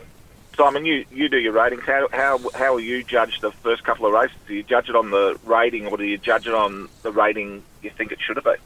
Simon? 0.56 0.84
You, 0.84 1.04
you 1.10 1.28
do 1.28 1.38
your 1.38 1.52
ratings. 1.52 1.82
How 1.84 2.08
how 2.12 2.38
how 2.54 2.72
will 2.72 2.80
you 2.80 3.02
judge 3.04 3.40
the 3.40 3.50
first 3.52 3.84
couple 3.84 4.06
of 4.06 4.12
races? 4.12 4.36
Do 4.48 4.54
you 4.54 4.62
judge 4.64 4.88
it 4.88 4.96
on 4.96 5.10
the 5.10 5.38
rating, 5.44 5.86
or 5.86 5.96
do 5.96 6.04
you 6.04 6.16
judge 6.18 6.46
it 6.46 6.54
on 6.54 6.88
the 7.02 7.10
rating 7.12 7.62
you 7.82 7.90
think 7.90 8.10
it 8.12 8.18
should 8.20 8.36
have 8.36 8.44
been? 8.44 8.56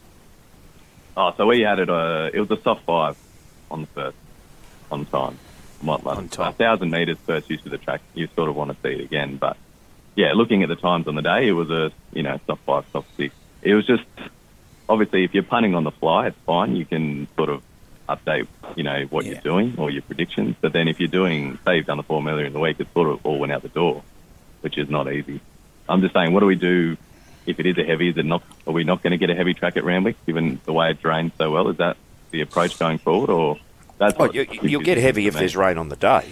Oh, 1.17 1.33
so 1.37 1.47
we 1.47 1.61
had 1.61 1.79
it. 1.79 1.89
Uh, 1.91 2.31
it 2.33 2.41
was 2.41 2.51
a 2.51 2.61
soft 2.63 2.85
five 2.85 3.17
on 3.71 3.83
the 3.83 3.87
first, 3.89 4.17
on 4.91 5.05
time. 5.07 5.39
On 5.87 6.29
time. 6.29 6.49
A 6.49 6.53
thousand 6.53 6.91
meters 6.91 7.19
first 7.27 7.49
use 7.49 7.65
of 7.65 7.71
the 7.71 7.79
track. 7.79 8.01
You 8.15 8.29
sort 8.35 8.49
of 8.49 8.57
want 8.57 8.71
to 8.71 8.77
see 8.83 8.95
it 9.01 9.05
again, 9.05 9.37
but 9.37 9.57
yeah, 10.17 10.33
looking 10.35 10.63
at 10.65 10.69
the 10.69 10.77
times 10.77 11.07
on 11.07 11.15
the 11.15 11.23
day, 11.23 11.47
it 11.49 11.53
was 11.53 11.71
a 11.71 11.93
you 12.13 12.23
know 12.23 12.41
soft 12.47 12.63
five, 12.65 12.85
soft 12.93 13.09
six. 13.17 13.35
It 13.63 13.75
was 13.75 13.87
just 13.87 14.03
obviously 14.89 15.25
if 15.25 15.35
you're 15.35 15.43
punting 15.45 15.75
on 15.75 15.85
the 15.85 15.91
fly, 15.93 16.27
it's 16.29 16.39
fine. 16.47 16.75
You 16.77 16.85
can 16.85 17.29
sort 17.37 17.49
of 17.51 17.63
update, 18.09 18.47
you 18.75 18.83
know, 18.83 19.05
what 19.11 19.25
Yeah. 19.25 19.33
you're 19.33 19.41
doing 19.43 19.75
or 19.79 19.91
your 19.91 20.03
predictions. 20.03 20.57
But 20.61 20.73
then 20.73 20.89
if 20.89 20.99
you're 20.99 21.09
doing, 21.09 21.59
say 21.65 21.77
you've 21.77 21.87
done 21.87 21.99
the 21.99 22.03
form 22.03 22.27
earlier 22.27 22.47
in 22.47 22.53
the 22.55 22.59
week, 22.61 22.81
it 22.81 22.89
sort 22.95 23.09
of 23.11 23.25
all 23.25 23.39
went 23.39 23.53
out 23.53 23.63
the 23.63 23.69
door, 23.69 24.03
which 24.63 24.79
is 24.79 24.89
not 24.89 25.13
easy. 25.13 25.41
I'm 25.89 26.01
just 26.01 26.15
saying, 26.15 26.33
what 26.33 26.41
do 26.41 26.47
we 26.47 26.55
do 26.57 26.97
if 27.47 27.61
it 27.61 27.67
is 27.67 27.79
a 27.79 27.85
heavy? 27.85 28.09
Is 28.09 28.17
it 28.17 28.25
not? 28.25 28.43
Are 28.67 28.73
we 28.73 28.85
not 28.85 29.03
going 29.03 29.11
to 29.13 29.19
get 29.19 29.31
a 29.31 29.35
heavy 29.35 29.55
track 29.55 29.77
at 29.77 29.85
Randwick, 29.85 30.17
given 30.27 30.61
the 30.65 30.73
way 30.73 30.91
it 30.91 31.01
drains 31.03 31.33
so 31.39 31.51
well? 31.51 31.69
Is 31.69 31.77
that 31.77 31.97
the 32.31 32.41
approach 32.41 32.79
going 32.79 32.99
forward, 32.99 33.31
or 33.31 33.59
that's 33.99 34.15
Oh, 34.19 34.27
what 34.27 34.35
you, 34.35 34.47
you'll 34.63 34.83
get 34.83 34.99
heavy 34.99 35.27
if 35.27 35.35
there's 35.35 35.57
rain 35.57 35.79
on 35.79 35.89
the 35.89 35.97
day. 35.97 36.29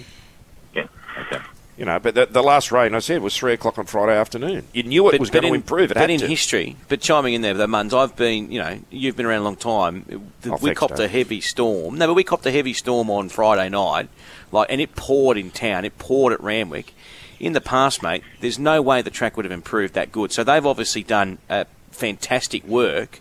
Yeah. 0.75 0.87
Okay. 1.19 1.39
You 1.79 1.85
know, 1.85 1.99
but 1.99 2.15
the, 2.15 2.25
the 2.25 2.43
last 2.43 2.73
rain 2.73 2.95
I 2.95 3.01
said 3.01 3.21
was 3.21 3.37
3 3.37 3.53
o'clock 3.53 3.79
on 3.79 3.85
Friday 3.85 4.17
afternoon. 4.19 4.65
You 4.73 4.83
knew 4.85 5.11
it 5.11 5.21
was 5.21 5.29
going 5.29 5.45
to 5.45 5.53
improve. 5.53 5.91
It 5.91 5.95
but 5.95 6.01
had 6.01 6.11
in 6.11 6.21
to. 6.21 6.27
history, 6.27 6.75
but 6.89 7.03
chiming 7.03 7.35
in 7.35 7.43
there, 7.43 7.53
the 7.53 7.67
Munns, 7.67 7.93
I've 7.93 8.17
been, 8.17 8.51
you 8.51 8.61
know, 8.61 8.79
you've 8.89 9.15
been 9.15 9.27
around 9.27 9.41
a 9.43 9.45
long 9.45 9.57
time. 9.57 10.05
The- 10.41 10.51
Oh, 10.51 10.55
we 10.55 10.69
thanks, 10.69 10.79
copped 10.79 10.99
a 10.99 11.09
heavy 11.09 11.43
storm. 11.43 11.99
No, 11.99 12.07
but 12.07 12.15
we 12.15 12.25
copped 12.25 12.47
a 12.47 12.51
heavy 12.53 12.73
storm 12.73 13.11
on 13.11 13.29
Friday 13.29 13.69
night, 13.69 14.09
like, 14.53 14.69
and 14.71 14.81
it 14.81 14.95
poured 14.97 15.37
in 15.37 15.51
town. 15.51 15.85
It 15.85 15.99
poured 15.99 16.33
at 16.33 16.41
Randwick. 16.41 16.95
In 17.41 17.53
the 17.53 17.61
past, 17.61 18.03
mate, 18.03 18.23
there's 18.41 18.59
no 18.59 18.81
way 18.81 19.03
the 19.03 19.11
track 19.11 19.37
would 19.37 19.45
have 19.45 19.53
improved 19.53 19.93
that 19.95 20.13
good. 20.13 20.33
So 20.33 20.45
they've 20.45 20.65
obviously 20.65 21.03
done 21.03 21.37
uh, 21.51 21.65
fantastic 21.91 22.65
work 22.65 23.21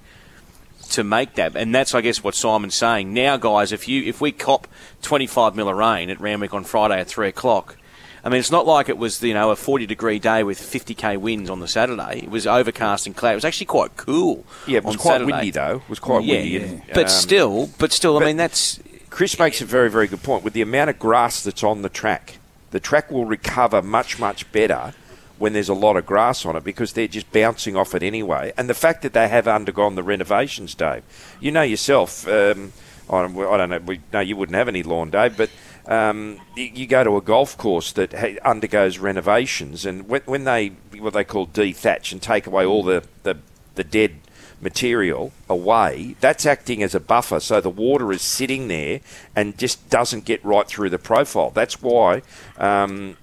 to 0.92 1.04
make 1.04 1.36
that, 1.36 1.56
and 1.56 1.74
that's, 1.74 1.94
I 1.96 2.02
guess, 2.02 2.24
what 2.24 2.36
Simon's 2.36 2.76
saying. 2.76 3.14
Now, 3.14 3.38
guys, 3.38 3.72
if 3.72 3.88
you 3.88 4.04
if 4.04 4.22
we 4.22 4.32
cop 4.32 4.68
25 5.02 5.56
mil 5.56 5.70
of 5.70 5.78
rain 5.78 6.10
at 6.10 6.20
Randwick 6.20 6.54
on 6.54 6.64
Friday 6.64 7.00
at 7.00 7.08
three 7.08 7.28
o'clock. 7.28 7.78
I 8.24 8.30
mean, 8.30 8.40
it's 8.40 8.50
not 8.50 8.66
like 8.66 8.90
it 8.90 8.98
was, 8.98 9.22
you 9.22 9.36
know, 9.36 9.52
a 9.52 9.56
40 9.56 9.86
degree 9.86 10.18
day 10.18 10.42
with 10.42 10.60
50k 10.60 11.18
winds 11.18 11.48
on 11.48 11.60
the 11.60 11.68
Saturday. 11.68 12.22
It 12.24 12.32
was 12.32 12.48
overcast 12.48 13.06
and 13.06 13.16
cloud. 13.16 13.34
It 13.34 13.36
was 13.36 13.46
actually 13.46 13.68
quite 13.68 13.96
cool. 13.98 14.44
Yeah, 14.66 14.78
it 14.78 14.84
was 14.84 14.96
quite 14.96 15.14
Saturday. 15.20 15.32
windy, 15.32 15.52
though. 15.52 15.76
It 15.76 15.90
was 15.90 16.00
quite 16.00 16.24
Yeah, 16.24 16.38
windy. 16.40 16.50
yeah. 16.88 16.94
but 16.96 17.04
um, 17.04 17.10
still, 17.10 17.70
but 17.78 17.92
still, 17.92 18.18
I 18.18 18.26
mean, 18.26 18.38
that's 18.38 18.80
Chris 19.12 19.38
makes 19.38 19.62
a 19.62 19.66
very, 19.66 19.92
very 19.92 20.08
good 20.08 20.24
point. 20.24 20.44
With 20.44 20.54
the 20.54 20.64
amount 20.64 20.90
of 20.90 20.98
grass 20.98 21.44
that's 21.44 21.64
on 21.64 21.84
the 21.84 21.90
track, 21.90 22.40
the 22.72 22.80
track 22.80 23.12
will 23.12 23.26
recover 23.26 23.84
much, 23.84 24.18
much 24.18 24.52
better 24.52 24.96
when 25.38 25.54
there's 25.54 25.70
a 25.70 25.74
lot 25.74 25.98
of 25.98 26.06
grass 26.06 26.46
on 26.46 26.56
it 26.56 26.64
because 26.64 26.94
they're 26.94 27.08
just 27.08 27.32
bouncing 27.32 27.76
off 27.76 27.94
it 27.96 28.04
anyway. 28.04 28.54
And 28.58 28.70
the 28.70 28.74
fact 28.74 29.02
that 29.02 29.14
they 29.14 29.28
have 29.28 29.48
undergone 29.48 29.96
the 29.96 30.04
renovations, 30.04 30.76
Dave, 30.76 31.04
you 31.40 31.52
know 31.52 31.62
yourself. 31.62 32.28
Um, 32.28 32.74
I 33.10 33.28
don't, 33.28 33.70
know. 33.70 33.80
We, 33.86 34.02
no, 34.12 34.20
you 34.20 34.36
wouldn't 34.36 34.56
have 34.56 34.68
any 34.68 34.84
lawn, 34.84 35.10
Dave, 35.10 35.38
but. 35.38 35.50
Um, 35.88 36.42
you, 36.56 36.88
go 36.88 37.04
to 37.04 37.16
a 37.16 37.22
golf 37.22 37.60
course 37.60 37.92
that 37.92 38.12
ha- 38.12 38.40
undergoes 38.44 38.98
renovations, 38.98 39.86
and 39.86 40.10
when, 40.10 40.22
when 40.26 40.44
they 40.44 40.70
what 40.98 41.14
they 41.14 41.24
call 41.24 41.46
dethatch 41.46 42.12
and 42.12 42.20
take 42.20 42.48
away 42.48 42.66
all 42.66 42.82
the, 42.82 43.04
the, 43.22 43.38
the 43.76 43.84
dead 43.84 44.16
material 44.62 45.32
away, 45.50 46.16
that's 46.20 46.46
acting 46.46 46.82
as 46.84 46.96
a 46.96 47.00
buffer. 47.00 47.40
So 47.40 47.62
the 47.62 47.70
water 47.70 48.12
is 48.12 48.22
sitting 48.22 48.68
there 48.68 49.02
and 49.36 49.58
just 49.58 49.90
doesn't 49.90 50.26
get 50.26 50.44
right 50.44 50.68
through 50.68 50.90
the 50.90 51.00
profile. 51.00 51.52
That's 51.52 51.82
why, 51.82 52.22
um, 52.58 53.18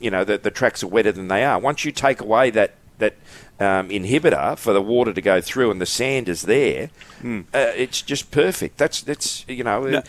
you 0.00 0.10
know, 0.10 0.24
the, 0.24 0.38
the 0.38 0.50
tracks 0.50 0.82
are 0.82 0.88
wetter 0.88 1.12
than 1.12 1.28
they 1.28 1.44
are. 1.44 1.58
Once 1.58 1.84
you 1.84 1.92
take 1.92 2.20
away 2.20 2.50
that 2.50 2.74
that 2.98 3.14
um, 3.58 3.88
inhibitor 3.88 4.58
for 4.58 4.72
the 4.72 4.82
water 4.82 5.12
to 5.12 5.20
go 5.20 5.40
through 5.40 5.70
and 5.70 5.80
the 5.80 5.86
sand 5.86 6.28
is 6.28 6.42
there, 6.42 6.90
uh, 7.24 7.72
it's 7.76 8.02
just 8.02 8.30
perfect. 8.30 8.78
That's 8.78 9.02
that's 9.02 9.44
you 9.48 9.64
know. 9.64 9.84
No. 9.84 10.02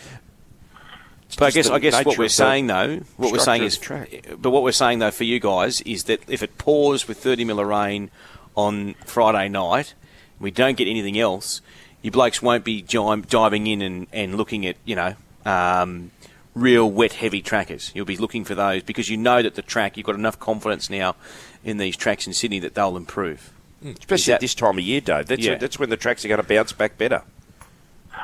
But 1.37 1.45
I 1.45 1.51
guess 1.51 1.69
I 1.69 1.79
guess 1.79 2.05
what 2.05 2.17
we're 2.17 2.29
saying 2.29 2.67
though, 2.67 3.01
what 3.17 3.31
we're 3.31 3.39
saying 3.39 3.63
is, 3.63 3.77
track. 3.77 4.25
but 4.37 4.49
what 4.49 4.63
we're 4.63 4.71
saying 4.71 4.99
though 4.99 5.11
for 5.11 5.23
you 5.23 5.39
guys 5.39 5.81
is 5.81 6.05
that 6.05 6.21
if 6.27 6.43
it 6.43 6.57
pours 6.57 7.07
with 7.07 7.17
30 7.17 7.45
mil 7.45 7.59
of 7.59 7.67
rain 7.67 8.11
on 8.55 8.95
Friday 9.05 9.47
night, 9.47 9.93
we 10.39 10.51
don't 10.51 10.75
get 10.75 10.87
anything 10.87 11.17
else. 11.17 11.61
You 12.01 12.11
blokes 12.11 12.41
won't 12.41 12.65
be 12.65 12.81
diving 12.81 13.67
in 13.67 13.81
and, 13.81 14.07
and 14.11 14.35
looking 14.35 14.65
at 14.65 14.75
you 14.83 14.95
know 14.95 15.15
um, 15.45 16.11
real 16.53 16.89
wet 16.89 17.13
heavy 17.13 17.41
trackers. 17.41 17.91
You'll 17.95 18.05
be 18.05 18.17
looking 18.17 18.43
for 18.43 18.55
those 18.55 18.83
because 18.83 19.09
you 19.09 19.17
know 19.17 19.41
that 19.41 19.55
the 19.55 19.61
track 19.61 19.97
you've 19.97 20.05
got 20.05 20.15
enough 20.15 20.39
confidence 20.39 20.89
now 20.89 21.15
in 21.63 21.77
these 21.77 21.95
tracks 21.95 22.27
in 22.27 22.33
Sydney 22.33 22.59
that 22.59 22.73
they'll 22.75 22.97
improve. 22.97 23.51
especially 23.83 24.31
that- 24.31 24.35
at 24.35 24.41
this 24.41 24.53
time 24.53 24.77
of 24.77 24.83
year, 24.83 25.01
Dave. 25.01 25.25
That's 25.25 25.41
Yeah. 25.43 25.55
that's 25.55 25.79
when 25.79 25.89
the 25.89 25.97
tracks 25.97 26.23
are 26.23 26.27
going 26.27 26.39
to 26.41 26.47
bounce 26.47 26.71
back 26.71 26.99
better. 26.99 27.23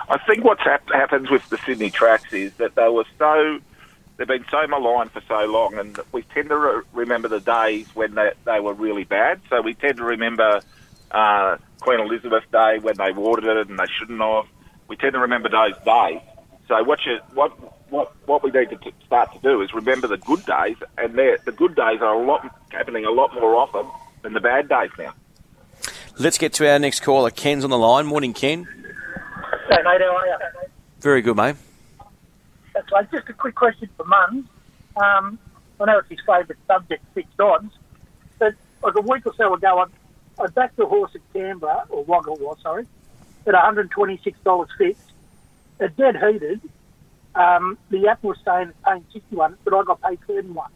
I 0.10 0.18
think 0.20 0.44
what's 0.44 0.62
hap- 0.62 0.92
happens 0.94 1.30
with 1.32 1.48
the 1.50 1.58
Sydney 1.66 1.90
tracks 1.90 2.32
is 2.32 2.54
that 2.56 2.76
they 2.76 2.88
were 2.90 3.06
so 3.18 3.60
they've 4.18 4.28
been 4.28 4.46
so 4.52 4.68
maligned 4.68 5.12
for 5.12 5.22
so 5.28 5.46
long, 5.46 5.78
and 5.80 6.00
we 6.12 6.22
tend 6.22 6.50
to 6.50 6.58
re- 6.58 6.82
remember 6.94 7.28
the 7.28 7.40
days 7.40 7.88
when 7.96 8.14
they, 8.16 8.32
they 8.46 8.60
were 8.60 8.74
really 8.74 9.04
bad. 9.04 9.40
So 9.50 9.62
we 9.62 9.74
tend 9.74 9.98
to 9.98 10.04
remember 10.04 10.62
uh, 11.12 11.58
Queen 11.80 12.00
Elizabeth 12.02 12.44
Day 12.52 12.80
when 12.80 12.96
they 12.98 13.12
watered 13.12 13.46
it 13.46 13.68
and 13.70 13.80
they 13.80 13.86
shouldn't 13.98 14.20
have. 14.22 14.46
We 14.88 14.96
tend 14.96 15.14
to 15.14 15.20
remember 15.20 15.50
those 15.50 15.74
days. 15.86 16.20
So 16.68 16.84
what 16.84 17.04
you 17.06 17.18
what 17.34 17.52
what 17.90 18.14
what 18.28 18.44
we 18.44 18.52
need 18.52 18.70
to 18.70 18.78
t- 18.78 18.94
start 19.06 19.34
to 19.34 19.40
do 19.40 19.62
is 19.62 19.74
remember 19.74 20.08
the 20.08 20.18
good 20.18 20.46
days, 20.46 20.78
and 20.98 21.16
the 21.16 21.54
good 21.56 21.76
days 21.76 22.02
are 22.02 22.14
a 22.14 22.26
lot 22.26 22.50
happening 22.72 23.06
a 23.06 23.12
lot 23.12 23.34
more 23.34 23.56
often 23.56 23.86
than 24.22 24.34
the 24.34 24.40
bad 24.40 24.68
days 24.68 24.92
now. 24.98 25.14
Let's 26.20 26.38
get 26.38 26.54
to 26.54 26.70
our 26.70 26.80
next 26.80 27.02
caller. 27.02 27.30
Ken's 27.30 27.64
on 27.64 27.70
the 27.70 27.78
line. 27.78 28.06
Morning, 28.08 28.34
Ken. 28.34 28.68
Hey, 29.70 29.78
mate, 29.84 30.02
how 30.02 30.16
are 30.18 30.26
you? 30.26 30.38
Very 31.00 31.22
good, 31.22 31.38
mate. 31.38 31.56
That's 32.74 32.92
right. 32.92 33.10
Just 33.12 33.30
a 33.30 33.34
quick 33.34 33.56
question 33.56 33.90
for 33.96 34.06
Mums. 34.06 34.48
Um, 34.96 35.38
I 35.80 35.86
know 35.86 36.00
it's 36.00 36.10
his 36.10 36.20
favourite 36.22 36.58
subject, 36.66 37.04
fixed 37.14 37.40
odds, 37.40 37.72
but 38.40 38.56
like 38.82 38.96
a 38.96 39.02
week 39.02 39.26
or 39.28 39.34
so 39.36 39.54
ago, 39.54 39.86
I, 40.40 40.44
I 40.44 40.48
backed 40.48 40.80
a 40.80 40.86
horse 40.86 41.12
at 41.14 41.22
Canberra, 41.34 41.86
or 41.90 42.04
Wagga 42.04 42.32
it 42.32 42.42
was, 42.42 42.58
sorry, 42.62 42.88
at 43.46 43.54
$126 43.54 44.68
fixed. 44.78 45.12
It 45.80 45.96
dead 45.98 46.16
heated. 46.18 46.62
Um, 47.38 47.78
the 47.92 48.08
app 48.08 48.24
was 48.24 48.38
saying 48.44 48.70
it's 48.70 48.78
paying 48.84 49.06
61 49.14 49.58
but 49.64 49.74
I 49.74 49.84
got 49.84 50.02
paid 50.02 50.20
31 50.26 50.70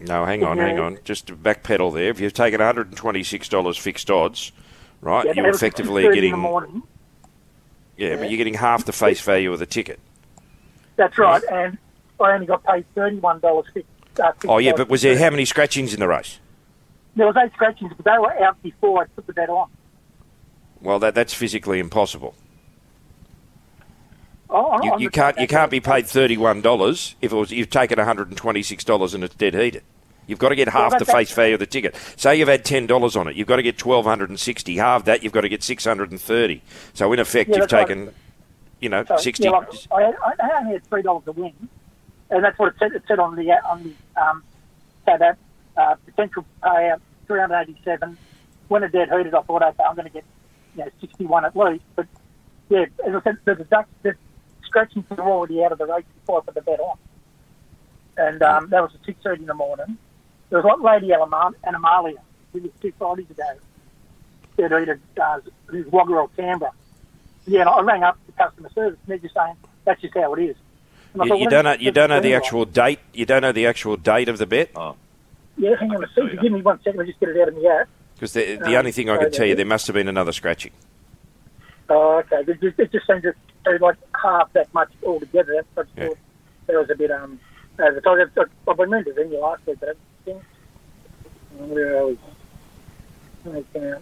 No, 0.00 0.24
hang 0.24 0.42
on, 0.44 0.56
hang 0.56 0.78
on. 0.78 0.98
Just 1.04 1.26
to 1.26 1.36
backpedal 1.36 1.92
there. 1.92 2.08
If 2.08 2.20
you've 2.20 2.32
taken 2.32 2.58
$126 2.60 3.78
fixed 3.78 4.10
odds, 4.10 4.52
right, 5.02 5.26
Yeah, 5.26 5.32
you're 5.34 5.48
effectively 5.50 6.04
6:30 6.04 6.06
in 6.06 6.10
the 6.10 6.14
getting 6.14 6.38
morning. 6.38 6.82
yeah, 7.98 8.16
but 8.16 8.30
you're 8.30 8.38
getting 8.38 8.54
half 8.54 8.84
the 8.86 8.92
face 8.92 9.20
value 9.20 9.52
of 9.52 9.58
the 9.58 9.66
ticket. 9.66 10.00
That's 10.96 11.18
right, 11.18 11.42
and 11.52 11.76
I 12.18 12.32
only 12.32 12.46
got 12.46 12.64
paid 12.64 12.84
$31 12.96 13.64
fixed. 13.74 13.88
Uh, 14.18 14.32
Oh 14.48 14.58
yeah, 14.58 14.72
but 14.76 14.88
was 14.88 15.02
there 15.02 15.18
how 15.18 15.30
many 15.30 15.44
scratchings 15.44 15.92
in 15.94 16.00
the 16.00 16.08
race? 16.08 16.38
There 17.16 17.26
was 17.26 17.36
eight 17.36 17.52
scratchings, 17.52 17.92
but 17.96 18.04
they 18.06 18.18
were 18.18 18.32
out 18.42 18.60
before 18.62 19.02
I 19.02 19.06
put 19.06 19.26
the 19.26 19.32
bet 19.34 19.48
on. 19.50 19.68
Well, 20.80 20.98
that 21.00 21.14
that's 21.14 21.34
physically 21.34 21.78
impossible. 21.78 22.34
Oh, 24.52 24.82
You, 24.82 25.04
you 25.04 25.10
can't 25.10 25.38
you 25.38 25.46
can't 25.46 25.70
be 25.70 25.80
paid 25.80 26.06
thirty 26.06 26.36
one 26.36 26.60
dollars 26.60 27.14
if 27.20 27.32
it 27.32 27.36
was 27.36 27.50
you've 27.52 27.70
taken 27.70 27.98
one 27.98 28.06
hundred 28.06 28.28
and 28.28 28.36
twenty 28.36 28.62
six 28.62 28.82
dollars 28.84 29.14
and 29.14 29.22
it's 29.22 29.34
dead 29.34 29.54
heated. 29.54 29.82
You've 30.26 30.38
got 30.38 30.50
to 30.50 30.54
get 30.56 30.68
half 30.68 30.90
Well, 30.92 30.98
the 31.00 31.04
face 31.06 31.32
value 31.32 31.54
of 31.54 31.60
the 31.60 31.66
ticket. 31.66 31.96
Say 32.16 32.36
you've 32.36 32.48
had 32.48 32.64
ten 32.64 32.86
dollars 32.86 33.16
on 33.16 33.28
it, 33.28 33.36
you've 33.36 33.46
got 33.48 33.56
to 33.56 33.62
get 33.62 33.78
twelve 33.78 34.04
hundred 34.06 34.28
and 34.30 34.38
sixty. 34.40 34.76
Half 34.76 35.04
that, 35.04 35.22
you've 35.22 35.32
got 35.32 35.42
to 35.42 35.48
get 35.48 35.62
six 35.62 35.84
hundred 35.84 36.10
and 36.10 36.20
thirty. 36.20 36.62
So 36.94 37.12
in 37.12 37.18
effect, 37.20 37.50
Yeah, 37.50 37.56
you've 37.56 37.68
that's 37.68 37.72
right. 37.72 37.86
taken, 37.88 38.14
you 38.80 38.88
know, 38.88 39.04
So, 39.04 39.16
sixty. 39.18 39.44
Yeah, 39.44 39.50
like, 39.50 39.68
I, 39.92 40.02
had, 40.02 40.14
I 40.40 40.58
only 40.60 40.72
had 40.74 40.84
three 40.86 41.02
dollars 41.02 41.24
to 41.26 41.32
win, 41.32 41.52
and 42.30 42.44
that's 42.44 42.58
what 42.58 42.68
it 42.68 42.74
said. 42.78 42.92
It 42.92 43.02
said 43.06 43.18
on 43.18 43.36
the 43.36 43.50
on 43.52 43.82
the 43.84 44.20
um, 44.22 44.42
so 45.06 45.16
that 45.16 45.38
uh, 45.76 45.94
potential 46.06 46.44
payout 46.62 47.00
three 47.26 47.40
hundred 47.40 47.62
eighty-seven. 47.62 48.16
When 48.68 48.82
it 48.84 48.92
dead 48.92 49.08
heated, 49.10 49.34
I 49.34 49.42
thought, 49.42 49.62
okay, 49.62 49.82
I'm 49.88 49.96
going 49.96 50.06
to 50.06 50.12
get 50.12 50.24
you 50.76 50.84
know 50.84 50.90
sixty-one 51.00 51.44
at 51.44 51.56
least. 51.56 51.84
But 51.96 52.06
yeah, 52.68 52.86
as 53.06 53.14
I 53.14 53.20
said, 53.22 53.38
the 53.44 53.54
deduct 53.56 53.88
the 54.02 54.14
scratchings 54.70 55.04
were 55.10 55.20
already 55.20 55.62
out 55.64 55.72
of 55.72 55.78
the 55.78 55.86
race 55.86 56.04
before 56.20 56.38
I 56.40 56.44
put 56.46 56.54
the 56.54 56.62
bet 56.62 56.80
on, 56.80 56.96
and 58.16 58.42
um, 58.42 58.68
that 58.70 58.80
was 58.82 58.92
at 58.94 59.04
six 59.04 59.18
thirty 59.22 59.42
in 59.42 59.46
the 59.48 59.54
morning. 59.54 59.98
There 60.48 60.60
was 60.62 60.64
like 60.80 61.02
Lady 61.02 61.12
Alam- 61.12 61.54
Animalia, 61.66 62.18
who 62.52 62.60
was 62.60 62.70
two 62.80 62.92
Fridays 62.98 63.30
ago. 63.30 63.44
Dead 64.56 64.72
heated, 64.72 65.00
uh, 65.22 65.40
who's 65.66 65.86
Wagga 65.86 66.12
or 66.14 66.28
Canberra. 66.36 66.72
Yeah, 67.46 67.60
and 67.60 67.68
I 67.68 67.80
rang 67.80 68.02
up 68.02 68.18
the 68.26 68.32
customer 68.32 68.68
service, 68.74 68.98
and 69.02 69.08
they're 69.08 69.18
just 69.18 69.34
saying 69.34 69.54
that's 69.84 70.00
just 70.00 70.14
how 70.14 70.34
it 70.34 70.42
is. 70.42 70.56
You, 71.14 71.28
thought, 71.28 71.38
you 71.38 71.48
don't 71.48 71.64
know 71.64 71.72
you 71.72 71.90
don't 71.90 72.08
know 72.10 72.20
the 72.20 72.32
that's 72.32 72.46
actual 72.46 72.64
date. 72.64 73.00
You 73.12 73.26
don't 73.26 73.42
know 73.42 73.52
the 73.52 73.66
actual 73.66 73.96
date 73.96 74.28
of 74.28 74.38
the 74.38 74.46
bet 74.46 74.70
Yeah, 75.56 75.74
hang 75.78 75.90
on 75.94 76.04
a 76.04 76.08
second. 76.08 76.38
Give 76.40 76.52
me 76.52 76.62
one 76.62 76.80
second. 76.82 77.00
I'll 77.00 77.06
just 77.06 77.18
get 77.20 77.30
it 77.30 77.40
out 77.40 77.48
of 77.48 77.54
my 77.56 77.80
app. 77.80 77.88
because 78.14 78.32
the, 78.32 78.56
the 78.56 78.66
Um, 78.66 78.74
only 78.76 78.92
thing 78.92 79.10
I 79.10 79.16
can 79.18 79.30
tell 79.32 79.46
you 79.46 79.54
there 79.54 79.66
must 79.66 79.86
have 79.88 79.94
been 79.94 80.08
another 80.08 80.32
scratching. 80.32 80.72
Oh, 81.90 82.18
okay. 82.24 82.44
It 82.50 82.60
just, 82.60 82.78
it 82.78 82.92
just 82.92 83.06
seemed 83.06 83.22
to 83.24 83.34
be 83.64 83.78
like 83.80 83.96
half 84.22 84.52
that 84.52 84.72
much 84.72 84.90
altogether. 85.04 85.54
That's 85.56 85.66
what 85.74 85.86
I 85.96 86.00
Yeah. 86.00 86.08
thought. 86.08 86.18
That 86.68 86.76
was 86.78 86.90
a 86.90 86.94
bit 86.94 87.10
um. 87.10 87.40
Top. 87.76 88.48
I've 88.68 88.76
been 88.76 88.90
meaning 88.90 89.04
to 89.06 89.12
ring 89.14 89.32
you 89.32 89.40
last 89.40 89.66
week, 89.66 89.78
but 89.80 89.88
I 89.90 89.92
think 90.24 90.42
where 91.58 91.98
are 91.98 92.06
we? 92.06 92.18
Okay. 93.46 93.94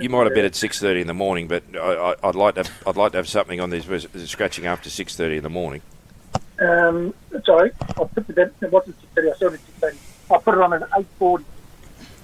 You 0.00 0.08
might 0.08 0.24
have 0.24 0.34
bet 0.34 0.44
at 0.44 0.54
six 0.54 0.78
thirty 0.80 1.00
in 1.00 1.06
the 1.06 1.14
morning, 1.14 1.48
but 1.48 1.64
I, 1.74 1.78
I, 1.78 2.14
I'd 2.28 2.34
like 2.36 2.54
to 2.54 2.64
I'd 2.86 2.96
like 2.96 3.12
to 3.12 3.18
have 3.18 3.28
something 3.28 3.60
on 3.60 3.70
this 3.70 3.86
scratching 4.26 4.66
after 4.66 4.88
six 4.88 5.16
thirty 5.16 5.36
in 5.36 5.42
the 5.42 5.50
morning. 5.50 5.82
Um, 6.60 7.12
sorry, 7.44 7.72
I 7.80 7.92
put 8.04 8.26
the. 8.28 8.52
It 8.62 8.70
wasn't 8.72 8.96
six 9.00 9.12
thirty. 9.14 9.30
I 9.30 9.34
saw 9.34 9.46
it 9.48 9.52
six 9.52 9.78
thirty. 9.80 9.98
I 10.30 10.38
put 10.38 10.54
it 10.54 10.60
on 10.60 10.72
at 10.72 10.82
eight 10.96 11.06
forty 11.18 11.44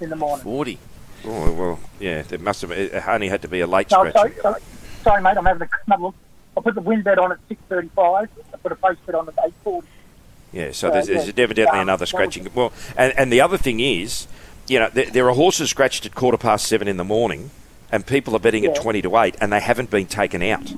in 0.00 0.10
the 0.10 0.16
morning. 0.16 0.44
Forty. 0.44 0.78
Oh 1.24 1.52
well, 1.52 1.80
yeah, 1.98 2.22
It 2.30 2.40
must 2.40 2.62
have 2.62 2.70
it 2.70 3.06
only 3.06 3.28
had 3.28 3.42
to 3.42 3.48
be 3.48 3.60
a 3.60 3.66
late 3.66 3.90
No, 3.90 3.98
scratching. 4.08 4.32
sorry, 4.40 4.40
sorry, 4.40 4.60
sorry, 5.02 5.22
mate. 5.22 5.36
I'm 5.36 5.44
having 5.44 5.68
another 5.86 6.02
look. 6.04 6.14
I 6.56 6.60
put 6.60 6.74
the 6.74 6.80
wind 6.80 7.04
bet 7.04 7.18
on 7.18 7.32
at 7.32 7.38
six 7.48 7.60
thirty-five. 7.68 8.28
I 8.52 8.56
put 8.56 8.72
a 8.72 8.76
face 8.76 8.96
bet 9.06 9.14
on 9.14 9.28
at 9.28 9.34
eight 9.44 9.54
forty. 9.64 9.86
Yeah, 10.52 10.72
so 10.72 10.88
Uh, 10.88 10.92
there's, 10.94 11.06
there's 11.06 11.26
yeah. 11.28 11.32
evidently 11.44 11.78
Um, 11.78 11.82
another 11.88 12.06
scratching. 12.06 12.48
Well, 12.54 12.72
and, 12.96 13.12
and 13.16 13.32
the 13.32 13.40
other 13.40 13.56
thing 13.56 13.78
is, 13.78 14.26
you 14.66 14.80
know, 14.80 14.88
there, 14.92 15.06
there 15.06 15.28
are 15.28 15.34
horses 15.34 15.70
scratched 15.70 16.06
at 16.06 16.14
quarter 16.14 16.36
past 16.38 16.66
seven 16.66 16.88
in 16.88 16.96
the 16.96 17.04
morning, 17.04 17.50
and 17.92 18.04
people 18.04 18.34
are 18.34 18.40
betting 18.40 18.64
at 18.66 18.74
twenty 18.74 19.00
to 19.02 19.16
eight, 19.18 19.36
and 19.40 19.52
they 19.52 19.60
haven't 19.60 19.90
been 19.90 20.06
taken 20.06 20.42
out 20.42 20.72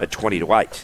at 0.00 0.10
twenty 0.10 0.38
to 0.40 0.52
eight. 0.54 0.82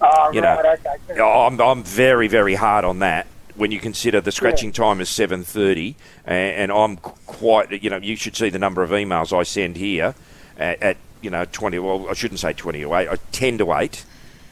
Oh, 0.00 0.30
You 0.32 0.40
right, 0.42 0.62
know, 0.62 0.92
okay. 1.14 1.20
I'm, 1.20 1.60
I'm 1.60 1.82
very, 1.82 2.28
very 2.28 2.54
hard 2.54 2.84
on 2.84 3.00
that. 3.00 3.26
When 3.56 3.72
you 3.72 3.80
consider 3.80 4.20
the 4.20 4.30
scratching 4.30 4.70
time 4.70 5.00
is 5.00 5.08
seven 5.08 5.42
thirty, 5.42 5.96
and, 6.24 6.70
and 6.70 6.72
I'm 6.72 6.96
quite, 6.98 7.82
you 7.82 7.90
know, 7.90 7.96
you 7.96 8.14
should 8.14 8.36
see 8.36 8.50
the 8.50 8.58
number 8.60 8.84
of 8.84 8.90
emails 8.90 9.36
I 9.36 9.42
send 9.42 9.76
here 9.76 10.14
at, 10.56 10.80
at 10.82 10.96
you 11.22 11.30
know 11.30 11.44
twenty. 11.46 11.78
Well, 11.78 12.08
I 12.08 12.14
shouldn't 12.14 12.40
say 12.40 12.52
twenty 12.52 12.80
to 12.80 12.94
eight, 12.94 13.08
uh, 13.08 13.16
ten 13.32 13.58
to 13.58 13.72
eight, 13.74 14.04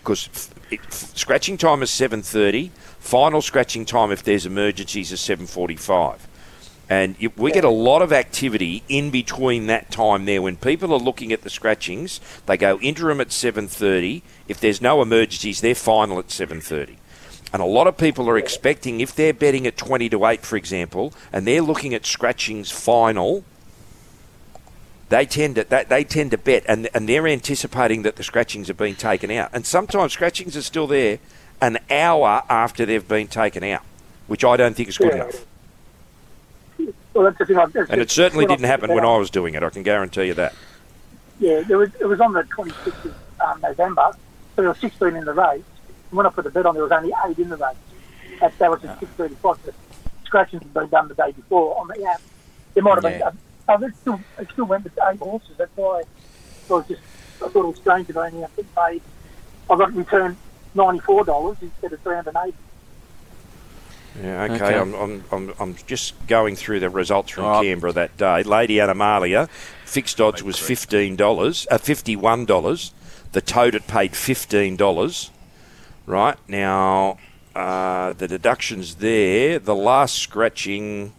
because 0.03 0.29
f- 0.35 0.55
f- 0.73 1.17
scratching 1.17 1.57
time 1.57 1.83
is 1.83 1.91
seven 1.91 2.23
thirty. 2.23 2.71
Final 3.01 3.41
scratching 3.41 3.85
time, 3.85 4.11
if 4.11 4.23
there's 4.23 4.47
emergencies, 4.47 5.13
is 5.13 5.21
seven 5.21 5.47
forty-five. 5.47 6.27
And 6.89 7.17
you, 7.19 7.33
we 7.37 7.51
get 7.51 7.65
a 7.65 7.69
lot 7.71 8.01
of 8.01 8.13
activity 8.13 8.85
in 8.89 9.11
between 9.11 9.67
that 9.67 9.91
time 9.91 10.25
there. 10.25 10.41
When 10.41 10.57
people 10.57 10.93
are 10.93 11.01
looking 11.01 11.33
at 11.33 11.43
the 11.43 11.51
scratchings, 11.51 12.21
they 12.47 12.57
go 12.57 12.79
interim 12.79 13.21
at 13.21 13.31
7.30. 13.31 14.23
If 14.47 14.61
there's 14.61 14.81
no 14.81 15.03
emergencies, 15.03 15.61
they're 15.61 15.75
final 15.75 16.21
at 16.21 16.29
7.30. 16.29 16.97
And 17.53 17.61
a 17.61 17.67
lot 17.67 17.89
of 17.89 17.97
people 17.97 18.29
are 18.29 18.39
expecting, 18.39 19.01
if 19.01 19.15
they're 19.15 19.33
betting 19.33 19.67
at 19.67 19.77
20 19.77 20.09
to 20.11 20.27
8, 20.27 20.43
for 20.43 20.57
example, 20.57 21.13
and 21.33 21.47
they're 21.47 21.63
looking 21.63 21.93
at 21.95 22.07
scratchings 22.07 22.71
final, 22.71 23.45
they 25.09 25.27
tend 25.27 25.55
to 25.57 25.65
they, 25.65 25.85
they 25.85 26.05
tend 26.05 26.33
to 26.33 26.39
bet, 26.39 26.65
and 26.69 26.89
and 26.95 27.09
they're 27.09 27.27
anticipating 27.27 28.03
that 28.03 28.17
the 28.17 28.23
scratchings 28.23 28.69
have 28.69 28.77
been 28.77 28.97
taken 28.97 29.31
out. 29.31 29.51
And 29.53 29.65
sometimes 29.67 30.13
scratchings 30.13 30.57
are 30.57 30.63
still 30.63 30.87
there 30.87 31.19
an 31.61 31.79
hour 31.91 32.43
after 32.49 32.85
they've 32.85 33.07
been 33.07 33.29
taken 33.29 33.63
out, 33.65 33.83
which 34.27 34.45
I 34.45 34.57
don't 34.57 34.75
think 34.75 34.89
is 34.89 34.99
good 34.99 35.09
Yeah. 35.09 35.25
enough. 35.25 35.47
Well, 37.15 37.25
that's 37.25 37.39
the 37.39 37.47
thing. 37.47 37.57
That's 37.57 37.91
And 37.91 38.01
it 38.01 38.11
certainly 38.11 38.45
didn't 38.45 38.67
happen 38.67 38.93
when 38.93 39.05
I 39.05 39.17
was 39.17 39.31
doing 39.31 39.55
it. 39.55 39.63
I 39.63 39.71
can 39.71 39.83
guarantee 39.83 40.25
you 40.25 40.35
that. 40.35 40.55
Yeah, 41.41 41.63
there 41.63 41.79
was, 41.79 41.91
it 41.99 42.05
was 42.05 42.21
on 42.21 42.35
the 42.35 42.43
26th 42.43 43.07
of 43.07 43.15
um, 43.41 43.61
November, 43.63 44.11
so 44.55 44.63
there 44.63 44.69
were 44.69 44.75
16 44.75 45.17
in 45.17 45.25
the 45.25 45.33
race. 45.33 45.63
And 46.11 46.17
when 46.17 46.27
I 46.27 46.31
put 46.31 46.45
the 46.45 46.51
bet 46.51 46.67
on, 46.67 46.75
there 46.75 46.83
was 46.83 46.93
only 46.93 47.13
eight 47.27 47.39
in 47.39 47.49
the 47.49 47.57
race. 47.57 47.77
That, 48.41 48.59
that 48.59 48.71
was 48.71 48.85
at 48.85 49.01
6.35. 49.01 49.63
The 49.63 49.73
scratchings 50.25 50.63
had 50.63 50.75
been 50.75 50.89
done 50.89 51.09
the 51.09 51.15
day 51.15 51.33
before 51.33 51.79
on 51.81 51.89
the 51.89 52.05
app. 52.05 52.21
There 52.75 52.83
might 52.83 52.95
have 52.95 53.03
been... 53.03 53.19
Yeah. 53.21 53.29
Uh, 53.29 53.33
oh, 53.69 53.83
it 53.83 53.97
still, 53.97 54.21
it 54.39 54.49
still 54.53 54.65
went 54.67 54.85
with 54.85 54.99
eight 55.11 55.19
horses. 55.19 55.57
That's 55.57 55.77
why 55.77 56.03
I 56.69 56.73
was 56.73 56.87
just... 56.89 57.03
I 57.43 57.49
thought 57.49 57.65
it 57.65 57.69
was 57.69 57.77
strange 57.77 58.07
that 58.09 58.17
I 58.17 58.27
only 58.29 58.41
had 58.41 58.57
to 58.57 58.65
pay... 58.65 59.01
I 59.69 59.77
got 59.77 59.93
returned 59.95 60.37
$94 60.77 61.63
instead 61.63 61.93
of 61.93 62.01
380 62.01 62.57
Yeah, 64.23 64.43
okay. 64.45 64.55
Okay. 64.55 64.79
I'm, 64.79 64.95
I'm, 64.95 65.25
I'm, 65.33 65.55
I'm 65.59 65.75
just 65.87 66.15
going 66.27 66.57
through 66.57 66.81
the 66.81 66.91
results 66.91 67.31
from 67.33 67.45
All 67.45 67.51
right. 67.53 67.65
Canberra 67.65 67.93
that 67.93 68.17
day. 68.17 68.43
Lady 68.43 68.79
Animalia, 68.81 69.49
fixed 69.85 70.21
odds 70.21 70.43
was 70.43 70.59
fifteen 70.59 71.17
dollars, 71.17 71.67
uh, 71.71 71.79
fifty 71.79 72.17
one 72.17 72.45
dollars. 72.45 72.93
The 73.33 73.41
toad 73.41 73.75
it 73.75 73.87
paid 73.87 74.17
fifteen 74.17 74.77
dollars. 74.77 75.31
Right 76.07 76.39
now, 76.49 77.19
uh, 77.55 78.13
the 78.13 78.29
deductions 78.29 78.97
there. 78.97 79.59
The 79.59 79.75
last 79.75 80.17
scratching 80.17 81.13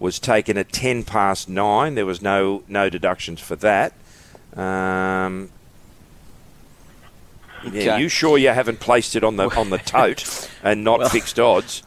was 0.00 0.18
taken 0.18 0.58
at 0.58 0.72
ten 0.72 1.04
past 1.04 1.48
nine. 1.48 1.94
There 1.94 2.06
was 2.06 2.20
no 2.20 2.64
no 2.66 2.90
deductions 2.90 3.40
for 3.40 3.54
that. 3.56 3.92
Um, 4.56 5.50
yeah, 7.62 7.68
Okay. 7.68 8.00
you 8.00 8.08
sure 8.08 8.38
you 8.38 8.48
haven't 8.48 8.80
placed 8.80 9.14
it 9.14 9.22
on 9.22 9.36
the 9.36 9.48
on 9.56 9.70
the 9.70 9.78
tote 9.84 10.50
and 10.64 10.82
not 10.82 11.10
fixed 11.12 11.38
odds? 11.38 11.82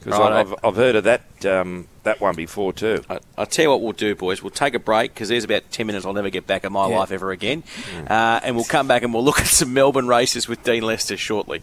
Because 0.00 0.18
Righto. 0.20 0.34
I've, 0.36 0.54
I've 0.64 0.76
heard 0.76 0.96
of 0.96 1.04
that 1.04 1.22
um, 1.46 1.86
that 2.02 2.20
one 2.20 2.34
before 2.36 2.72
too. 2.72 3.02
I, 3.08 3.18
I'll 3.38 3.46
tell 3.46 3.64
you 3.64 3.70
what 3.70 3.82
we'll 3.82 3.92
do, 3.92 4.14
boys. 4.14 4.42
We'll 4.42 4.50
take 4.50 4.74
a 4.74 4.78
break 4.78 5.14
because 5.14 5.28
there's 5.28 5.42
about 5.44 5.70
10 5.70 5.86
minutes 5.86 6.04
I'll 6.06 6.12
never 6.12 6.30
get 6.30 6.46
back 6.46 6.64
in 6.64 6.72
my 6.72 6.86
life 6.86 7.10
ever 7.10 7.30
again. 7.32 7.64
Uh, 8.08 8.38
and 8.42 8.54
we'll 8.56 8.64
come 8.64 8.86
back 8.86 9.02
and 9.02 9.12
we'll 9.14 9.24
look 9.24 9.40
at 9.40 9.46
some 9.46 9.72
Melbourne 9.74 10.06
races 10.06 10.46
with 10.48 10.62
Dean 10.62 10.82
Lester 10.84 11.16
shortly. 11.16 11.62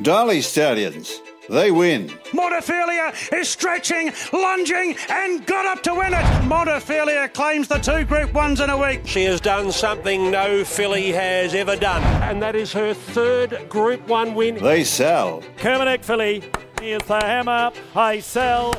Darley 0.00 0.40
Stallions, 0.40 1.20
they 1.48 1.70
win. 1.70 2.08
Montefilia 2.32 3.14
is 3.32 3.48
stretching, 3.48 4.12
lunging, 4.32 4.96
and 5.08 5.44
got 5.46 5.66
up 5.66 5.82
to 5.84 5.94
win 5.94 6.12
it. 6.12 6.24
Montefilia 6.44 7.32
claims 7.32 7.68
the 7.68 7.78
two 7.78 8.04
Group 8.04 8.32
Ones 8.32 8.60
in 8.60 8.70
a 8.70 8.76
week. 8.76 9.06
She 9.06 9.24
has 9.24 9.40
done 9.40 9.72
something 9.72 10.30
no 10.30 10.64
filly 10.64 11.12
has 11.12 11.54
ever 11.54 11.76
done, 11.76 12.02
and 12.22 12.42
that 12.42 12.56
is 12.56 12.72
her 12.72 12.94
third 12.94 13.68
Group 13.68 14.06
1 14.08 14.34
win. 14.34 14.56
They 14.56 14.84
sell. 14.84 15.42
Kermadec 15.56 16.04
filly, 16.04 16.42
here's 16.80 17.02
the 17.02 17.20
hammer. 17.20 17.72
I 17.94 18.20
sell. 18.20 18.74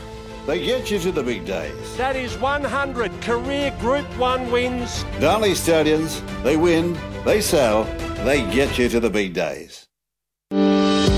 They 0.46 0.64
get 0.64 0.90
you 0.90 1.00
to 1.00 1.12
the 1.12 1.24
big 1.24 1.46
days. 1.46 1.98
That 1.98 2.16
is 2.16 2.38
100 2.38 3.22
career 3.22 3.76
Group 3.80 4.06
1 4.18 4.50
wins. 4.50 5.04
Darley 5.20 5.56
Stallions, 5.56 6.22
they 6.44 6.56
win, 6.56 6.98
they 7.26 7.42
sell, 7.42 7.84
they 8.24 8.50
get 8.52 8.78
you 8.78 8.88
to 8.90 9.00
the 9.00 9.10
big 9.10 9.34
days. 9.34 9.87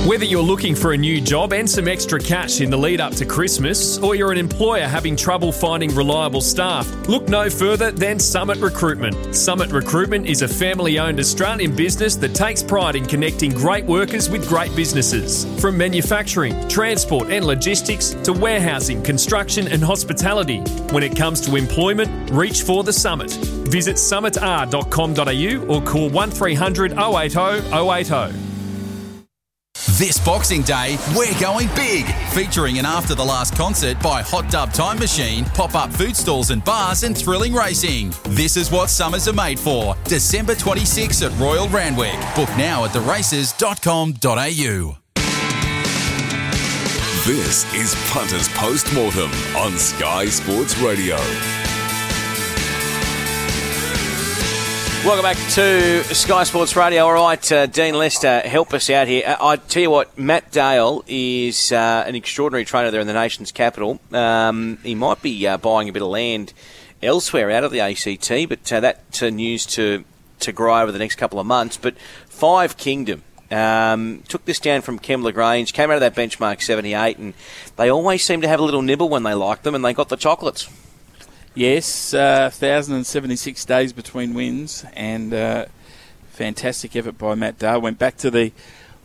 Whether 0.10 0.26
you're 0.26 0.42
looking 0.42 0.74
for 0.74 0.94
a 0.94 0.98
new 0.98 1.22
job 1.22 1.54
and 1.54 1.70
some 1.70 1.88
extra 1.88 2.20
cash 2.20 2.62
in 2.62 2.72
the 2.72 2.78
lead 2.78 3.00
up 3.00 3.14
to 3.14 3.28
Christmas, 3.28 4.00
or 4.00 4.16
you're 4.16 4.32
an 4.32 4.40
employer 4.40 4.88
having 4.88 5.16
trouble 5.16 5.52
finding 5.52 5.94
reliable 5.94 6.42
staff, 6.42 6.90
look 7.08 7.30
no 7.30 7.48
further 7.48 7.92
than 7.92 8.18
Summit 8.18 8.58
Recruitment. 8.58 9.36
Summit 9.36 9.72
Recruitment 9.72 10.26
is 10.26 10.42
a 10.42 10.48
family 10.48 10.98
owned 10.98 11.20
Australian 11.20 11.76
business 11.76 12.16
that 12.16 12.34
takes 12.34 12.64
pride 12.64 12.96
in 12.96 13.06
connecting 13.06 13.52
great 13.52 13.86
workers 13.86 14.32
with 14.32 14.50
great 14.50 14.76
businesses. 14.76 15.46
From 15.62 15.78
manufacturing, 15.78 16.68
transport 16.68 17.30
and 17.30 17.46
logistics 17.46 18.16
to 18.24 18.34
warehousing, 18.34 19.04
construction 19.04 19.68
and 19.68 19.84
hospitality. 19.84 20.62
When 20.92 21.04
it 21.04 21.16
comes 21.16 21.40
to 21.42 21.56
employment, 21.56 22.32
reach 22.32 22.64
for 22.64 22.84
the 22.84 22.94
Summit. 22.94 23.30
Visit 23.70 23.98
summitr.com.au 23.98 25.66
or 25.72 25.82
call 25.84 26.10
1300 26.10 26.94
080 26.94 28.32
080. 28.32 28.49
This 30.00 30.18
Boxing 30.18 30.62
Day, 30.62 30.98
we're 31.14 31.38
going 31.42 31.68
big, 31.76 32.06
featuring 32.30 32.80
an 32.80 32.86
after 32.86 33.16
the 33.16 33.26
last 33.26 33.54
concert 33.58 34.00
by 34.00 34.22
Hot 34.22 34.50
Dub 34.50 34.72
Time 34.72 34.98
Machine, 34.98 35.44
pop 35.44 35.76
up 35.76 35.92
food 35.92 36.16
stalls 36.16 36.52
and 36.52 36.64
bars, 36.64 37.04
and 37.04 37.18
thrilling 37.18 37.54
racing. 37.54 38.14
This 38.24 38.56
is 38.56 38.72
what 38.72 38.90
summers 38.90 39.28
are 39.28 39.34
made 39.34 39.60
for. 39.60 39.98
December 40.06 40.56
26 40.56 41.22
at 41.22 41.38
Royal 41.38 41.68
Randwick. 41.68 42.18
Book 42.34 42.48
now 42.58 42.86
at 42.86 42.92
theraces.com.au. 42.92 44.98
This 47.26 47.74
is 47.74 47.94
Punters 48.10 48.48
Postmortem 48.54 49.30
on 49.58 49.78
Sky 49.78 50.28
Sports 50.28 50.78
Radio. 50.78 51.18
Welcome 55.06 55.24
back 55.24 55.38
to 55.54 56.04
Sky 56.14 56.44
Sports 56.44 56.76
Radio. 56.76 57.06
All 57.06 57.14
right, 57.14 57.52
uh, 57.54 57.68
Dean 57.68 57.94
Lester, 57.94 58.42
help 58.42 58.74
us 58.74 58.90
out 58.90 59.08
here. 59.08 59.24
Uh, 59.26 59.38
I 59.40 59.56
tell 59.56 59.82
you 59.82 59.90
what, 59.90 60.20
Matt 60.20 60.52
Dale 60.52 61.06
is 61.08 61.72
uh, 61.72 62.04
an 62.06 62.16
extraordinary 62.16 62.66
trainer 62.66 62.92
there 62.92 63.00
in 63.00 63.08
the 63.08 63.14
nation's 63.14 63.54
capital. 63.54 64.02
Um, 64.12 64.78
he 64.84 64.96
might 64.96 65.22
be 65.22 65.48
uh, 65.48 65.56
buying 65.56 65.88
a 65.88 65.94
bit 65.94 66.02
of 66.02 66.10
land 66.10 66.52
elsewhere 67.02 67.50
out 67.50 67.64
of 67.64 67.72
the 67.72 67.80
ACT, 67.80 68.50
but 68.50 68.74
uh, 68.74 68.82
that 68.82 69.24
uh, 69.24 69.30
news 69.30 69.66
to 69.68 70.04
to 70.42 70.52
grow 70.52 70.82
over 70.82 70.92
the 70.92 71.00
next 71.00 71.16
couple 71.16 71.40
of 71.40 71.48
months. 71.48 71.78
But 71.78 71.96
Five 72.28 72.76
Kingdom. 72.76 73.24
Um, 73.52 74.22
took 74.28 74.46
this 74.46 74.60
down 74.60 74.82
from 74.82 75.00
Kem 75.00 75.24
Lagrange, 75.24 75.74
came 75.74 75.90
out 75.90 75.96
of 75.96 76.02
that 76.02 76.14
benchmark 76.14 76.62
78, 76.62 77.18
and 77.18 77.34
they 77.78 77.90
always 77.90 78.24
seem 78.24 78.42
to 78.42 78.48
have 78.48 78.60
a 78.60 78.64
little 78.64 78.84
nibble 78.84 79.10
when 79.10 79.24
they 79.24 79.34
like 79.34 79.64
them, 79.64 79.74
and 79.74 79.84
they 79.84 79.94
got 79.94 80.10
the 80.10 80.18
chocolates. 80.18 80.70
Yes, 81.60 82.14
uh, 82.14 82.50
1,076 82.58 83.66
days 83.66 83.92
between 83.92 84.34
wins, 84.34 84.86
and 84.94 85.34
uh, 85.34 85.66
fantastic 86.30 86.96
effort 86.96 87.18
by 87.18 87.36
Matt 87.36 87.60
Dale. 87.60 87.82
Went 87.82 88.00
back 88.00 88.16
to 88.20 88.32
the 88.32 88.54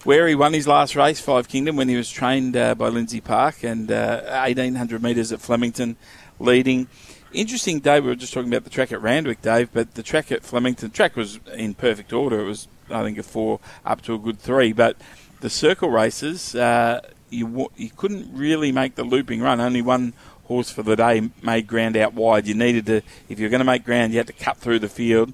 where 0.05 0.29
he 0.29 0.37
won 0.37 0.53
his 0.53 0.69
last 0.69 0.95
race, 0.95 1.19
Five 1.19 1.49
Kingdom, 1.49 1.75
when 1.75 1.89
he 1.89 1.97
was 1.97 2.09
trained 2.09 2.57
uh, 2.57 2.77
by 2.77 2.91
Lindsay 2.91 3.21
Park, 3.21 3.65
and 3.65 3.91
uh, 3.91 4.21
1,800 4.29 5.03
metres 5.03 5.33
at 5.33 5.41
Flemington, 5.41 5.97
leading. 6.39 6.87
Interesting 7.33 7.81
day. 7.81 7.99
We 7.99 8.07
were 8.07 8.15
just 8.15 8.33
talking 8.33 8.53
about 8.53 8.63
the 8.63 8.71
track 8.71 8.93
at 8.93 9.03
Randwick, 9.03 9.43
Dave, 9.43 9.71
but 9.73 9.95
the 9.95 10.05
track 10.05 10.31
at 10.31 10.45
Flemington, 10.45 10.93
track 10.93 11.17
was 11.17 11.41
in 11.55 11.75
perfect 11.75 12.13
order. 12.13 12.39
It 12.39 12.47
was, 12.47 12.69
I 12.89 13.03
think, 13.03 13.19
a 13.19 13.25
four 13.25 13.59
up 13.85 14.01
to 14.03 14.15
a 14.15 14.19
good 14.19 14.39
three, 14.39 14.73
but 14.73 14.97
the 15.41 15.51
circle 15.51 15.91
races, 15.91 16.55
uh, 16.55 17.01
you 17.31 17.69
you 17.77 17.91
couldn't 17.91 18.33
really 18.33 18.71
make 18.71 18.95
the 18.95 19.03
looping 19.03 19.41
run. 19.41 19.61
Only 19.61 19.83
one 19.83 20.13
horse 20.45 20.71
for 20.71 20.83
the 20.83 20.97
day 20.97 21.31
made 21.43 21.67
ground 21.67 21.97
out 21.97 22.15
wide. 22.15 22.47
You 22.47 22.55
needed 22.55 22.87
to, 22.87 23.03
if 23.29 23.39
you're 23.39 23.51
going 23.51 23.61
to 23.61 23.65
make 23.65 23.85
ground, 23.85 24.13
you 24.13 24.19
had 24.19 24.27
to 24.27 24.33
cut 24.33 24.57
through 24.57 24.81
the 24.81 24.89
field. 24.89 25.33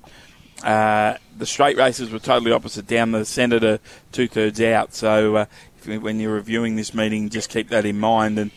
Uh, 0.62 1.14
the 1.36 1.46
straight 1.46 1.76
races 1.76 2.10
were 2.10 2.18
totally 2.18 2.52
opposite, 2.52 2.86
down 2.86 3.12
the 3.12 3.24
centre 3.24 3.60
to 3.60 3.80
two 4.12 4.28
thirds 4.28 4.60
out. 4.60 4.94
So 4.94 5.36
uh, 5.36 5.44
when 5.84 6.20
you're 6.20 6.34
reviewing 6.34 6.76
this 6.76 6.94
meeting, 6.94 7.28
just 7.28 7.50
keep 7.50 7.68
that 7.70 7.86
in 7.86 7.98
mind. 7.98 8.38
And 8.38 8.50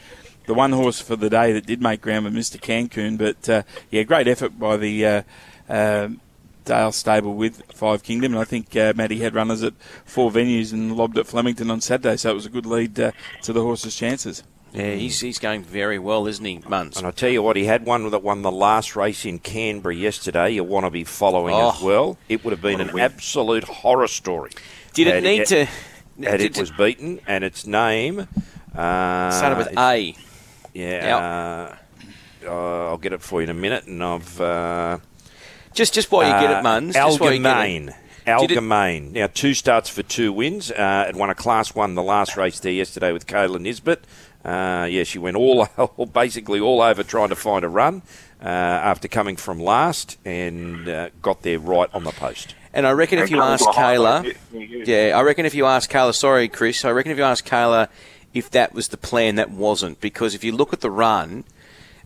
the 0.46 0.54
one 0.54 0.74
horse 0.74 1.00
for 1.00 1.16
the 1.16 1.30
day 1.30 1.54
that 1.54 1.66
did 1.66 1.82
make 1.82 2.02
ground 2.02 2.26
was 2.26 2.34
Mr. 2.34 2.60
Cancun, 2.60 3.18
but 3.18 3.50
uh, 3.50 3.64
yeah, 3.90 4.04
great 4.04 4.28
effort 4.28 4.60
by 4.60 4.78
the. 4.78 5.06
Uh, 5.06 5.22
uh, 5.70 6.10
Dale 6.66 6.94
stable 6.94 7.34
with 7.36 7.62
Five 7.74 8.04
Kingdom, 8.04 8.34
and 8.34 8.42
I 8.42 8.46
think 8.46 8.74
uh, 8.76 8.94
Matty 8.96 9.20
had 9.20 9.36
runners 9.36 9.64
at 9.64 9.74
four 10.06 10.32
venues 10.32 10.72
and 10.72 10.96
lobbed 10.96 11.18
at 11.18 11.28
Flemington 11.28 11.70
on 11.70 11.82
Saturday, 11.82 12.16
so 12.16 12.32
it 12.32 12.36
was 12.36 12.46
a 12.46 12.50
good 12.50 12.66
lead 12.66 12.98
uh, 13.00 13.12
to 13.42 13.52
the 13.52 13.62
horse's 13.62 13.96
chances. 13.96 14.44
Yeah, 14.74 14.96
he's, 14.96 15.20
he's 15.20 15.38
going 15.40 15.64
very 15.64 16.00
well, 16.00 16.26
isn't 16.28 16.44
he, 16.44 16.60
Muns? 16.60 16.98
And 16.98 17.06
I 17.06 17.12
tell 17.12 17.30
you 17.30 17.44
what, 17.44 17.56
he 17.56 17.66
had 17.66 17.86
one 17.86 18.10
that 18.10 18.24
won 18.24 18.42
the 18.42 18.52
last 18.52 18.96
race 18.96 19.24
in 19.26 19.38
Canberra 19.40 19.94
yesterday. 19.96 20.50
You 20.52 20.64
want 20.64 20.86
to 20.86 20.90
be 20.90 21.04
following 21.04 21.54
Oh. 21.54 21.72
as 21.72 21.82
well. 21.82 22.18
It 22.28 22.44
would 22.44 22.52
have 22.52 22.62
been 22.62 22.82
an 22.82 22.98
absolute 23.00 23.66
horror 23.66 24.08
story. 24.08 24.52
Did 24.94 25.08
it 25.08 25.24
need 25.24 25.46
to- 25.48 25.66
Had 26.24 26.42
it 26.42 26.58
was 26.58 26.72
beaten, 26.72 27.20
and 27.28 27.44
its 27.44 27.66
name 27.66 28.28
uh, 28.76 29.32
Started 29.32 29.58
with 29.58 29.78
A. 29.78 30.16
Yeah, 30.74 31.76
uh, 32.44 32.48
uh, 32.50 32.88
I'll 32.90 32.98
get 32.98 33.14
it 33.14 33.22
for 33.22 33.42
you 33.42 33.44
in 33.46 33.50
a 33.50 33.54
minute, 33.60 33.86
and 33.86 34.04
I've 34.04 34.42
uh, 34.42 34.98
just 35.74 35.94
just 35.94 36.12
while 36.12 36.24
you 36.24 36.48
get 36.48 36.52
it, 36.60 36.64
Muns, 36.64 36.94
just 36.94 37.20
while 37.20 37.30
get 37.30 37.38
it. 37.38 37.44
Algermain. 37.44 37.88
It- 37.90 37.96
Algermain. 38.26 39.12
Now, 39.12 39.28
two 39.28 39.54
starts 39.54 39.90
for 39.90 40.02
two 40.02 40.32
wins. 40.32 40.72
Uh, 40.72 41.08
it 41.10 41.16
won 41.16 41.30
a 41.30 41.36
Class 41.36 41.76
1 41.76 41.94
the 41.96 42.02
last 42.02 42.38
race 42.38 42.58
there 42.62 42.72
yesterday 42.72 43.12
with 43.12 43.28
Kayla 43.28 43.60
Nisbet. 43.60 44.00
Uh, 44.44 44.88
yeah, 44.90 45.04
she 45.04 45.20
went 45.20 45.38
all 45.38 45.68
basically 46.12 46.60
all 46.60 46.82
over 46.82 47.04
trying 47.04 47.30
to 47.30 47.36
find 47.36 47.64
a 47.64 47.70
run 47.70 48.02
uh, 48.42 48.48
after 48.48 49.08
coming 49.08 49.36
from 49.36 49.60
last 49.60 50.18
and 50.26 50.88
uh, 50.90 51.10
got 51.22 51.42
there 51.44 51.60
right 51.60 51.90
on 51.94 52.04
the 52.04 52.12
post. 52.12 52.56
And 52.74 52.88
I 52.88 52.92
reckon 52.92 53.20
if 53.20 53.30
you 53.30 53.40
ask 53.40 53.64
Kayla, 53.66 54.36
yeah, 54.88 55.18
I 55.18 55.22
reckon 55.22 55.46
if 55.46 55.54
you 55.54 55.66
ask 55.66 55.90
Kayla, 55.92 56.16
sorry, 56.16 56.48
Chris, 56.48 56.84
I 56.84 56.90
reckon 56.90 57.12
if 57.12 57.18
you 57.20 57.24
ask 57.24 57.48
Kayla 57.48 57.88
if 58.34 58.50
that 58.50 58.74
was 58.74 58.88
the 58.88 58.98
plan, 58.98 59.36
that 59.36 59.52
wasn't. 59.52 60.02
Because 60.02 60.34
if 60.34 60.44
you 60.44 60.54
look 60.54 60.74
at 60.74 60.82
the 60.82 60.90
run, 60.90 61.44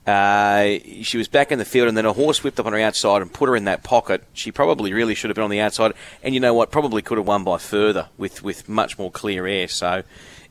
uh, 0.06 0.78
she 1.02 1.18
was 1.18 1.28
back 1.30 1.52
in 1.52 1.60
the 1.60 1.66
field 1.66 1.88
and 1.88 1.98
then 1.98 2.06
a 2.06 2.14
horse 2.14 2.44
whipped 2.44 2.60
up 2.60 2.66
on 2.66 2.74
her 2.74 2.80
outside 2.80 3.22
and 3.22 3.32
put 3.32 3.48
her 3.48 3.56
in 3.56 3.64
that 3.64 3.84
pocket. 3.84 4.24
She 4.34 4.52
probably 4.52 4.94
really 4.94 5.16
should 5.16 5.30
have 5.30 5.36
been 5.36 5.44
on 5.44 5.50
the 5.50 5.62
outside. 5.62 5.94
And 6.22 6.34
you 6.34 6.42
know 6.42 6.54
what? 6.54 6.70
Probably 6.70 7.02
could 7.02 7.18
have 7.18 7.28
won 7.28 7.46
by 7.46 7.58
further 7.58 8.10
with, 8.18 8.44
with 8.44 8.68
much 8.68 9.00
more 9.00 9.10
clear 9.10 9.48
air. 9.48 9.70
So 9.70 10.04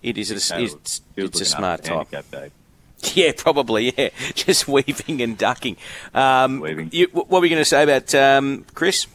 it 0.03 0.19
is 0.19 0.31
a, 0.31 0.35
it's, 0.63 1.01
it's 1.17 1.41
a 1.41 1.45
smart 1.45 1.81
after 1.89 2.05
type. 2.05 2.33
handicap, 2.33 2.53
Yeah, 3.15 3.33
probably. 3.37 3.93
Yeah, 3.97 4.09
just 4.35 4.67
weaving 4.67 5.21
and 5.23 5.37
ducking. 5.37 5.77
Um, 6.15 6.65
You, 6.93 7.09
what 7.13 7.31
were 7.31 7.45
you 7.45 7.51
going 7.51 7.61
to 7.61 7.65
say 7.65 7.83
about 7.83 8.15
um, 8.15 8.65
Chris? 8.75 9.07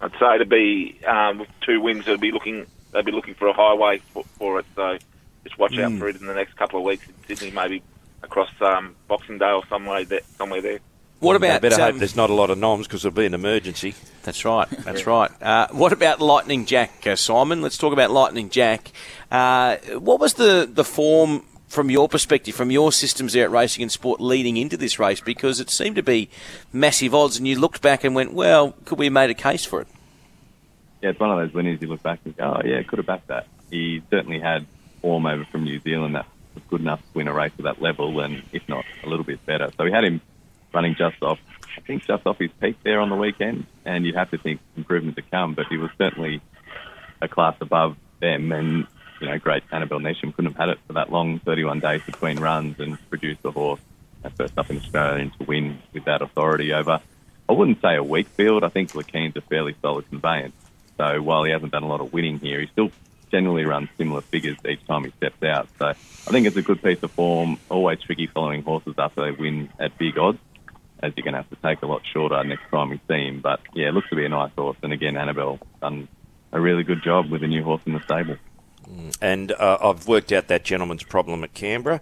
I'd 0.00 0.12
say 0.18 0.38
to 0.38 0.44
be 0.46 0.98
um, 1.06 1.38
with 1.38 1.48
two 1.60 1.80
wins, 1.80 2.06
they'd 2.06 2.20
be 2.20 2.32
looking 2.32 2.66
they'd 2.92 3.04
be 3.04 3.12
looking 3.12 3.34
for 3.34 3.46
a 3.48 3.52
highway 3.52 3.98
for, 4.12 4.24
for 4.38 4.58
it. 4.58 4.66
So 4.74 4.98
just 5.44 5.58
watch 5.58 5.78
out 5.78 5.90
Hmm. 5.90 5.96
Mm. 5.96 5.98
for 6.00 6.08
it 6.08 6.16
in 6.20 6.26
the 6.26 6.34
next 6.34 6.56
couple 6.56 6.78
of 6.80 6.84
weeks 6.84 7.06
in 7.06 7.36
Sydney, 7.36 7.52
maybe 7.52 7.82
across 8.22 8.50
um, 8.60 8.96
Boxing 9.08 9.38
Day 9.38 9.50
or 9.50 9.64
somewhere 9.68 10.04
there. 10.04 10.20
Somewhere 10.36 10.60
there. 10.62 10.80
What 11.20 11.34
I 11.34 11.36
about? 11.36 11.62
better 11.62 11.76
hope 11.76 11.92
um, 11.92 11.98
there's 11.98 12.16
not 12.16 12.30
a 12.30 12.34
lot 12.34 12.48
of 12.48 12.56
noms 12.56 12.86
because 12.86 13.04
it'll 13.04 13.14
be 13.14 13.26
an 13.26 13.34
emergency. 13.34 13.94
That's 14.22 14.44
right. 14.44 14.68
That's 14.70 15.06
right. 15.06 15.30
Uh, 15.42 15.68
what 15.70 15.92
about 15.92 16.20
Lightning 16.20 16.64
Jack, 16.64 17.06
uh, 17.06 17.14
Simon? 17.14 17.60
Let's 17.60 17.76
talk 17.76 17.92
about 17.92 18.10
Lightning 18.10 18.48
Jack. 18.48 18.90
Uh, 19.30 19.76
what 19.98 20.18
was 20.18 20.34
the, 20.34 20.68
the 20.70 20.84
form 20.84 21.44
from 21.68 21.90
your 21.90 22.08
perspective, 22.08 22.54
from 22.54 22.70
your 22.70 22.90
systems 22.90 23.34
there 23.34 23.44
at 23.44 23.50
Racing 23.50 23.82
and 23.82 23.92
Sport 23.92 24.20
leading 24.20 24.56
into 24.56 24.78
this 24.78 24.98
race? 24.98 25.20
Because 25.20 25.60
it 25.60 25.68
seemed 25.68 25.96
to 25.96 26.02
be 26.02 26.30
massive 26.72 27.14
odds, 27.14 27.36
and 27.36 27.46
you 27.46 27.58
looked 27.58 27.82
back 27.82 28.02
and 28.02 28.14
went, 28.14 28.32
well, 28.32 28.74
could 28.86 28.98
we 28.98 29.06
have 29.06 29.12
made 29.12 29.28
a 29.28 29.34
case 29.34 29.64
for 29.64 29.82
it? 29.82 29.88
Yeah, 31.02 31.10
it's 31.10 31.20
one 31.20 31.30
of 31.30 31.36
those 31.36 31.54
winners 31.54 31.82
you 31.82 31.88
look 31.88 32.02
back 32.02 32.20
and 32.24 32.34
go, 32.36 32.60
oh, 32.62 32.66
yeah, 32.66 32.82
could 32.82 32.98
have 32.98 33.06
backed 33.06 33.28
that. 33.28 33.46
He 33.70 34.02
certainly 34.10 34.40
had 34.40 34.66
form 35.02 35.26
over 35.26 35.44
from 35.44 35.64
New 35.64 35.80
Zealand 35.80 36.14
that 36.14 36.26
was 36.54 36.64
good 36.70 36.80
enough 36.80 37.00
to 37.00 37.06
win 37.14 37.28
a 37.28 37.32
race 37.32 37.52
at 37.58 37.64
that 37.64 37.82
level, 37.82 38.20
and 38.20 38.42
if 38.52 38.66
not, 38.70 38.86
a 39.04 39.08
little 39.08 39.24
bit 39.24 39.44
better. 39.44 39.70
So 39.76 39.84
we 39.84 39.92
had 39.92 40.04
him 40.04 40.20
running 40.72 40.94
just 40.94 41.22
off, 41.22 41.38
I 41.76 41.80
think, 41.80 42.04
just 42.04 42.26
off 42.26 42.38
his 42.38 42.50
peak 42.60 42.76
there 42.82 43.00
on 43.00 43.08
the 43.08 43.16
weekend, 43.16 43.66
and 43.84 44.04
you'd 44.04 44.16
have 44.16 44.30
to 44.30 44.38
think 44.38 44.60
improvement 44.76 45.16
to 45.16 45.22
come, 45.22 45.54
but 45.54 45.66
he 45.66 45.76
was 45.76 45.90
certainly 45.98 46.40
a 47.20 47.28
class 47.28 47.56
above 47.60 47.96
them, 48.20 48.52
and 48.52 48.86
you 49.20 49.26
know, 49.26 49.38
great 49.38 49.62
Annabelle 49.70 50.00
Neasham 50.00 50.34
couldn't 50.34 50.52
have 50.52 50.56
had 50.56 50.68
it 50.70 50.78
for 50.86 50.94
that 50.94 51.12
long, 51.12 51.38
31 51.40 51.80
days 51.80 52.02
between 52.06 52.38
runs 52.40 52.80
and 52.80 52.98
produced 53.10 53.42
the 53.42 53.50
horse 53.50 53.80
uh, 54.24 54.30
first 54.30 54.58
up 54.58 54.70
in 54.70 54.78
Australia 54.78 55.30
to 55.38 55.44
win 55.44 55.78
with 55.92 56.04
that 56.04 56.22
authority 56.22 56.72
over, 56.72 57.00
I 57.48 57.52
wouldn't 57.52 57.80
say 57.80 57.96
a 57.96 58.02
weak 58.02 58.28
field. 58.28 58.64
I 58.64 58.68
think 58.68 58.94
Lakine's 58.94 59.36
a 59.36 59.40
fairly 59.40 59.74
solid 59.82 60.08
conveyance. 60.08 60.54
So 60.96 61.20
while 61.22 61.44
he 61.44 61.52
hasn't 61.52 61.72
done 61.72 61.82
a 61.82 61.88
lot 61.88 62.00
of 62.00 62.12
winning 62.12 62.38
here, 62.38 62.60
he 62.60 62.66
still 62.68 62.90
generally 63.30 63.64
runs 63.64 63.88
similar 63.96 64.20
figures 64.20 64.58
each 64.68 64.84
time 64.86 65.04
he 65.04 65.10
steps 65.12 65.42
out. 65.42 65.68
So 65.78 65.86
I 65.86 66.30
think 66.30 66.46
it's 66.46 66.56
a 66.56 66.62
good 66.62 66.82
piece 66.82 67.02
of 67.02 67.10
form. 67.12 67.58
Always 67.68 68.00
tricky 68.00 68.26
following 68.26 68.62
horses 68.62 68.94
after 68.98 69.22
they 69.22 69.30
win 69.30 69.70
at 69.78 69.96
big 69.98 70.18
odds, 70.18 70.38
as 71.02 71.12
you're 71.16 71.24
going 71.24 71.34
to 71.34 71.42
have 71.42 71.50
to 71.50 71.56
take 71.56 71.82
a 71.82 71.86
lot 71.86 72.02
shorter 72.12 72.42
next 72.44 72.68
time 72.70 72.90
we 72.90 73.00
see 73.08 73.26
him. 73.26 73.40
But 73.40 73.60
yeah, 73.74 73.88
it 73.88 73.94
looks 73.94 74.08
to 74.10 74.16
be 74.16 74.24
a 74.24 74.28
nice 74.28 74.52
horse. 74.56 74.76
And 74.82 74.92
again, 74.92 75.16
Annabelle 75.16 75.58
done 75.80 76.08
a 76.52 76.60
really 76.60 76.82
good 76.82 77.02
job 77.02 77.30
with 77.30 77.42
a 77.42 77.46
new 77.46 77.62
horse 77.62 77.82
in 77.86 77.94
the 77.94 78.02
stable. 78.02 78.36
And 79.22 79.52
uh, 79.52 79.78
I've 79.82 80.08
worked 80.08 80.32
out 80.32 80.48
that 80.48 80.64
gentleman's 80.64 81.02
problem 81.02 81.44
at 81.44 81.52
Canberra. 81.54 82.00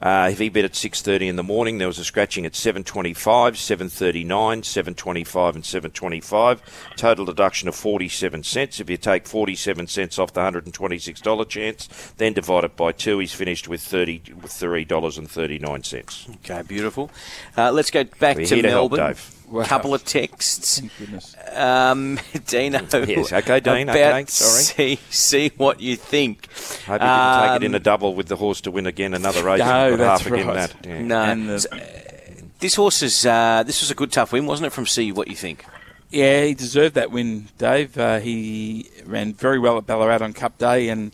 Uh, 0.00 0.28
if 0.32 0.38
he 0.38 0.48
bet 0.48 0.64
at 0.64 0.72
6.30 0.72 1.28
in 1.28 1.36
the 1.36 1.42
morning, 1.42 1.76
there 1.78 1.86
was 1.86 1.98
a 1.98 2.04
scratching 2.04 2.46
at 2.46 2.52
7.25, 2.52 3.14
7.39, 3.14 4.26
7.25 4.26 5.54
and 5.54 5.64
7.25. 5.64 6.60
Total 6.96 7.24
deduction 7.26 7.68
of 7.68 7.74
47 7.74 8.42
cents. 8.42 8.80
If 8.80 8.88
you 8.88 8.96
take 8.96 9.26
47 9.26 9.86
cents 9.88 10.18
off 10.18 10.32
the 10.32 10.40
$126 10.40 11.48
chance, 11.48 12.14
then 12.16 12.32
divide 12.32 12.64
it 12.64 12.76
by 12.76 12.92
two, 12.92 13.18
he's 13.18 13.34
finished 13.34 13.68
with 13.68 13.82
$33.39. 13.82 16.36
Okay, 16.36 16.62
beautiful. 16.66 17.10
Uh, 17.56 17.70
let's 17.72 17.90
go 17.90 18.04
back 18.04 18.36
We're 18.38 18.46
to 18.46 18.62
Melbourne. 18.62 18.98
to 18.98 19.04
help, 19.04 19.16
Melbourne. 19.50 19.62
Dave. 19.62 19.66
A 19.66 19.68
couple 19.68 19.94
of 19.94 20.04
texts. 20.04 20.78
Thank 20.80 20.92
goodness. 20.98 21.36
Um, 21.52 22.18
Dino. 22.46 22.80
Yes, 22.92 23.32
okay, 23.32 23.60
Dean, 23.60 23.88
About 23.88 24.12
okay, 24.14 24.24
sorry. 24.28 24.96
See, 24.96 25.00
see 25.10 25.52
what 25.56 25.80
you 25.80 25.96
think. 25.96 26.46
Hope 26.86 27.00
you 27.02 27.06
didn't 27.08 27.40
take 27.48 27.56
it 27.56 27.64
in 27.64 27.70
Um, 27.72 27.74
a 27.74 27.80
double 27.80 28.14
with 28.14 28.28
the 28.28 28.36
horse 28.36 28.60
to 28.62 28.70
win 28.70 28.86
again 28.86 29.14
another 29.14 29.42
race. 29.42 29.58
No, 29.60 29.96
that's 29.96 30.22
half 30.22 30.32
again 30.32 30.46
that. 30.46 30.74
Yeah. 30.86 31.02
No. 31.02 31.22
And 31.22 31.48
the- 31.48 31.68
uh, 31.72 32.44
this 32.60 32.74
horse 32.74 33.02
is. 33.02 33.24
Uh, 33.26 33.62
this 33.66 33.80
was 33.80 33.90
a 33.90 33.94
good 33.94 34.12
tough 34.12 34.32
win, 34.32 34.46
wasn't 34.46 34.66
it? 34.66 34.70
From 34.70 34.86
See 34.86 35.12
what 35.12 35.28
you 35.28 35.36
think. 35.36 35.64
Yeah, 36.10 36.44
he 36.44 36.54
deserved 36.54 36.94
that 36.96 37.10
win, 37.10 37.48
Dave. 37.56 37.96
Uh, 37.96 38.18
he 38.18 38.90
ran 39.06 39.32
very 39.32 39.58
well 39.58 39.78
at 39.78 39.86
Ballarat 39.86 40.22
on 40.22 40.32
Cup 40.32 40.58
Day 40.58 40.88
and 40.88 41.12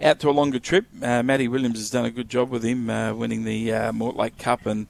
out 0.00 0.18
to 0.20 0.28
a 0.28 0.32
longer 0.32 0.58
trip. 0.58 0.84
Uh, 1.00 1.22
Matty 1.22 1.46
Williams 1.46 1.78
has 1.78 1.90
done 1.90 2.04
a 2.04 2.10
good 2.10 2.28
job 2.28 2.50
with 2.50 2.64
him, 2.64 2.90
uh, 2.90 3.14
winning 3.14 3.44
the 3.44 3.72
uh, 3.72 3.92
Mortlake 3.92 4.36
Cup 4.38 4.66
and 4.66 4.88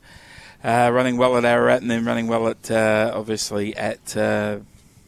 uh, 0.65 0.91
running 0.93 1.17
well 1.17 1.37
at 1.37 1.45
Ararat 1.45 1.83
and 1.83 1.91
then 1.91 2.05
running 2.05 2.27
well 2.27 2.49
at, 2.49 2.71
uh, 2.71 3.13
obviously, 3.15 3.77
at 3.77 4.17
uh, 4.17 4.59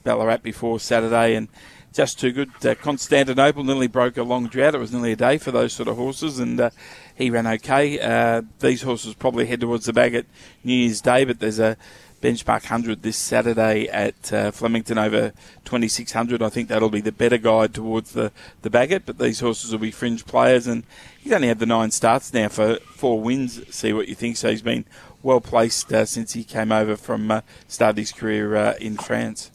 Ballarat 0.03 0.39
before 0.39 0.81
Saturday. 0.81 1.35
And 1.35 1.49
just 1.95 2.19
too 2.19 2.33
good. 2.33 2.51
Uh, 2.65 2.75
Constantinople 2.75 3.63
nearly 3.63 3.87
broke 3.87 4.17
a 4.17 4.25
long 4.25 4.49
drought. 4.49 4.75
It 4.75 4.79
was 4.79 4.93
nearly 4.93 5.13
a 5.13 5.17
day 5.17 5.39
for 5.39 5.53
those 5.53 5.73
sort 5.73 5.89
of 5.89 5.97
horses, 5.97 6.41
and 6.41 6.61
uh, 6.61 6.71
he 7.15 7.31
ran 7.31 7.47
okay. 7.47 8.01
Uh, 8.01 8.43
these 8.59 8.83
horses 8.83 9.15
probably 9.15 9.47
head 9.47 9.61
towards 9.61 9.87
the 9.87 9.93
Bagot 9.93 10.27
New 10.65 10.75
Year's 10.75 11.01
Day, 11.01 11.25
but 11.25 11.39
there's 11.39 11.61
a 11.61 11.77
benchmark 12.21 12.63
100 12.63 13.03
this 13.03 13.17
Saturday 13.17 13.87
at 13.89 14.33
uh, 14.33 14.51
Flemington 14.51 14.99
over 14.99 15.33
2600. 15.67 16.43
I 16.43 16.49
think 16.49 16.69
that'll 16.69 16.89
be 16.89 17.01
the 17.01 17.13
better 17.13 17.39
guide 17.39 17.75
towards 17.75 18.13
the, 18.13 18.33
the 18.63 18.71
Bagot, 18.71 19.03
but 19.07 19.19
these 19.19 19.41
horses 19.41 19.71
will 19.71 19.79
be 19.79 19.93
fringe 19.93 20.27
players. 20.27 20.67
And 20.67 20.83
he's 21.21 21.33
only 21.33 21.49
had 21.49 21.61
the 21.61 21.67
nine 21.67 21.93
starts 21.93 22.33
now 22.33 22.49
for 22.49 22.77
four 22.77 23.21
wins, 23.21 23.63
see 23.73 23.93
what 23.93 24.09
you 24.09 24.17
think. 24.17 24.37
So 24.37 24.51
he's 24.51 24.63
been 24.63 24.85
well 25.25 25.41
placed 25.41 25.93
uh, 25.93 26.05
since 26.05 26.35
he 26.35 26.45
came 26.45 26.71
over 26.71 26.97
from 26.97 27.31
uh, 27.31 27.41
started 27.67 27.99
his 27.99 28.13
career 28.13 28.55
uh, 28.55 28.75
in 28.81 28.97
France. 28.97 29.51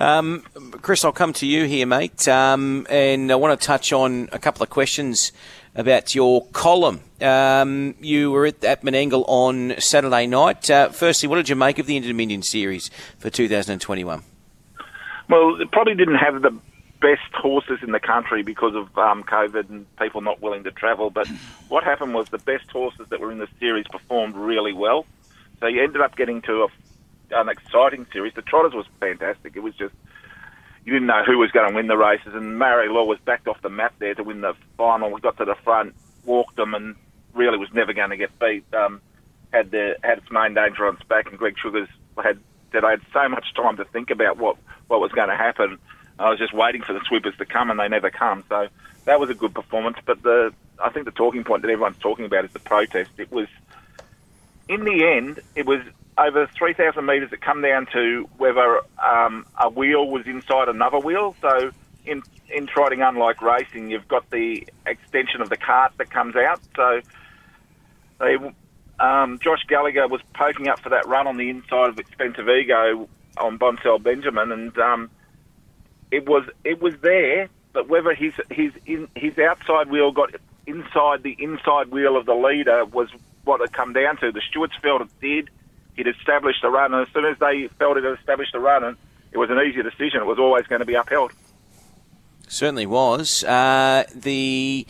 Um, 0.00 0.44
Chris, 0.80 1.04
I'll 1.04 1.12
come 1.12 1.32
to 1.34 1.46
you 1.46 1.64
here, 1.64 1.86
mate, 1.86 2.26
um, 2.26 2.86
and 2.88 3.30
I 3.30 3.34
want 3.34 3.58
to 3.60 3.66
touch 3.66 3.92
on 3.92 4.28
a 4.32 4.38
couple 4.38 4.62
of 4.62 4.70
questions 4.70 5.32
about 5.74 6.14
your 6.14 6.46
column. 6.46 7.00
Um, 7.20 7.94
you 8.00 8.30
were 8.30 8.46
at, 8.46 8.64
at 8.64 8.82
Menangle 8.82 9.24
on 9.28 9.74
Saturday 9.78 10.26
night. 10.26 10.70
Uh, 10.70 10.88
firstly, 10.88 11.28
what 11.28 11.36
did 11.36 11.48
you 11.48 11.56
make 11.56 11.78
of 11.78 11.86
the 11.86 11.96
Inter-Dominion 11.96 12.42
series 12.42 12.90
for 13.18 13.30
2021? 13.30 14.22
Well, 15.28 15.60
it 15.60 15.70
probably 15.70 15.94
didn't 15.94 16.16
have 16.16 16.42
the 16.42 16.58
best 17.02 17.34
horses 17.34 17.80
in 17.82 17.90
the 17.90 18.00
country 18.00 18.42
because 18.42 18.74
of 18.74 18.96
um, 18.96 19.24
COVID 19.24 19.68
and 19.68 19.96
people 19.96 20.20
not 20.20 20.40
willing 20.40 20.64
to 20.64 20.70
travel. 20.70 21.10
But 21.10 21.28
what 21.68 21.84
happened 21.84 22.14
was 22.14 22.28
the 22.28 22.38
best 22.38 22.70
horses 22.70 23.06
that 23.10 23.20
were 23.20 23.32
in 23.32 23.38
the 23.38 23.48
series 23.58 23.86
performed 23.90 24.36
really 24.36 24.72
well. 24.72 25.04
So 25.60 25.66
you 25.66 25.82
ended 25.82 26.00
up 26.00 26.16
getting 26.16 26.40
to 26.42 26.68
a, 27.32 27.38
an 27.40 27.48
exciting 27.48 28.06
series. 28.12 28.32
The 28.34 28.42
Trotters 28.42 28.72
was 28.72 28.86
fantastic. 29.00 29.56
It 29.56 29.60
was 29.60 29.74
just 29.74 29.94
you 30.84 30.92
didn't 30.92 31.06
know 31.06 31.22
who 31.24 31.38
was 31.38 31.50
going 31.50 31.68
to 31.68 31.74
win 31.74 31.86
the 31.86 31.96
races, 31.96 32.34
and 32.34 32.58
Mary 32.58 32.88
Law 32.88 33.04
was 33.04 33.18
backed 33.24 33.46
off 33.46 33.60
the 33.62 33.68
map 33.68 33.94
there 33.98 34.14
to 34.14 34.22
win 34.22 34.40
the 34.40 34.54
final. 34.76 35.10
We 35.10 35.20
got 35.20 35.36
to 35.38 35.44
the 35.44 35.54
front, 35.62 35.94
walked 36.24 36.56
them, 36.56 36.74
and 36.74 36.96
really 37.34 37.58
was 37.58 37.68
never 37.72 37.92
going 37.92 38.10
to 38.10 38.16
get 38.16 38.36
beat. 38.38 38.64
Um, 38.74 39.00
had 39.52 39.70
the 39.70 39.96
had 40.02 40.18
its 40.18 40.30
main 40.30 40.54
danger 40.54 40.86
on 40.86 40.96
its 40.96 41.04
back, 41.04 41.28
and 41.28 41.38
Greg 41.38 41.56
Sugars 41.58 41.88
had 42.22 42.38
said 42.72 42.84
I 42.84 42.90
had 42.92 43.02
so 43.12 43.28
much 43.28 43.54
time 43.54 43.76
to 43.76 43.84
think 43.84 44.10
about 44.10 44.38
what 44.38 44.56
what 44.88 45.00
was 45.00 45.12
going 45.12 45.28
to 45.28 45.36
happen. 45.36 45.78
I 46.22 46.30
was 46.30 46.38
just 46.38 46.54
waiting 46.54 46.82
for 46.82 46.92
the 46.92 47.00
sweepers 47.08 47.34
to 47.38 47.44
come, 47.44 47.70
and 47.70 47.78
they 47.78 47.88
never 47.88 48.10
come. 48.10 48.44
So 48.48 48.68
that 49.04 49.18
was 49.18 49.30
a 49.30 49.34
good 49.34 49.54
performance. 49.54 49.96
But 50.06 50.22
the 50.22 50.52
I 50.82 50.90
think 50.90 51.04
the 51.04 51.12
talking 51.12 51.44
point 51.44 51.62
that 51.62 51.70
everyone's 51.70 51.98
talking 52.00 52.24
about 52.24 52.44
is 52.44 52.52
the 52.52 52.60
protest. 52.60 53.10
It 53.18 53.30
was 53.30 53.48
in 54.68 54.84
the 54.84 55.04
end, 55.16 55.40
it 55.54 55.66
was 55.66 55.80
over 56.18 56.48
3,000 56.56 57.04
metres. 57.04 57.32
It 57.32 57.40
come 57.40 57.62
down 57.62 57.86
to 57.92 58.28
whether 58.36 58.80
um, 59.02 59.46
a 59.60 59.68
wheel 59.68 60.06
was 60.06 60.26
inside 60.26 60.68
another 60.68 60.98
wheel. 60.98 61.34
So 61.40 61.72
in 62.04 62.22
in 62.54 62.66
trotting, 62.66 63.00
unlike 63.00 63.40
racing, 63.40 63.90
you've 63.90 64.08
got 64.08 64.28
the 64.30 64.66
extension 64.86 65.40
of 65.40 65.48
the 65.48 65.56
cart 65.56 65.92
that 65.98 66.10
comes 66.10 66.36
out. 66.36 66.60
So 66.76 67.00
they, 68.20 68.36
um, 69.00 69.38
Josh 69.42 69.64
Gallagher 69.68 70.06
was 70.06 70.20
poking 70.34 70.68
up 70.68 70.80
for 70.80 70.90
that 70.90 71.08
run 71.08 71.26
on 71.26 71.38
the 71.38 71.48
inside 71.48 71.88
of 71.88 71.98
Expensive 71.98 72.48
Ego 72.48 73.08
on 73.38 73.58
Bonsell 73.58 74.02
Benjamin, 74.02 74.52
and 74.52 74.76
um, 74.78 75.10
it 76.12 76.28
was 76.28 76.44
it 76.64 76.80
was 76.80 76.94
there. 77.00 77.48
But 77.72 77.88
whether 77.88 78.14
his 78.14 78.34
his 78.50 78.72
in, 78.86 79.08
his 79.16 79.36
outside 79.38 79.90
wheel 79.90 80.12
got 80.12 80.30
inside 80.66 81.22
the 81.22 81.34
inside 81.38 81.88
wheel 81.88 82.16
of 82.16 82.26
the 82.26 82.34
leader 82.34 82.84
was 82.84 83.08
what 83.44 83.60
it 83.60 83.72
come 83.72 83.92
down 83.92 84.18
to. 84.18 84.30
The 84.30 84.42
stewards 84.48 84.74
felt 84.80 85.02
it 85.02 85.08
did. 85.20 85.50
He'd 85.96 86.06
established 86.06 86.62
a 86.64 86.70
run, 86.70 86.94
and 86.94 87.06
as 87.06 87.12
soon 87.12 87.24
as 87.24 87.38
they 87.38 87.68
felt 87.78 87.96
it 87.96 88.04
had 88.04 88.18
established 88.18 88.54
a 88.54 88.60
run, 88.60 88.96
it 89.32 89.38
was 89.38 89.50
an 89.50 89.58
easy 89.58 89.82
decision. 89.82 90.20
It 90.20 90.26
was 90.26 90.38
always 90.38 90.66
going 90.66 90.80
to 90.80 90.86
be 90.86 90.94
upheld. 90.94 91.32
Certainly 92.48 92.86
was. 92.86 93.44
Uh, 93.44 94.04
the 94.14 94.86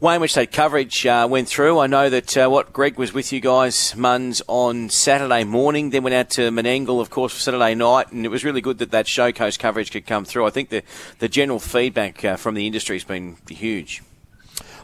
way 0.00 0.14
in 0.14 0.20
which 0.20 0.34
that 0.34 0.52
coverage 0.52 1.04
uh, 1.06 1.26
went 1.28 1.48
through, 1.48 1.78
I 1.78 1.86
know 1.86 2.08
that 2.08 2.36
uh, 2.36 2.48
what 2.48 2.72
Greg 2.72 2.98
was 2.98 3.12
with 3.12 3.32
you 3.32 3.40
guys, 3.40 3.94
Muns, 3.96 4.40
on 4.46 4.90
Saturday 4.90 5.44
morning, 5.44 5.90
then 5.90 6.04
went 6.04 6.14
out 6.14 6.30
to 6.30 6.50
Menangle, 6.50 7.00
of 7.00 7.10
course, 7.10 7.32
for 7.32 7.40
Saturday 7.40 7.74
night, 7.74 8.12
and 8.12 8.24
it 8.24 8.28
was 8.28 8.44
really 8.44 8.60
good 8.60 8.78
that 8.78 8.92
that 8.92 9.06
showcase 9.06 9.56
coverage 9.56 9.90
could 9.90 10.06
come 10.06 10.24
through. 10.24 10.46
I 10.46 10.50
think 10.50 10.68
the, 10.68 10.82
the 11.18 11.28
general 11.28 11.58
feedback 11.58 12.24
uh, 12.24 12.36
from 12.36 12.54
the 12.54 12.66
industry 12.66 12.96
has 12.96 13.04
been 13.04 13.36
huge. 13.48 14.02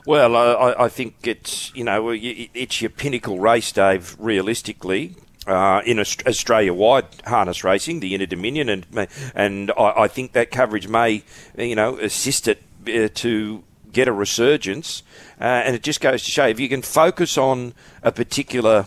Well, 0.06 0.36
I, 0.36 0.84
I 0.84 0.88
think 0.88 1.14
it's 1.26 1.74
you 1.74 1.82
know 1.82 2.10
it's 2.12 2.82
your 2.82 2.90
pinnacle 2.90 3.38
race, 3.38 3.72
Dave. 3.72 4.14
Realistically, 4.18 5.16
uh, 5.46 5.80
in 5.86 5.98
Australia-wide 5.98 7.06
harness 7.26 7.64
racing, 7.64 8.00
the 8.00 8.14
Inter 8.14 8.26
Dominion, 8.26 8.68
and 8.68 9.08
and 9.34 9.70
I, 9.78 10.02
I, 10.02 10.08
think 10.08 10.32
that 10.32 10.50
coverage 10.50 10.88
may 10.88 11.22
you 11.56 11.74
know 11.74 11.96
assist 11.98 12.48
it 12.48 12.62
uh, 12.86 13.08
to 13.14 13.64
get 13.94 14.08
a 14.08 14.12
resurgence. 14.12 15.02
Uh, 15.40 15.44
and 15.44 15.74
it 15.74 15.82
just 15.82 16.00
goes 16.00 16.22
to 16.24 16.30
show 16.30 16.46
if 16.46 16.60
you 16.60 16.68
can 16.68 16.82
focus 16.82 17.38
on 17.38 17.74
a 18.02 18.12
particular. 18.12 18.86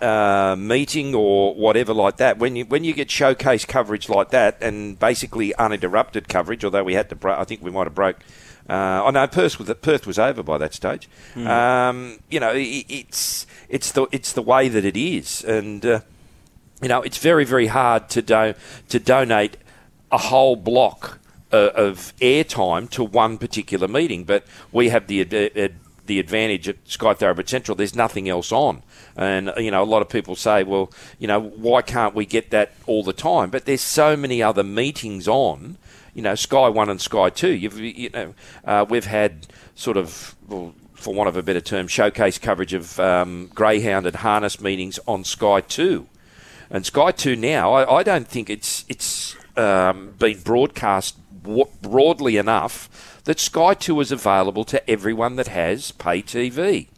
Uh, 0.00 0.56
meeting 0.56 1.14
or 1.14 1.54
whatever 1.54 1.92
like 1.92 2.16
that. 2.16 2.38
When 2.38 2.56
you 2.56 2.64
when 2.64 2.84
you 2.84 2.94
get 2.94 3.10
showcase 3.10 3.66
coverage 3.66 4.08
like 4.08 4.30
that, 4.30 4.56
and 4.62 4.98
basically 4.98 5.54
uninterrupted 5.56 6.26
coverage, 6.26 6.64
although 6.64 6.84
we 6.84 6.94
had 6.94 7.10
to, 7.10 7.16
bro- 7.16 7.38
I 7.38 7.44
think 7.44 7.62
we 7.62 7.70
might 7.70 7.84
have 7.84 7.94
broke 7.94 8.16
uh, 8.70 9.02
oh 9.04 9.10
no, 9.10 9.26
Perth 9.26 9.58
was 9.58 9.72
Perth 9.82 10.06
was 10.06 10.16
over 10.16 10.44
by 10.44 10.56
that 10.58 10.74
stage. 10.74 11.08
Mm. 11.34 11.46
Um, 11.48 12.18
you 12.30 12.38
know, 12.38 12.52
it, 12.52 12.84
it's 12.88 13.44
it's 13.68 13.90
the 13.90 14.06
it's 14.12 14.32
the 14.32 14.42
way 14.42 14.68
that 14.68 14.84
it 14.84 14.96
is, 14.96 15.42
and 15.42 15.84
uh, 15.84 16.00
you 16.80 16.86
know, 16.86 17.02
it's 17.02 17.18
very 17.18 17.44
very 17.44 17.66
hard 17.66 18.08
to 18.10 18.22
do 18.22 18.54
to 18.88 19.00
donate 19.00 19.56
a 20.12 20.18
whole 20.18 20.54
block 20.54 21.18
of 21.52 22.12
airtime 22.20 22.88
to 22.90 23.04
one 23.04 23.38
particular 23.38 23.88
meeting. 23.88 24.24
But 24.24 24.44
we 24.72 24.88
have 24.90 25.06
the 25.06 25.20
ad- 25.20 25.74
the 26.06 26.18
advantage 26.18 26.68
at 26.68 26.76
Sky 26.86 27.14
Thoroughbred 27.14 27.48
Central. 27.48 27.76
There's 27.76 27.94
nothing 27.94 28.28
else 28.28 28.50
on, 28.50 28.82
and 29.16 29.52
you 29.56 29.70
know, 29.70 29.82
a 29.82 29.84
lot 29.84 30.02
of 30.02 30.08
people 30.08 30.36
say, 30.36 30.62
well, 30.64 30.90
you 31.18 31.28
know, 31.28 31.40
why 31.40 31.82
can't 31.82 32.14
we 32.14 32.26
get 32.26 32.50
that 32.50 32.72
all 32.86 33.04
the 33.04 33.12
time? 33.12 33.50
But 33.50 33.64
there's 33.64 33.80
so 33.80 34.16
many 34.16 34.42
other 34.42 34.64
meetings 34.64 35.28
on 35.28 35.76
you 36.14 36.22
know, 36.22 36.34
Sky 36.34 36.68
One 36.68 36.88
and 36.88 37.00
Sky 37.00 37.30
Two. 37.30 37.52
You've, 37.52 37.78
you 37.78 38.10
know, 38.10 38.34
uh, 38.64 38.84
we've 38.88 39.06
had 39.06 39.46
sort 39.74 39.96
of, 39.96 40.34
well, 40.48 40.74
for 40.94 41.14
want 41.14 41.28
of 41.28 41.36
a 41.36 41.42
better 41.42 41.60
term, 41.60 41.88
showcase 41.88 42.38
coverage 42.38 42.74
of 42.74 42.98
um, 43.00 43.50
greyhound 43.54 44.06
and 44.06 44.16
harness 44.16 44.60
meetings 44.60 44.98
on 45.06 45.24
Sky 45.24 45.60
Two, 45.60 46.06
and 46.68 46.84
Sky 46.84 47.12
Two 47.12 47.36
now. 47.36 47.72
I, 47.72 47.98
I 47.98 48.02
don't 48.02 48.28
think 48.28 48.50
it's 48.50 48.84
it's 48.88 49.36
um, 49.56 50.14
been 50.18 50.40
broadcast 50.40 51.16
broadly 51.42 52.36
enough 52.36 53.20
that 53.24 53.38
Sky 53.40 53.74
Two 53.74 54.00
is 54.00 54.12
available 54.12 54.64
to 54.64 54.90
everyone 54.90 55.36
that 55.36 55.48
has 55.48 55.92
pay 55.92 56.22
TV. 56.22 56.88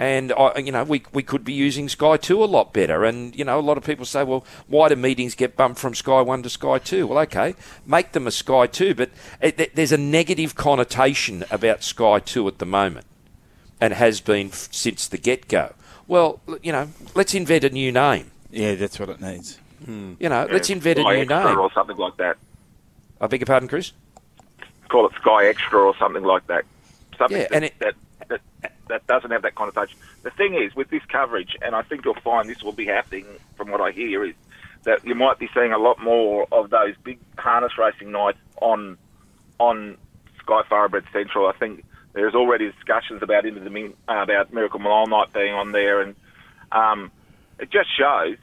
And 0.00 0.32
I, 0.32 0.58
you 0.58 0.70
know, 0.70 0.84
we 0.84 1.02
we 1.12 1.24
could 1.24 1.44
be 1.44 1.52
using 1.52 1.88
Sky 1.88 2.16
Two 2.16 2.42
a 2.42 2.46
lot 2.46 2.72
better. 2.72 3.04
And 3.04 3.34
you 3.36 3.44
know, 3.44 3.58
a 3.58 3.60
lot 3.62 3.76
of 3.76 3.84
people 3.84 4.04
say, 4.04 4.22
well, 4.22 4.44
why 4.68 4.88
do 4.88 4.94
meetings 4.96 5.34
get 5.34 5.56
bumped 5.56 5.80
from 5.80 5.94
Sky 5.94 6.20
One 6.20 6.42
to 6.44 6.48
Sky 6.50 6.78
Two? 6.78 7.08
Well, 7.08 7.18
okay, 7.20 7.56
make 7.84 8.12
them 8.12 8.26
a 8.26 8.30
Sky 8.30 8.68
Two, 8.68 8.94
but 8.94 9.10
it, 9.40 9.74
there's 9.74 9.90
a 9.92 9.98
negative 9.98 10.54
connotation 10.54 11.44
about 11.50 11.82
Sky 11.82 12.20
Two 12.20 12.46
at 12.46 12.58
the 12.58 12.66
moment, 12.66 13.06
and 13.80 13.92
has 13.92 14.20
been 14.20 14.48
f- 14.48 14.68
since 14.70 15.08
the 15.08 15.18
get 15.18 15.48
go. 15.48 15.74
Well, 16.06 16.40
you 16.62 16.70
know, 16.70 16.90
let's 17.16 17.34
invent 17.34 17.64
a 17.64 17.70
new 17.70 17.90
name. 17.90 18.30
Yeah, 18.52 18.76
that's 18.76 19.00
what 19.00 19.08
it 19.08 19.20
needs. 19.20 19.58
You 19.86 20.16
know, 20.28 20.46
let's 20.50 20.70
invent 20.70 20.98
a 21.00 21.02
new 21.02 21.24
name. 21.24 21.58
or 21.58 21.72
something 21.72 21.96
like 21.96 22.16
that. 22.18 22.36
I 23.20 23.26
beg 23.26 23.40
your 23.40 23.46
pardon, 23.46 23.68
Chris. 23.68 23.92
Call 24.88 25.06
it 25.06 25.12
Sky 25.20 25.46
Extra 25.46 25.80
or 25.80 25.94
something 25.98 26.22
like 26.22 26.46
that. 26.46 26.64
Something 27.16 27.38
Yeah, 27.38 27.48
that, 27.48 27.54
and 27.54 27.64
it- 27.64 27.74
that, 27.80 27.94
that 28.28 28.40
that 28.88 29.06
doesn't 29.06 29.30
have 29.30 29.42
that 29.42 29.54
connotation. 29.54 29.98
The 30.22 30.30
thing 30.30 30.54
is, 30.54 30.74
with 30.74 30.88
this 30.88 31.02
coverage, 31.10 31.56
and 31.60 31.74
I 31.74 31.82
think 31.82 32.04
you'll 32.04 32.14
find 32.14 32.48
this 32.48 32.62
will 32.62 32.72
be 32.72 32.86
happening 32.86 33.26
from 33.56 33.70
what 33.70 33.80
I 33.82 33.90
hear, 33.90 34.24
is 34.24 34.34
that 34.84 35.04
you 35.04 35.14
might 35.14 35.38
be 35.38 35.48
seeing 35.52 35.72
a 35.72 35.78
lot 35.78 36.02
more 36.02 36.46
of 36.52 36.70
those 36.70 36.94
big 37.04 37.18
harness 37.36 37.76
racing 37.76 38.10
nights 38.12 38.38
on 38.62 38.96
on 39.58 39.96
Sky 40.40 40.62
Thoroughbred 40.68 41.04
Central. 41.12 41.46
I 41.48 41.52
think 41.52 41.84
there's 42.14 42.34
already 42.34 42.70
discussions 42.72 43.22
about 43.22 43.44
into 43.44 43.60
the 43.60 43.92
uh, 44.08 44.22
about 44.22 44.52
Miracle 44.54 44.78
Mile 44.78 45.06
Night 45.06 45.32
being 45.34 45.52
on 45.52 45.72
there, 45.72 46.00
and 46.00 46.14
um, 46.72 47.10
it 47.58 47.70
just 47.70 47.88
shows 47.96 48.36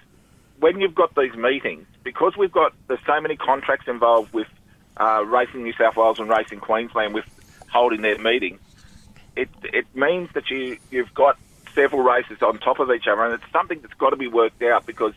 when 0.59 0.79
you've 0.79 0.95
got 0.95 1.15
these 1.15 1.33
meetings 1.33 1.87
because 2.03 2.37
we've 2.37 2.51
got 2.51 2.73
there's 2.87 2.99
so 3.07 3.19
many 3.19 3.35
contracts 3.35 3.87
involved 3.87 4.31
with 4.33 4.47
uh, 4.97 5.23
Racing 5.25 5.63
New 5.63 5.73
South 5.77 5.95
Wales 5.95 6.17
and 6.19 6.29
Racing 6.29 6.59
Queensland 6.59 7.13
with 7.13 7.25
holding 7.71 8.01
their 8.01 8.17
meetings. 8.19 8.59
It 9.35 9.49
it 9.63 9.85
means 9.93 10.29
that 10.33 10.49
you 10.49 10.77
you've 10.89 11.13
got 11.13 11.37
several 11.75 12.01
races 12.01 12.37
on 12.41 12.59
top 12.59 12.79
of 12.79 12.89
each 12.91 13.05
other, 13.11 13.23
and 13.25 13.33
it's 13.33 13.51
something 13.51 13.79
that's 13.81 13.93
got 13.95 14.11
to 14.11 14.15
be 14.15 14.27
worked 14.27 14.61
out 14.63 14.85
because 14.85 15.13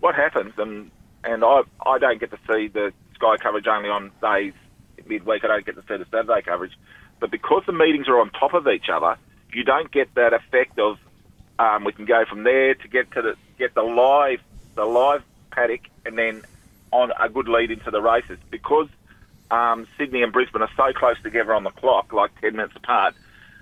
what 0.00 0.14
happens 0.14 0.52
and 0.56 0.90
and 1.24 1.44
I 1.44 1.62
I 1.84 1.98
don't 1.98 2.20
get 2.20 2.30
to 2.30 2.38
see 2.46 2.68
the 2.68 2.92
Sky 3.14 3.36
coverage 3.42 3.66
only 3.66 3.88
on 3.88 4.12
days 4.20 4.52
midweek. 5.08 5.44
I 5.44 5.48
don't 5.48 5.66
get 5.66 5.74
to 5.76 5.82
see 5.82 5.96
the 5.96 6.06
Saturday 6.10 6.42
coverage, 6.42 6.72
but 7.20 7.30
because 7.30 7.62
the 7.66 7.72
meetings 7.72 8.08
are 8.08 8.20
on 8.20 8.30
top 8.30 8.54
of 8.54 8.66
each 8.68 8.86
other, 8.92 9.16
you 9.52 9.64
don't 9.64 9.90
get 9.90 10.14
that 10.14 10.32
effect 10.32 10.78
of 10.78 10.98
um, 11.58 11.84
we 11.84 11.92
can 11.92 12.04
go 12.04 12.24
from 12.28 12.44
there 12.44 12.74
to 12.74 12.88
get 12.88 13.10
to 13.12 13.22
the 13.22 13.34
get 13.58 13.74
the 13.74 13.82
live 13.82 14.40
the 14.74 14.84
live 14.84 15.22
paddock 15.50 15.80
and 16.04 16.18
then 16.18 16.42
on 16.92 17.10
a 17.20 17.28
good 17.28 17.48
lead 17.48 17.70
into 17.70 17.90
the 17.90 18.00
races 18.00 18.38
because 18.50 18.88
um, 19.50 19.86
Sydney 19.98 20.22
and 20.22 20.32
Brisbane 20.32 20.62
are 20.62 20.70
so 20.76 20.92
close 20.92 21.20
together 21.22 21.54
on 21.54 21.64
the 21.64 21.70
clock, 21.70 22.12
like 22.12 22.38
ten 22.40 22.56
minutes 22.56 22.74
apart. 22.76 23.14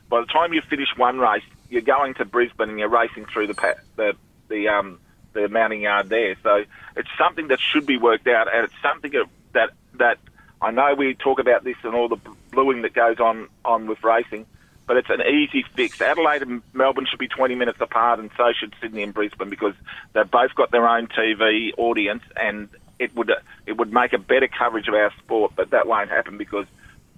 By 0.08 0.20
the 0.20 0.26
time 0.26 0.52
you 0.52 0.60
finish 0.62 0.88
one 0.96 1.18
race, 1.18 1.42
you're 1.68 1.82
going 1.82 2.14
to 2.14 2.24
Brisbane 2.24 2.70
and 2.70 2.78
you're 2.78 2.88
racing 2.88 3.26
through 3.26 3.48
the 3.48 3.76
the 3.96 4.16
the 4.48 4.68
um, 4.68 5.00
the 5.32 5.48
mounting 5.48 5.82
yard 5.82 6.08
there. 6.08 6.36
So 6.42 6.64
it's 6.96 7.08
something 7.18 7.48
that 7.48 7.60
should 7.60 7.86
be 7.86 7.96
worked 7.96 8.26
out, 8.28 8.52
and 8.52 8.64
it's 8.64 8.74
something 8.82 9.12
that 9.12 9.26
that, 9.52 9.70
that 9.94 10.18
I 10.62 10.70
know 10.70 10.94
we 10.94 11.14
talk 11.14 11.38
about 11.38 11.64
this 11.64 11.76
and 11.82 11.94
all 11.94 12.08
the 12.08 12.18
bluing 12.52 12.82
that 12.82 12.94
goes 12.94 13.18
on 13.20 13.48
on 13.64 13.86
with 13.86 14.02
racing, 14.02 14.46
but 14.86 14.96
it's 14.96 15.10
an 15.10 15.22
easy 15.22 15.64
fix. 15.74 16.00
Adelaide 16.00 16.42
and 16.42 16.62
Melbourne 16.72 17.06
should 17.08 17.18
be 17.18 17.28
20 17.28 17.54
minutes 17.54 17.80
apart, 17.80 18.18
and 18.18 18.30
so 18.36 18.52
should 18.58 18.74
Sydney 18.80 19.02
and 19.02 19.12
Brisbane 19.12 19.50
because 19.50 19.74
they've 20.12 20.30
both 20.30 20.54
got 20.54 20.70
their 20.70 20.88
own 20.88 21.08
TV 21.08 21.72
audience, 21.76 22.22
and 22.36 22.68
it 22.98 23.14
would 23.14 23.30
it 23.66 23.76
would 23.76 23.92
make 23.92 24.12
a 24.12 24.18
better 24.18 24.48
coverage 24.48 24.88
of 24.88 24.94
our 24.94 25.12
sport. 25.18 25.52
But 25.56 25.70
that 25.70 25.86
won't 25.86 26.10
happen 26.10 26.38
because 26.38 26.66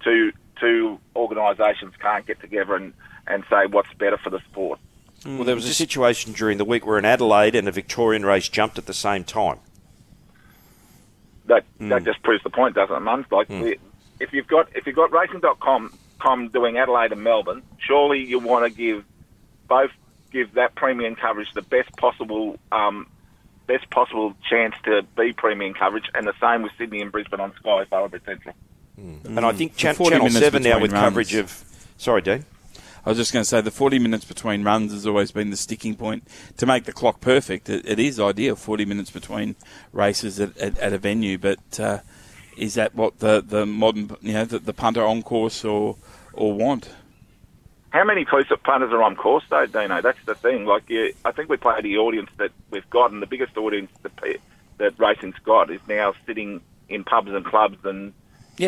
two 0.03 0.33
two 0.61 0.99
organisations 1.15 1.95
can't 2.01 2.27
get 2.27 2.41
together 2.41 2.75
and, 2.75 2.93
and 3.27 3.45
say 3.51 3.67
what's 3.67 3.93
better 3.95 4.17
for 4.17 4.31
the 4.31 4.41
sport. 4.51 4.79
Well, 5.25 5.45
there 5.45 5.55
was 5.55 5.67
a 5.67 5.75
situation 5.75 6.33
during 6.33 6.59
the 6.59 6.65
week 6.65 6.87
where 6.87 6.99
an 6.99 7.05
Adelaide 7.05 7.55
and 7.55 7.67
a 7.67 7.73
Victorian 7.73 8.25
race 8.25 8.49
jumped 8.49 8.79
at 8.79 8.87
the 8.87 8.95
same 8.95 9.25
time. 9.25 9.59
That 11.47 11.65
that 11.81 12.05
just 12.05 12.23
proves 12.23 12.43
the 12.43 12.51
point, 12.51 12.75
doesn't 12.75 12.95
it, 12.95 13.01
Muns? 13.01 13.31
Like, 13.31 13.49
we, 13.49 13.79
if 14.21 14.33
you've 14.33 14.47
got 14.47 14.69
if 14.75 14.87
you've 14.87 14.97
got 14.97 15.13
racing.com 15.13 15.93
com 16.19 16.49
doing 16.49 16.79
Adelaide 16.79 17.13
and 17.13 17.23
Melbourne, 17.23 17.63
surely 17.79 18.25
you 18.25 18.39
want 18.39 18.65
to 18.65 18.77
give 18.77 19.05
both 19.69 19.91
give 20.33 20.55
that 20.55 20.75
premium 20.75 21.15
coverage 21.15 21.53
the 21.55 21.63
best 21.63 21.95
possible 21.97 22.59
um, 22.73 23.07
best 23.67 23.89
possible 23.91 24.35
chance 24.49 24.75
to 24.85 25.03
be 25.17 25.33
premium 25.33 25.75
coverage, 25.75 26.09
and 26.15 26.27
the 26.27 26.35
same 26.41 26.63
with 26.63 26.73
Sydney 26.79 27.01
and 27.03 27.11
Brisbane 27.13 27.41
on 27.41 27.53
Sky 27.57 27.85
Thoroughbred 27.91 28.23
Central. 28.25 28.55
And 28.99 29.41
I 29.41 29.53
think 29.53 29.75
The 29.75 29.79
Chan- 29.79 29.95
40 29.97 30.17
Channel 30.17 30.31
7 30.31 30.63
now 30.63 30.81
with 30.81 30.93
runs. 30.93 31.05
coverage 31.05 31.35
of. 31.35 31.65
Sorry, 31.99 32.23
Dean. 32.23 32.45
I 33.05 33.11
was 33.11 33.19
just 33.19 33.33
going 33.33 33.43
to 33.43 33.49
say 33.49 33.61
the 33.61 33.71
40 33.71 33.99
minutes 34.01 34.25
between 34.25 34.65
runs 34.65 34.91
has 34.93 35.07
always 35.07 35.31
been 35.31 35.51
the 35.51 35.57
sticking 35.57 35.95
point 35.95 36.27
to 36.57 36.67
make 36.67 36.85
the 36.85 36.93
clock 36.93 37.21
perfect. 37.21 37.69
It, 37.69 37.87
it 37.89 37.99
is 38.01 38.19
ideal, 38.19 38.57
40 38.57 38.85
minutes 38.85 39.11
between 39.11 39.55
races 39.93 40.41
at, 40.41 40.57
at, 40.59 40.77
at 40.79 40.93
a 40.93 40.99
venue, 40.99 41.39
but 41.39 41.79
uh, 41.79 41.99
is 42.57 42.75
that 42.75 42.95
what 42.97 43.21
the, 43.21 43.45
the 43.47 43.65
modern, 43.65 44.11
you 44.23 44.33
know, 44.33 44.45
the, 44.45 44.59
the 44.59 44.73
punter 44.73 45.05
on 45.05 45.23
course 45.23 45.65
or 45.65 45.97
or 46.33 46.53
want? 46.55 46.89
How 47.97 48.05
many 48.05 48.27
close-up 48.27 48.63
punters 48.63 48.93
are 48.93 49.03
on 49.03 49.17
course 49.17 49.45
though, 49.49 49.65
Dino? 49.65 50.03
That's 50.03 50.23
the 50.27 50.35
thing. 50.35 50.67
Like, 50.67 50.91
you, 50.91 51.15
I 51.25 51.33
think 51.33 51.49
we 51.49 51.57
play 51.57 51.81
the 51.81 51.97
audience 51.97 52.29
that 52.37 52.51
we've 52.71 52.89
got, 52.91 53.11
and 53.11 53.23
the 53.23 53.27
biggest 53.27 53.57
audience 53.57 53.91
that 54.03 54.13
that 54.77 54.99
racing's 54.99 55.39
got 55.43 55.71
is 55.71 55.81
now 55.89 56.13
sitting 56.27 56.61
in 56.91 57.05
pubs 57.05 57.31
and 57.31 57.43
clubs 57.43 57.79
and 57.85 58.13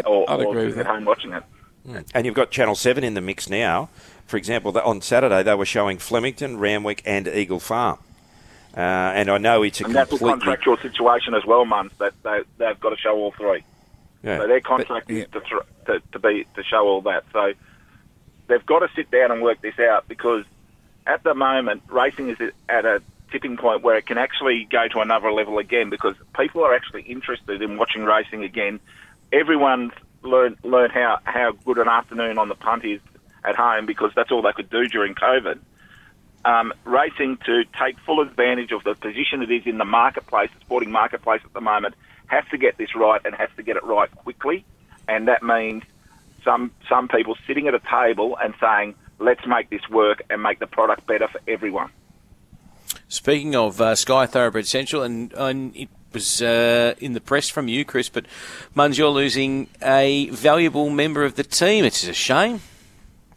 or, 0.06 0.30
I'd 0.30 0.40
or 0.40 0.48
agree 0.52 0.66
with 0.68 0.78
at 0.78 0.86
that. 0.86 0.86
home 0.86 1.04
watching 1.04 1.32
it. 1.32 1.42
And 2.14 2.24
you've 2.24 2.34
got 2.34 2.50
Channel 2.50 2.74
7 2.74 3.04
in 3.04 3.12
the 3.12 3.20
mix 3.20 3.50
now. 3.50 3.90
For 4.26 4.38
example, 4.38 4.78
on 4.78 5.02
Saturday 5.02 5.42
they 5.42 5.54
were 5.54 5.66
showing 5.66 5.98
Flemington, 5.98 6.58
Randwick, 6.58 7.02
and 7.04 7.28
Eagle 7.28 7.60
Farm. 7.60 7.98
Uh, 8.74 8.80
and 8.80 9.28
I 9.30 9.36
know 9.36 9.62
it's 9.62 9.82
a 9.82 9.84
And 9.84 9.94
that's 9.94 10.10
a 10.10 10.16
completely. 10.16 10.40
contractual 10.40 10.78
situation 10.78 11.34
as 11.34 11.44
well, 11.44 11.66
Muns. 11.66 11.90
That 11.98 12.14
they, 12.22 12.40
they've 12.56 12.80
got 12.80 12.90
to 12.90 12.96
show 12.96 13.14
all 13.14 13.32
three. 13.32 13.62
Yeah. 14.22 14.38
So 14.38 14.46
their 14.48 14.60
contract 14.62 15.10
is 15.10 15.26
to, 15.32 15.40
thr 15.40 15.58
to 15.86 16.00
to 16.12 16.18
be 16.18 16.46
to 16.54 16.62
show 16.64 16.86
all 16.88 17.02
that. 17.02 17.24
So 17.32 17.52
they've 18.48 18.64
got 18.66 18.80
to 18.80 18.88
sit 18.96 19.10
down 19.10 19.30
and 19.30 19.42
work 19.42 19.60
this 19.60 19.78
out 19.78 20.08
because 20.08 20.44
at 21.06 21.22
the 21.22 21.34
moment 21.34 21.82
racing 21.88 22.30
is 22.30 22.38
at 22.68 22.84
a 22.84 23.02
tipping 23.30 23.56
point 23.56 23.82
where 23.82 23.96
it 23.96 24.06
can 24.06 24.18
actually 24.18 24.66
go 24.70 24.88
to 24.88 25.00
another 25.00 25.30
level 25.30 25.58
again 25.58 25.90
because 25.90 26.14
people 26.36 26.64
are 26.64 26.74
actually 26.74 27.02
interested 27.02 27.62
in 27.62 27.76
watching 27.76 28.04
racing 28.04 28.42
again. 28.42 28.80
Everyone's 29.32 29.92
learned 30.22 30.56
learned 30.64 30.92
how 30.92 31.18
how 31.24 31.52
good 31.52 31.78
an 31.78 31.88
afternoon 31.88 32.38
on 32.38 32.48
the 32.48 32.54
punt 32.54 32.84
is 32.84 33.00
at 33.44 33.54
home 33.54 33.86
because 33.86 34.10
that's 34.16 34.30
all 34.30 34.42
they 34.42 34.52
could 34.52 34.70
do 34.70 34.86
during 34.88 35.14
COVID. 35.14 35.58
Um, 36.44 36.72
racing 36.84 37.38
to 37.46 37.64
take 37.78 37.98
full 38.00 38.20
advantage 38.20 38.72
of 38.72 38.84
the 38.84 38.94
position 38.94 39.42
it 39.42 39.50
is 39.50 39.66
in 39.66 39.76
the 39.76 39.84
marketplace, 39.84 40.50
the 40.54 40.64
sporting 40.64 40.90
marketplace 40.90 41.42
at 41.44 41.52
the 41.52 41.60
moment, 41.60 41.94
has 42.26 42.44
to 42.50 42.58
get 42.58 42.78
this 42.78 42.94
right 42.94 43.20
and 43.24 43.34
has 43.34 43.50
to 43.56 43.62
get 43.62 43.76
it 43.76 43.84
right 43.84 44.10
quickly. 44.16 44.64
And 45.08 45.28
that 45.28 45.42
means 45.42 45.82
some 46.44 46.70
some 46.88 47.08
people 47.08 47.36
sitting 47.46 47.68
at 47.68 47.74
a 47.74 47.80
table 47.90 48.36
and 48.42 48.54
saying, 48.60 48.94
"Let's 49.18 49.46
make 49.46 49.70
this 49.70 49.88
work 49.90 50.22
and 50.30 50.42
make 50.42 50.58
the 50.58 50.66
product 50.66 51.06
better 51.06 51.28
for 51.28 51.40
everyone." 51.48 51.90
Speaking 53.08 53.54
of 53.56 53.80
uh, 53.80 53.94
Sky 53.94 54.26
Thoroughbred 54.26 54.66
Central, 54.66 55.02
and, 55.02 55.32
and 55.34 55.74
it 55.76 55.88
was 56.12 56.42
uh, 56.42 56.94
in 57.00 57.12
the 57.14 57.20
press 57.20 57.48
from 57.48 57.68
you, 57.68 57.84
Chris, 57.84 58.08
but 58.08 58.26
Muns, 58.76 58.98
you're 58.98 59.08
losing 59.10 59.68
a 59.82 60.28
valuable 60.30 60.90
member 60.90 61.24
of 61.24 61.34
the 61.36 61.42
team. 61.44 61.84
It's 61.84 62.06
a 62.06 62.12
shame. 62.12 62.60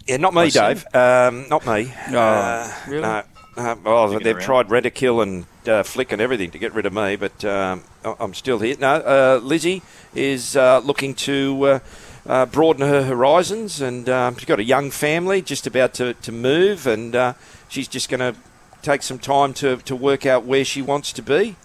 Yeah, 0.08 0.18
not 0.18 0.34
me, 0.34 0.42
I. 0.42 0.50
Dave. 0.50 0.86
Um, 0.94 1.48
not 1.50 1.66
me. 1.66 1.94
Oh, 2.10 2.18
Uh, 2.18 2.74
really? 2.88 3.02
No. 3.02 3.24
Uh, 3.58 3.76
well, 3.84 4.08
Sticking 4.08 4.24
they've 4.24 4.36
around. 4.38 4.46
tried 4.46 4.68
Redikill 4.70 5.22
and 5.24 5.46
uh, 5.68 5.84
Flick 5.84 6.12
and 6.14 6.22
everything 6.22 6.52
to 6.52 6.58
get 6.58 6.74
rid 6.74 6.86
of 6.86 6.94
me, 6.94 7.16
but 7.18 7.44
um, 7.46 7.84
I- 8.04 8.16
I'm 8.20 8.34
still 8.34 8.60
here. 8.60 8.76
No, 8.80 8.94
uh, 8.96 9.40
Lizzie 9.44 9.82
is 10.16 10.56
uh, 10.56 10.80
looking 10.80 11.14
to 11.16 11.82
uh, 12.26 12.46
broaden 12.46 12.88
her 12.88 13.04
horizons, 13.04 13.82
and 13.82 14.08
um, 14.10 14.36
she's 14.36 14.46
got 14.46 14.60
a 14.60 14.64
young 14.64 14.92
family, 14.92 15.42
just 15.42 15.66
about 15.68 15.94
to, 15.96 16.14
to 16.16 16.32
move, 16.32 16.88
and 16.88 17.16
uh, 17.16 17.34
she's 17.68 17.88
just 17.88 18.10
going 18.10 18.20
to 18.20 18.36
take 18.82 19.04
some 19.04 19.20
time 19.20 19.54
to, 19.54 19.78
to 19.78 19.96
work 19.96 20.26
out 20.26 20.46
where 20.46 20.66
she 20.66 20.82
wants 20.82 21.12
to 21.14 21.22
be, 21.22 21.56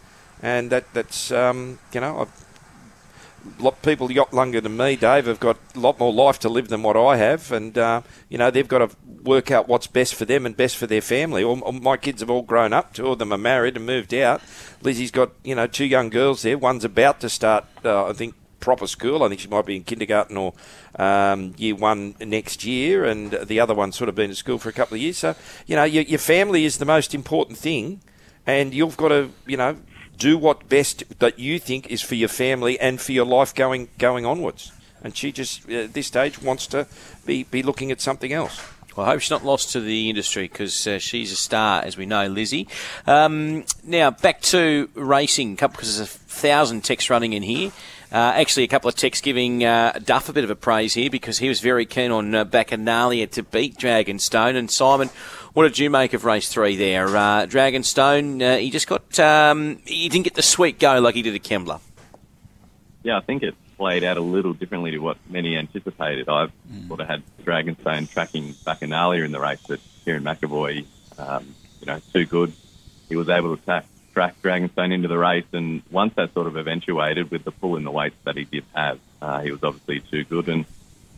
and 0.42 0.70
that 0.70 0.92
that's 0.94 1.30
um, 1.30 1.78
you 1.92 2.00
know. 2.00 2.20
I've, 2.20 2.46
lot 3.58 3.80
people 3.82 4.10
a 4.10 4.12
lot 4.12 4.32
younger 4.32 4.60
than 4.60 4.76
me, 4.76 4.96
Dave, 4.96 5.26
have 5.26 5.40
got 5.40 5.56
a 5.74 5.78
lot 5.78 5.98
more 5.98 6.12
life 6.12 6.38
to 6.40 6.48
live 6.48 6.68
than 6.68 6.82
what 6.82 6.96
I 6.96 7.16
have, 7.16 7.52
and 7.52 7.76
uh, 7.76 8.02
you 8.28 8.38
know 8.38 8.50
they've 8.50 8.66
got 8.66 8.78
to 8.78 8.96
work 9.22 9.50
out 9.50 9.68
what's 9.68 9.86
best 9.86 10.14
for 10.14 10.24
them 10.24 10.46
and 10.46 10.56
best 10.56 10.76
for 10.76 10.86
their 10.86 11.00
family. 11.00 11.42
All, 11.42 11.60
all 11.60 11.72
my 11.72 11.96
kids 11.96 12.20
have 12.20 12.30
all 12.30 12.42
grown 12.42 12.72
up. 12.72 12.94
Two 12.94 13.08
of 13.08 13.18
them 13.18 13.32
are 13.32 13.38
married 13.38 13.76
and 13.76 13.86
moved 13.86 14.14
out. 14.14 14.40
Lizzie's 14.82 15.10
got 15.10 15.30
you 15.44 15.54
know 15.54 15.66
two 15.66 15.84
young 15.84 16.10
girls 16.10 16.42
there. 16.42 16.58
One's 16.58 16.84
about 16.84 17.20
to 17.20 17.28
start, 17.28 17.64
uh, 17.84 18.06
I 18.06 18.12
think, 18.12 18.34
proper 18.60 18.86
school. 18.86 19.22
I 19.22 19.28
think 19.28 19.40
she 19.40 19.48
might 19.48 19.66
be 19.66 19.76
in 19.76 19.84
kindergarten 19.84 20.36
or 20.36 20.54
um, 20.98 21.54
year 21.56 21.74
one 21.74 22.14
next 22.20 22.64
year, 22.64 23.04
and 23.04 23.30
the 23.30 23.60
other 23.60 23.74
one's 23.74 23.96
sort 23.96 24.08
of 24.08 24.14
been 24.14 24.30
at 24.30 24.36
school 24.36 24.58
for 24.58 24.68
a 24.68 24.72
couple 24.72 24.94
of 24.94 25.00
years. 25.00 25.18
So 25.18 25.34
you 25.66 25.76
know 25.76 25.84
your, 25.84 26.04
your 26.04 26.18
family 26.18 26.64
is 26.64 26.78
the 26.78 26.84
most 26.84 27.14
important 27.14 27.58
thing, 27.58 28.00
and 28.46 28.74
you've 28.74 28.96
got 28.96 29.08
to 29.08 29.30
you 29.46 29.56
know 29.56 29.76
do 30.18 30.38
what 30.38 30.68
best 30.68 31.04
that 31.18 31.38
you 31.38 31.58
think 31.58 31.90
is 31.90 32.02
for 32.02 32.14
your 32.14 32.28
family 32.28 32.80
and 32.80 33.00
for 33.00 33.12
your 33.12 33.26
life 33.26 33.54
going 33.54 33.88
going 33.98 34.24
onwards. 34.24 34.72
and 35.02 35.16
she 35.16 35.30
just 35.32 35.68
at 35.70 35.92
this 35.92 36.06
stage 36.08 36.40
wants 36.42 36.66
to 36.66 36.86
be 37.24 37.44
be 37.44 37.62
looking 37.62 37.92
at 37.92 38.00
something 38.00 38.32
else. 38.32 38.60
Well, 38.96 39.06
I 39.06 39.10
hope 39.10 39.20
she's 39.20 39.30
not 39.30 39.44
lost 39.44 39.72
to 39.72 39.80
the 39.80 40.08
industry 40.08 40.48
because 40.48 40.86
uh, 40.86 40.98
she's 40.98 41.30
a 41.30 41.36
star, 41.36 41.82
as 41.82 41.98
we 41.98 42.06
know, 42.06 42.28
Lizzie. 42.28 42.66
Um, 43.06 43.64
now, 43.84 44.10
back 44.10 44.40
to 44.42 44.88
racing, 44.94 45.56
because 45.56 45.98
there's 45.98 46.08
a 46.08 46.10
thousand 46.10 46.82
texts 46.82 47.10
running 47.10 47.34
in 47.34 47.42
here. 47.42 47.72
Uh, 48.12 48.32
actually, 48.36 48.62
a 48.62 48.68
couple 48.68 48.88
of 48.88 48.94
texts 48.94 49.20
giving 49.20 49.64
uh, 49.64 49.98
Duff 50.04 50.28
a 50.28 50.32
bit 50.32 50.44
of 50.44 50.50
a 50.50 50.56
praise 50.56 50.94
here 50.94 51.10
because 51.10 51.38
he 51.38 51.48
was 51.48 51.60
very 51.60 51.84
keen 51.84 52.10
on 52.10 52.34
uh, 52.34 52.44
Bacchanalia 52.44 53.28
to 53.32 53.42
beat 53.42 53.76
Dragonstone. 53.76 54.56
And 54.56 54.70
Simon, 54.70 55.08
what 55.54 55.64
did 55.64 55.78
you 55.78 55.90
make 55.90 56.12
of 56.12 56.24
race 56.24 56.48
three 56.48 56.76
there? 56.76 57.08
Uh, 57.08 57.46
Dragonstone, 57.46 58.40
uh, 58.42 58.58
he 58.58 58.70
just 58.70 58.86
got, 58.86 59.18
um, 59.18 59.80
he 59.84 60.08
didn't 60.08 60.24
get 60.24 60.34
the 60.34 60.42
sweet 60.42 60.78
go 60.78 61.00
like 61.00 61.16
he 61.16 61.22
did 61.22 61.34
at 61.34 61.42
Kembla. 61.42 61.80
Yeah, 63.02 63.18
I 63.18 63.20
think 63.20 63.42
it 63.42 63.54
played 63.76 64.04
out 64.04 64.16
a 64.16 64.20
little 64.20 64.52
differently 64.52 64.92
to 64.92 64.98
what 64.98 65.18
many 65.28 65.56
anticipated. 65.56 66.28
I've 66.28 66.52
sort 66.88 67.00
of 67.00 67.08
had 67.08 67.22
Dragonstone 67.44 68.08
tracking 68.10 68.54
Bacchanalia 68.54 69.24
in 69.24 69.32
the 69.32 69.40
race, 69.40 69.60
but 69.68 69.80
Kerrin 70.04 70.22
McEvoy, 70.22 70.86
um, 71.18 71.54
you 71.80 71.86
know, 71.86 72.00
too 72.12 72.24
good. 72.24 72.52
He 73.08 73.16
was 73.16 73.28
able 73.28 73.56
to 73.56 73.62
track, 73.62 73.84
track 74.16 74.40
Dragonstone 74.40 74.94
into 74.94 75.08
the 75.08 75.18
race, 75.18 75.44
and 75.52 75.82
once 75.90 76.14
that 76.14 76.32
sort 76.32 76.46
of 76.46 76.56
eventuated 76.56 77.30
with 77.30 77.44
the 77.44 77.50
pull 77.50 77.76
in 77.76 77.84
the 77.84 77.90
weights 77.90 78.16
that 78.24 78.34
he 78.34 78.44
did 78.44 78.64
have, 78.74 78.98
uh, 79.20 79.42
he 79.42 79.50
was 79.50 79.62
obviously 79.62 80.00
too 80.00 80.24
good. 80.24 80.48
And 80.48 80.64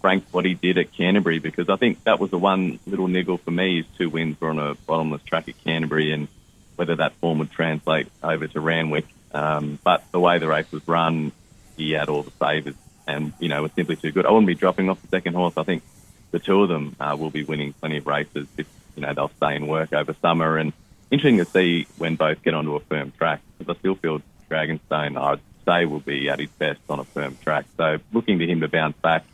Frank, 0.01 0.24
what 0.32 0.44
he 0.44 0.55
did 0.55 0.78
at 0.78 0.90
Canterbury, 0.90 1.38
because 1.38 1.68
I 1.68 1.76
think 1.76 2.03
that 2.03 2.18
was 2.18 2.32
the 2.32 2.38
one 2.38 2.80
little 2.88 3.07
niggle 3.07 3.38
for 3.38 3.53
me. 3.53 3.76
His 3.76 3.86
two 3.96 4.11
wins 4.11 4.40
were 4.40 4.51
on 4.51 4.59
a 4.59 4.74
bottomless 4.74 5.22
track 5.22 5.49
at 5.49 5.55
Canterbury, 5.62 6.11
and 6.11 6.26
whether 6.74 6.96
that 6.96 7.12
form 7.20 7.38
would 7.38 7.53
translate 7.53 8.09
over 8.20 8.49
to 8.49 8.61
Randwick. 8.61 9.07
Um, 9.32 9.78
but 9.84 10.03
the 10.11 10.18
way 10.18 10.38
the 10.38 10.49
race 10.49 10.70
was 10.72 10.82
run, 10.88 11.30
he 11.76 11.92
had 11.92 12.09
all 12.09 12.24
the 12.24 12.32
savers 12.32 12.74
and, 13.07 13.32
you 13.38 13.49
know, 13.49 13.62
was 13.62 13.72
simply 13.76 13.94
too 13.94 14.11
good. 14.11 14.26
I 14.26 14.30
wouldn't 14.32 14.49
be 14.49 14.57
dropping 14.57 14.90
off 14.90 15.01
the 15.03 15.09
second 15.09 15.34
horse. 15.34 15.55
I 15.57 15.62
think 15.62 15.84
the 16.32 16.40
two 16.40 16.64
of 16.64 16.68
them 16.68 16.96
uh, 16.99 17.16
will 17.16 17.30
be 17.30 17.44
winning 17.44 17.74
plenty 17.74 17.99
of 17.99 18.09
races 18.09 18.49
if, 18.57 18.66
you 18.96 19.03
know, 19.03 19.14
they'll 19.14 19.30
stay 19.36 19.55
in 19.55 19.68
work 19.68 19.92
over 19.92 20.16
summer. 20.20 20.57
And 20.57 20.72
interesting 21.11 21.38
to 21.38 21.44
see 21.44 21.86
when 21.96 22.16
both 22.16 22.42
get 22.42 22.54
onto 22.54 22.74
a 22.74 22.80
firm 22.80 23.12
track 23.12 23.40
because 23.59 23.74
I 23.74 23.78
still 23.78 23.94
feel 23.94 24.20
Dragonstone, 24.50 25.20
I'd 25.20 25.40
say, 25.66 25.84
will 25.84 26.00
be 26.00 26.28
at 26.28 26.38
his 26.38 26.50
best 26.50 26.80
on 26.88 26.98
a 26.98 27.04
firm 27.04 27.36
track. 27.42 27.66
So 27.76 27.98
looking 28.12 28.38
to 28.38 28.46
him 28.46 28.61
to 28.61 28.68
bounce 28.68 28.96
back. 28.96 29.24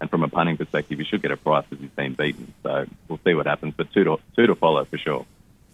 And 0.00 0.10
from 0.10 0.22
a 0.22 0.28
punting 0.28 0.56
perspective, 0.56 0.98
he 0.98 1.04
should 1.04 1.22
get 1.22 1.30
a 1.30 1.36
price 1.36 1.64
as 1.70 1.78
he's 1.78 1.88
been 1.90 2.14
beaten. 2.14 2.52
So 2.62 2.84
we'll 3.08 3.20
see 3.24 3.32
what 3.32 3.46
happens. 3.46 3.74
But 3.76 3.92
two 3.92 4.04
to, 4.04 4.18
two 4.36 4.46
to 4.46 4.54
follow 4.54 4.84
for 4.84 4.98
sure. 4.98 5.24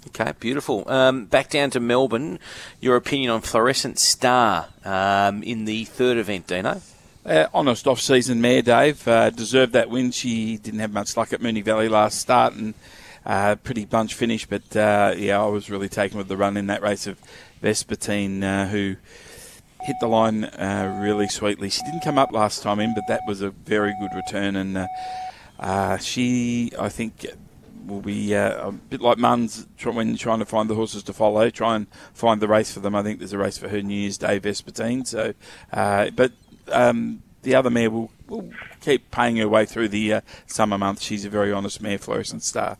Okay, 0.08 0.32
beautiful. 0.38 0.88
Um, 0.88 1.24
back 1.24 1.50
down 1.50 1.70
to 1.70 1.80
Melbourne. 1.80 2.38
Your 2.80 2.96
opinion 2.96 3.30
on 3.30 3.40
Fluorescent 3.40 3.98
Star 3.98 4.68
um, 4.84 5.42
in 5.42 5.64
the 5.64 5.84
third 5.84 6.16
event, 6.16 6.46
Dino? 6.46 6.80
Uh, 7.24 7.46
honest 7.52 7.86
off-season 7.86 8.40
mare, 8.40 8.62
Dave. 8.62 9.06
Uh, 9.08 9.30
deserved 9.30 9.72
that 9.72 9.90
win. 9.90 10.11
She 10.11 10.58
didn't 10.58 10.80
have 10.80 10.92
much 10.92 11.16
luck 11.16 11.32
at 11.32 11.40
Moonee 11.40 11.64
Valley 11.64 11.88
last 11.88 12.18
start 12.18 12.54
and 12.54 12.74
uh, 13.24 13.56
pretty 13.56 13.84
bunch 13.84 14.14
finish. 14.14 14.46
But 14.46 14.76
uh, 14.76 15.14
yeah, 15.16 15.42
I 15.42 15.46
was 15.46 15.70
really 15.70 15.88
taken 15.88 16.18
with 16.18 16.28
the 16.28 16.36
run 16.36 16.56
in 16.56 16.66
that 16.66 16.82
race 16.82 17.06
of 17.06 17.20
Vespertine, 17.62 18.42
uh, 18.42 18.66
who 18.66 18.96
hit 19.82 19.96
the 20.00 20.08
line 20.08 20.44
uh, 20.44 20.98
really 21.02 21.28
sweetly. 21.28 21.70
She 21.70 21.82
didn't 21.82 22.02
come 22.02 22.18
up 22.18 22.32
last 22.32 22.62
time 22.62 22.80
in, 22.80 22.94
but 22.94 23.04
that 23.08 23.22
was 23.26 23.40
a 23.40 23.50
very 23.50 23.94
good 24.00 24.14
return. 24.14 24.56
And 24.56 26.02
she, 26.02 26.72
I 26.78 26.88
think, 26.88 27.26
will 27.86 28.00
be 28.00 28.34
uh, 28.34 28.68
a 28.68 28.72
bit 28.72 29.00
like 29.00 29.18
Mun's 29.18 29.66
when 29.82 30.16
trying 30.16 30.38
to 30.38 30.46
find 30.46 30.70
the 30.70 30.74
horses 30.74 31.02
to 31.04 31.12
follow. 31.12 31.50
Try 31.50 31.76
and 31.76 31.86
find 32.14 32.40
the 32.40 32.48
race 32.48 32.72
for 32.72 32.80
them. 32.80 32.94
I 32.94 33.02
think 33.02 33.18
there's 33.18 33.32
a 33.32 33.38
race 33.38 33.58
for 33.58 33.68
her 33.68 33.82
New 33.82 33.94
Year's 33.94 34.18
Day 34.18 34.40
Vespertine. 34.40 35.06
So, 35.06 35.34
uh, 35.72 36.10
but 36.10 36.32
um, 36.70 37.22
the 37.42 37.54
other 37.54 37.70
mare 37.70 37.90
will, 37.90 38.10
will 38.28 38.50
keep 38.80 39.10
paying 39.10 39.36
her 39.36 39.48
way 39.48 39.66
through 39.66 39.88
the 39.88 40.14
uh, 40.14 40.20
summer 40.46 40.78
months. 40.78 41.02
She's 41.02 41.24
a 41.24 41.30
very 41.30 41.52
honest 41.52 41.82
mare, 41.82 41.98
Fluorescent 41.98 42.42
Star. 42.42 42.78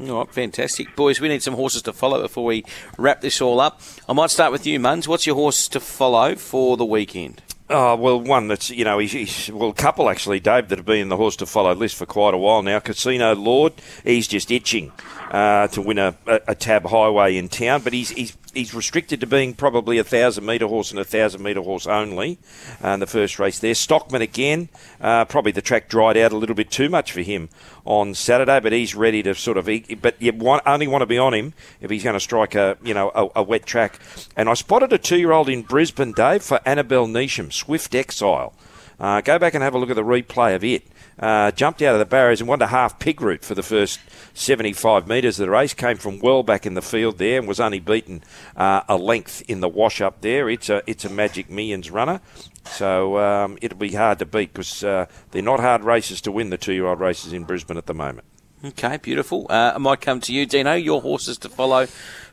All 0.00 0.18
right, 0.18 0.32
fantastic. 0.32 0.96
Boys, 0.96 1.20
we 1.20 1.28
need 1.28 1.42
some 1.42 1.54
horses 1.54 1.82
to 1.82 1.92
follow 1.92 2.22
before 2.22 2.44
we 2.44 2.64
wrap 2.98 3.20
this 3.20 3.40
all 3.40 3.60
up. 3.60 3.80
I 4.08 4.12
might 4.12 4.30
start 4.30 4.50
with 4.50 4.66
you, 4.66 4.80
Muns. 4.80 5.06
What's 5.06 5.26
your 5.26 5.36
horse 5.36 5.68
to 5.68 5.80
follow 5.80 6.34
for 6.34 6.76
the 6.76 6.84
weekend? 6.84 7.42
Oh, 7.70 7.96
well, 7.96 8.20
one 8.20 8.48
that's, 8.48 8.70
you 8.70 8.84
know, 8.84 8.98
he's, 8.98 9.12
he's, 9.12 9.50
well, 9.50 9.70
a 9.70 9.74
couple 9.74 10.10
actually, 10.10 10.40
Dave, 10.40 10.68
that 10.68 10.78
have 10.78 10.84
been 10.84 10.98
in 10.98 11.08
the 11.08 11.16
horse 11.16 11.36
to 11.36 11.46
follow 11.46 11.74
list 11.74 11.96
for 11.96 12.06
quite 12.06 12.34
a 12.34 12.38
while 12.38 12.62
now. 12.62 12.80
Casino 12.80 13.34
Lord, 13.34 13.72
he's 14.04 14.28
just 14.28 14.50
itching 14.50 14.92
uh, 15.30 15.68
to 15.68 15.80
win 15.80 15.98
a, 15.98 16.14
a, 16.26 16.40
a, 16.48 16.54
tab 16.54 16.84
highway 16.84 17.36
in 17.36 17.48
town, 17.48 17.80
but 17.82 17.94
he's, 17.94 18.10
he's, 18.10 18.36
he's 18.54 18.74
restricted 18.74 19.20
to 19.20 19.26
being 19.26 19.54
probably 19.54 19.98
a 19.98 20.02
1,000 20.02 20.44
metre 20.44 20.66
horse 20.66 20.90
and 20.90 20.98
a 20.98 21.02
1,000 21.02 21.42
metre 21.42 21.62
horse 21.62 21.86
only 21.86 22.38
uh, 22.82 22.88
in 22.88 23.00
the 23.00 23.06
first 23.06 23.38
race 23.38 23.58
there. 23.58 23.74
Stockman 23.74 24.22
again, 24.22 24.68
uh, 25.00 25.24
probably 25.24 25.52
the 25.52 25.62
track 25.62 25.88
dried 25.88 26.16
out 26.16 26.32
a 26.32 26.36
little 26.36 26.54
bit 26.54 26.70
too 26.70 26.88
much 26.88 27.12
for 27.12 27.20
him 27.22 27.48
on 27.84 28.14
Saturday, 28.14 28.60
but 28.60 28.72
he's 28.72 28.94
ready 28.94 29.22
to 29.22 29.34
sort 29.34 29.56
of. 29.56 29.68
But 30.00 30.20
you 30.20 30.32
want, 30.32 30.62
only 30.66 30.86
want 30.86 31.02
to 31.02 31.06
be 31.06 31.18
on 31.18 31.34
him 31.34 31.54
if 31.80 31.90
he's 31.90 32.04
going 32.04 32.14
to 32.14 32.20
strike 32.20 32.54
a 32.54 32.76
you 32.82 32.94
know 32.94 33.10
a, 33.14 33.40
a 33.40 33.42
wet 33.42 33.66
track. 33.66 33.98
And 34.36 34.48
I 34.48 34.54
spotted 34.54 34.92
a 34.92 34.98
two-year-old 34.98 35.48
in 35.48 35.62
Brisbane, 35.62 36.12
Dave, 36.12 36.42
for 36.42 36.60
Annabelle 36.66 37.06
Neasham, 37.06 37.52
Swift 37.52 37.94
Exile. 37.94 38.52
Uh, 39.00 39.20
go 39.20 39.38
back 39.38 39.54
and 39.54 39.64
have 39.64 39.74
a 39.74 39.78
look 39.78 39.90
at 39.90 39.96
the 39.96 40.04
replay 40.04 40.54
of 40.54 40.62
it. 40.62 40.86
Uh, 41.22 41.52
jumped 41.52 41.80
out 41.80 41.94
of 41.94 42.00
the 42.00 42.04
barriers 42.04 42.40
and 42.40 42.48
won 42.48 42.60
a 42.60 42.66
half 42.66 42.98
pig 42.98 43.20
route 43.20 43.44
for 43.44 43.54
the 43.54 43.62
first 43.62 44.00
75 44.34 45.06
metres 45.06 45.38
of 45.38 45.46
the 45.46 45.50
race. 45.50 45.72
Came 45.72 45.96
from 45.96 46.18
well 46.18 46.42
back 46.42 46.66
in 46.66 46.74
the 46.74 46.82
field 46.82 47.18
there 47.18 47.38
and 47.38 47.46
was 47.46 47.60
only 47.60 47.78
beaten 47.78 48.24
uh, 48.56 48.82
a 48.88 48.96
length 48.96 49.40
in 49.46 49.60
the 49.60 49.68
wash 49.68 50.00
up 50.00 50.20
there. 50.20 50.50
It's 50.50 50.68
a 50.68 50.82
it's 50.84 51.04
a 51.04 51.08
Magic 51.08 51.48
Millions 51.48 51.92
runner. 51.92 52.20
So 52.64 53.18
um, 53.18 53.56
it'll 53.62 53.78
be 53.78 53.92
hard 53.92 54.18
to 54.18 54.26
beat 54.26 54.52
because 54.52 54.82
uh, 54.82 55.06
they're 55.30 55.42
not 55.42 55.60
hard 55.60 55.84
races 55.84 56.20
to 56.22 56.32
win 56.32 56.50
the 56.50 56.58
two 56.58 56.72
year 56.72 56.86
old 56.86 56.98
races 56.98 57.32
in 57.32 57.44
Brisbane 57.44 57.76
at 57.76 57.86
the 57.86 57.94
moment. 57.94 58.26
Okay, 58.64 58.96
beautiful. 58.96 59.46
Uh, 59.50 59.72
I 59.74 59.78
might 59.78 60.00
come 60.00 60.20
to 60.20 60.32
you, 60.32 60.46
Dino. 60.46 60.74
Your 60.74 61.00
horses 61.00 61.38
to 61.38 61.48
follow 61.48 61.86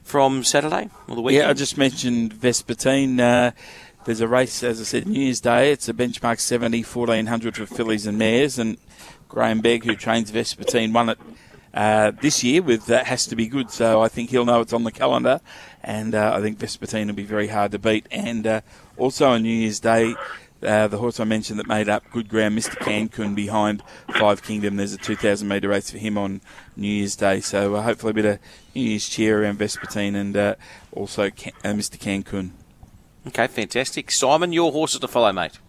from 0.04 0.44
Saturday 0.44 0.90
or 1.08 1.16
the 1.16 1.22
weekend? 1.22 1.44
Yeah, 1.44 1.50
I 1.50 1.54
just 1.54 1.78
mentioned 1.78 2.34
Vespertine. 2.36 3.20
Uh, 3.20 3.52
there's 4.06 4.22
a 4.22 4.28
race, 4.28 4.64
as 4.64 4.80
I 4.80 4.84
said, 4.84 5.08
New 5.08 5.22
Year's 5.22 5.42
Day. 5.42 5.72
It's 5.72 5.90
a 5.90 5.94
benchmark 5.94 6.40
70, 6.40 6.84
1400 6.84 7.58
for 7.58 7.66
fillies 7.66 8.08
and 8.08 8.18
mares. 8.18 8.58
And 8.58 8.78
Grahame 9.30 9.62
Begg, 9.62 9.84
who 9.84 9.96
trains 9.96 10.32
Vespertine, 10.32 10.94
won 10.94 11.10
it 11.10 11.20
uh, 11.74 12.12
this 12.22 12.44
year 12.44 12.62
with 12.62 12.86
That 12.86 13.08
Has 13.08 13.26
to 13.28 13.36
Be 13.36 13.48
Good. 13.48 13.72
So 13.72 14.02
I 14.02 14.08
think 14.08 14.30
he'll 14.30 14.46
know 14.46 14.62
it's 14.62 14.74
on 14.74 14.84
the 14.84 14.92
calendar. 14.92 15.42
And 15.84 16.16
uh, 16.16 16.34
I 16.34 16.42
think 16.42 16.60
Vespertine 16.60 17.08
will 17.08 17.14
be 17.14 17.24
very 17.24 17.48
hard 17.48 17.72
to 17.74 17.80
beat. 17.80 18.08
And 18.10 18.48
uh, 18.48 18.62
also 18.98 19.30
on 19.30 19.44
New 19.44 19.54
Year's 19.54 19.80
Day, 19.80 20.16
uh, 20.64 20.88
the 20.88 20.98
horse 20.98 21.20
I 21.20 21.24
mentioned 21.24 21.60
that 21.60 21.68
made 21.68 21.88
up 21.88 22.04
good 22.12 22.30
ground, 22.30 22.58
Mr. 22.58 22.76
Cancun, 22.78 23.36
behind 23.36 23.84
Five 24.18 24.44
Kingdom. 24.44 24.76
There's 24.76 24.94
a 24.94 24.98
2,000 24.98 25.48
metre 25.48 25.70
race 25.70 25.92
for 25.92 25.98
him 25.98 26.18
on 26.18 26.42
New 26.76 26.88
Year's 26.90 27.16
Day. 27.16 27.42
So 27.42 27.76
uh, 27.76 27.82
hopefully 27.82 28.12
a 28.12 28.14
bit 28.14 28.26
of 28.26 28.40
New 28.76 28.82
Year's 28.82 29.08
cheer 29.08 29.44
around 29.44 29.60
Vespertine 29.60 30.16
and 30.16 30.36
uh, 30.36 30.56
also 30.92 31.30
Can- 31.30 31.54
uh, 31.64 31.70
Mr. 31.70 31.98
Cancun. 31.98 32.52
Okay, 33.30 33.46
fantastic. 33.46 34.10
Simon, 34.10 34.52
your 34.52 34.72
horses 34.72 35.00
to 35.02 35.08
follow, 35.08 35.32
mate. 35.32 35.60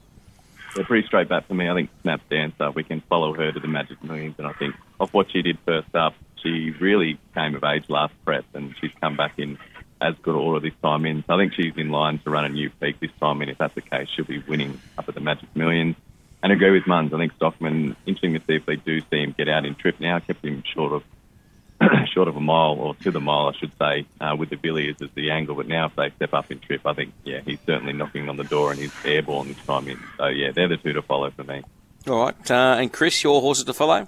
Yeah, 0.75 0.85
pretty 0.85 1.07
straight 1.07 1.29
back 1.29 1.47
for 1.47 1.53
me. 1.53 1.69
I 1.69 1.75
think 1.75 1.91
Snap 2.01 2.23
Dancer, 2.31 2.71
we 2.71 2.85
can 2.85 3.03
follow 3.03 3.35
her 3.35 3.53
to 3.53 3.61
the 3.61 3.69
Magic 3.69 4.03
Millions. 4.03 4.37
And 4.39 4.47
I 4.47 4.53
think 4.55 4.75
of 4.99 5.13
what 5.13 5.31
she 5.31 5.43
did 5.43 5.59
first 5.67 5.95
up, 5.95 6.15
she 6.43 6.71
really 6.81 7.19
came 7.35 7.55
of 7.55 7.63
age 7.63 7.85
last 7.91 8.15
prep 8.25 8.47
and 8.55 8.75
she's 8.81 8.93
come 8.99 9.15
back 9.15 9.39
in 9.39 9.59
as 10.01 10.15
good 10.23 10.37
order 10.37 10.59
this 10.59 10.79
time 10.83 11.05
in. 11.05 11.23
So 11.27 11.35
I 11.35 11.37
think 11.37 11.53
she's 11.53 11.77
in 11.77 11.91
line 11.91 12.19
to 12.21 12.31
run 12.31 12.47
a 12.47 12.49
new 12.49 12.71
peak 12.81 12.99
this 12.99 13.11
time 13.21 13.43
in. 13.43 13.51
If 13.51 13.59
that's 13.59 13.75
the 13.75 13.83
case, 13.83 14.09
she'll 14.09 14.25
be 14.25 14.39
winning 14.39 14.81
up 14.97 15.07
at 15.07 15.15
the 15.15 15.21
Magic 15.21 15.55
Millions. 15.55 15.97
And 16.43 16.51
agree 16.51 16.71
with 16.71 16.85
Muns. 16.85 17.13
I 17.13 17.19
think 17.19 17.35
Stockman, 17.35 17.95
interesting 18.07 18.33
to 18.33 18.41
see 18.47 18.55
if 18.55 18.65
they 18.65 18.77
do 18.77 19.01
see 19.01 19.23
him 19.23 19.35
get 19.37 19.51
out 19.51 19.67
in 19.67 19.75
trip 19.75 20.01
now. 20.01 20.19
Kept 20.19 20.43
him 20.43 20.63
short 20.65 20.95
of 20.95 21.05
short 22.13 22.29
of 22.29 22.37
a 22.37 22.41
mile, 22.41 22.73
or 22.79 22.95
to 22.97 23.11
the 23.11 23.21
mile, 23.21 23.49
I 23.49 23.59
should 23.59 23.73
say, 23.79 24.07
uh, 24.21 24.37
with 24.37 24.51
the 24.51 24.57
Villiers 24.57 24.97
as 25.01 25.09
the 25.15 25.31
angle. 25.31 25.55
But 25.55 25.69
now 25.69 25.87
if 25.87 25.97
they 25.97 26.11
step 26.11 26.35
up 26.35 26.51
in 26.51 26.59
trip, 26.61 26.83
I 26.85 26.93
think, 26.93 27.13
yeah, 27.25 27.41
he's 27.45 27.59
certainly 27.67 27.93
knocking 27.93 28.29
on 28.29 28.37
the 28.37 28.45
door 28.45 28.71
and 28.71 28.81
he's 28.81 28.93
airborne 29.05 29.49
this 29.49 29.59
time 29.67 29.89
in. 29.89 29.99
So, 30.19 30.27
yeah, 30.27 30.53
they're 30.53 30.69
the 30.69 30.77
two 30.77 30.93
to 30.93 31.03
follow 31.03 31.31
for 31.31 31.45
me. 31.45 31.63
All 32.09 32.25
right. 32.25 32.51
Uh, 32.51 32.77
and 32.79 32.93
Chris, 32.93 33.23
your 33.23 33.41
horses 33.41 33.65
to 33.65 33.73
follow? 33.73 34.07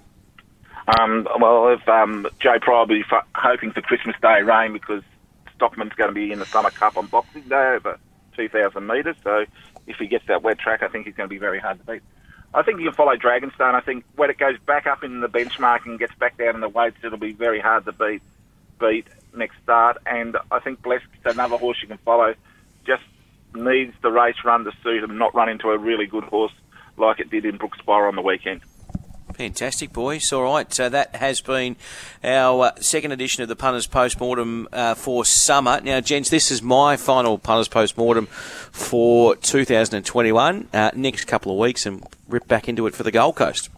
Um, 0.99 1.27
well, 1.39 1.69
if 1.69 1.87
um, 1.87 2.27
Joe 2.39 2.59
Pride 2.59 2.79
will 2.79 2.85
be 2.87 3.03
f- 3.09 3.25
hoping 3.35 3.71
for 3.71 3.81
Christmas 3.81 4.15
Day 4.21 4.41
rain 4.41 4.73
because 4.73 5.03
Stockman's 5.55 5.93
going 5.93 6.09
to 6.09 6.13
be 6.13 6.31
in 6.31 6.39
the 6.39 6.45
Summer 6.45 6.71
Cup 6.71 6.97
on 6.97 7.07
Boxing 7.07 7.43
Day 7.43 7.75
over 7.75 7.97
2,000 8.35 8.85
metres. 8.85 9.15
So 9.23 9.45
if 9.87 9.97
he 9.97 10.07
gets 10.07 10.27
that 10.27 10.43
wet 10.43 10.59
track, 10.59 10.83
I 10.83 10.89
think 10.89 11.05
he's 11.05 11.15
going 11.15 11.29
to 11.29 11.33
be 11.33 11.39
very 11.39 11.59
hard 11.59 11.79
to 11.79 11.85
beat. 11.85 12.01
I 12.53 12.61
think 12.61 12.79
you 12.79 12.85
can 12.85 12.93
follow 12.93 13.15
Dragonstone. 13.15 13.73
I 13.73 13.81
think 13.81 14.05
when 14.15 14.29
it 14.29 14.37
goes 14.37 14.59
back 14.59 14.85
up 14.85 15.03
in 15.03 15.21
the 15.21 15.29
benchmark 15.29 15.85
and 15.85 15.97
gets 15.97 16.13
back 16.15 16.37
down 16.37 16.55
in 16.55 16.61
the 16.61 16.69
weights, 16.69 16.97
it'll 17.03 17.17
be 17.17 17.33
very 17.33 17.59
hard 17.59 17.85
to 17.85 17.91
beat 17.91 18.21
beat 18.79 19.07
next 19.35 19.55
start. 19.63 19.97
And 20.05 20.37
I 20.51 20.59
think 20.59 20.81
Blessed, 20.81 21.05
another 21.25 21.57
horse 21.57 21.77
you 21.81 21.87
can 21.87 21.97
follow, 21.99 22.35
just 22.85 23.03
needs 23.55 23.95
the 24.01 24.11
race 24.11 24.35
run 24.43 24.65
to 24.65 24.71
suit 24.83 25.03
him, 25.03 25.17
not 25.17 25.33
run 25.33 25.49
into 25.49 25.69
a 25.69 25.77
really 25.77 26.05
good 26.05 26.25
horse 26.25 26.53
like 26.97 27.19
it 27.19 27.29
did 27.29 27.45
in 27.45 27.57
Brookspire 27.57 28.07
on 28.07 28.15
the 28.15 28.21
weekend. 28.21 28.61
Fantastic, 29.33 29.91
boys. 29.91 30.31
All 30.31 30.43
right, 30.43 30.71
so 30.71 30.89
that 30.89 31.15
has 31.15 31.41
been 31.41 31.75
our 32.23 32.65
uh, 32.65 32.71
second 32.79 33.11
edition 33.11 33.41
of 33.41 33.49
the 33.49 33.55
Punters 33.55 33.87
Postmortem 33.87 34.67
uh, 34.71 34.93
for 34.93 35.25
summer. 35.25 35.81
Now, 35.81 36.01
gents, 36.01 36.29
this 36.29 36.51
is 36.51 36.61
my 36.61 36.97
final 36.97 37.39
Punters 37.39 37.67
Postmortem 37.67 38.27
for 38.27 39.35
2021. 39.35 40.67
Uh, 40.71 40.91
next 40.93 41.25
couple 41.25 41.51
of 41.51 41.57
weeks, 41.57 41.87
and 41.87 42.05
rip 42.27 42.47
back 42.47 42.69
into 42.69 42.85
it 42.85 42.93
for 42.93 43.01
the 43.01 43.11
Gold 43.11 43.35
Coast. 43.35 43.69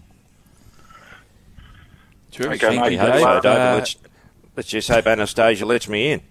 Terrific. 2.31 2.59
Thank 2.59 2.91
you, 2.91 2.97
Dave. 2.97 3.21
So, 3.21 3.39
David, 3.41 3.75
let's, 3.75 3.95
let's 4.57 4.69
just 4.69 4.89
hope 4.89 5.07
Anastasia 5.07 5.65
lets 5.65 5.87
me 5.87 6.11
in. 6.11 6.21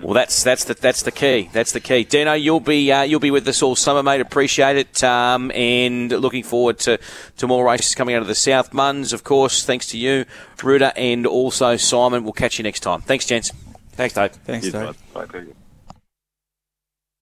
Well, 0.00 0.14
that's 0.14 0.42
that's 0.42 0.64
the 0.64 0.74
that's 0.74 1.02
the 1.02 1.12
key. 1.12 1.50
That's 1.52 1.72
the 1.72 1.80
key. 1.80 2.04
Dino, 2.04 2.32
you'll 2.32 2.60
be 2.60 2.90
uh, 2.90 3.02
you'll 3.02 3.20
be 3.20 3.30
with 3.30 3.46
us 3.46 3.62
all 3.62 3.76
summer, 3.76 4.02
mate. 4.02 4.20
Appreciate 4.20 4.76
it, 4.76 5.04
um, 5.04 5.50
and 5.52 6.10
looking 6.10 6.42
forward 6.42 6.78
to, 6.80 6.98
to 7.36 7.46
more 7.46 7.64
races 7.66 7.94
coming 7.94 8.14
out 8.14 8.22
of 8.22 8.28
the 8.28 8.34
South 8.34 8.72
Muns, 8.72 9.12
of 9.12 9.24
course. 9.24 9.64
Thanks 9.64 9.86
to 9.88 9.98
you, 9.98 10.24
Ruda, 10.56 10.92
and 10.96 11.26
also 11.26 11.76
Simon. 11.76 12.24
We'll 12.24 12.32
catch 12.32 12.58
you 12.58 12.62
next 12.62 12.80
time. 12.80 13.02
Thanks, 13.02 13.26
gents. 13.26 13.52
Thanks, 13.92 14.14
Dave. 14.14 14.32
Thanks, 14.32 14.70
Dave. 14.70 14.96
Bye, 15.12 15.26
Dave. 15.26 15.54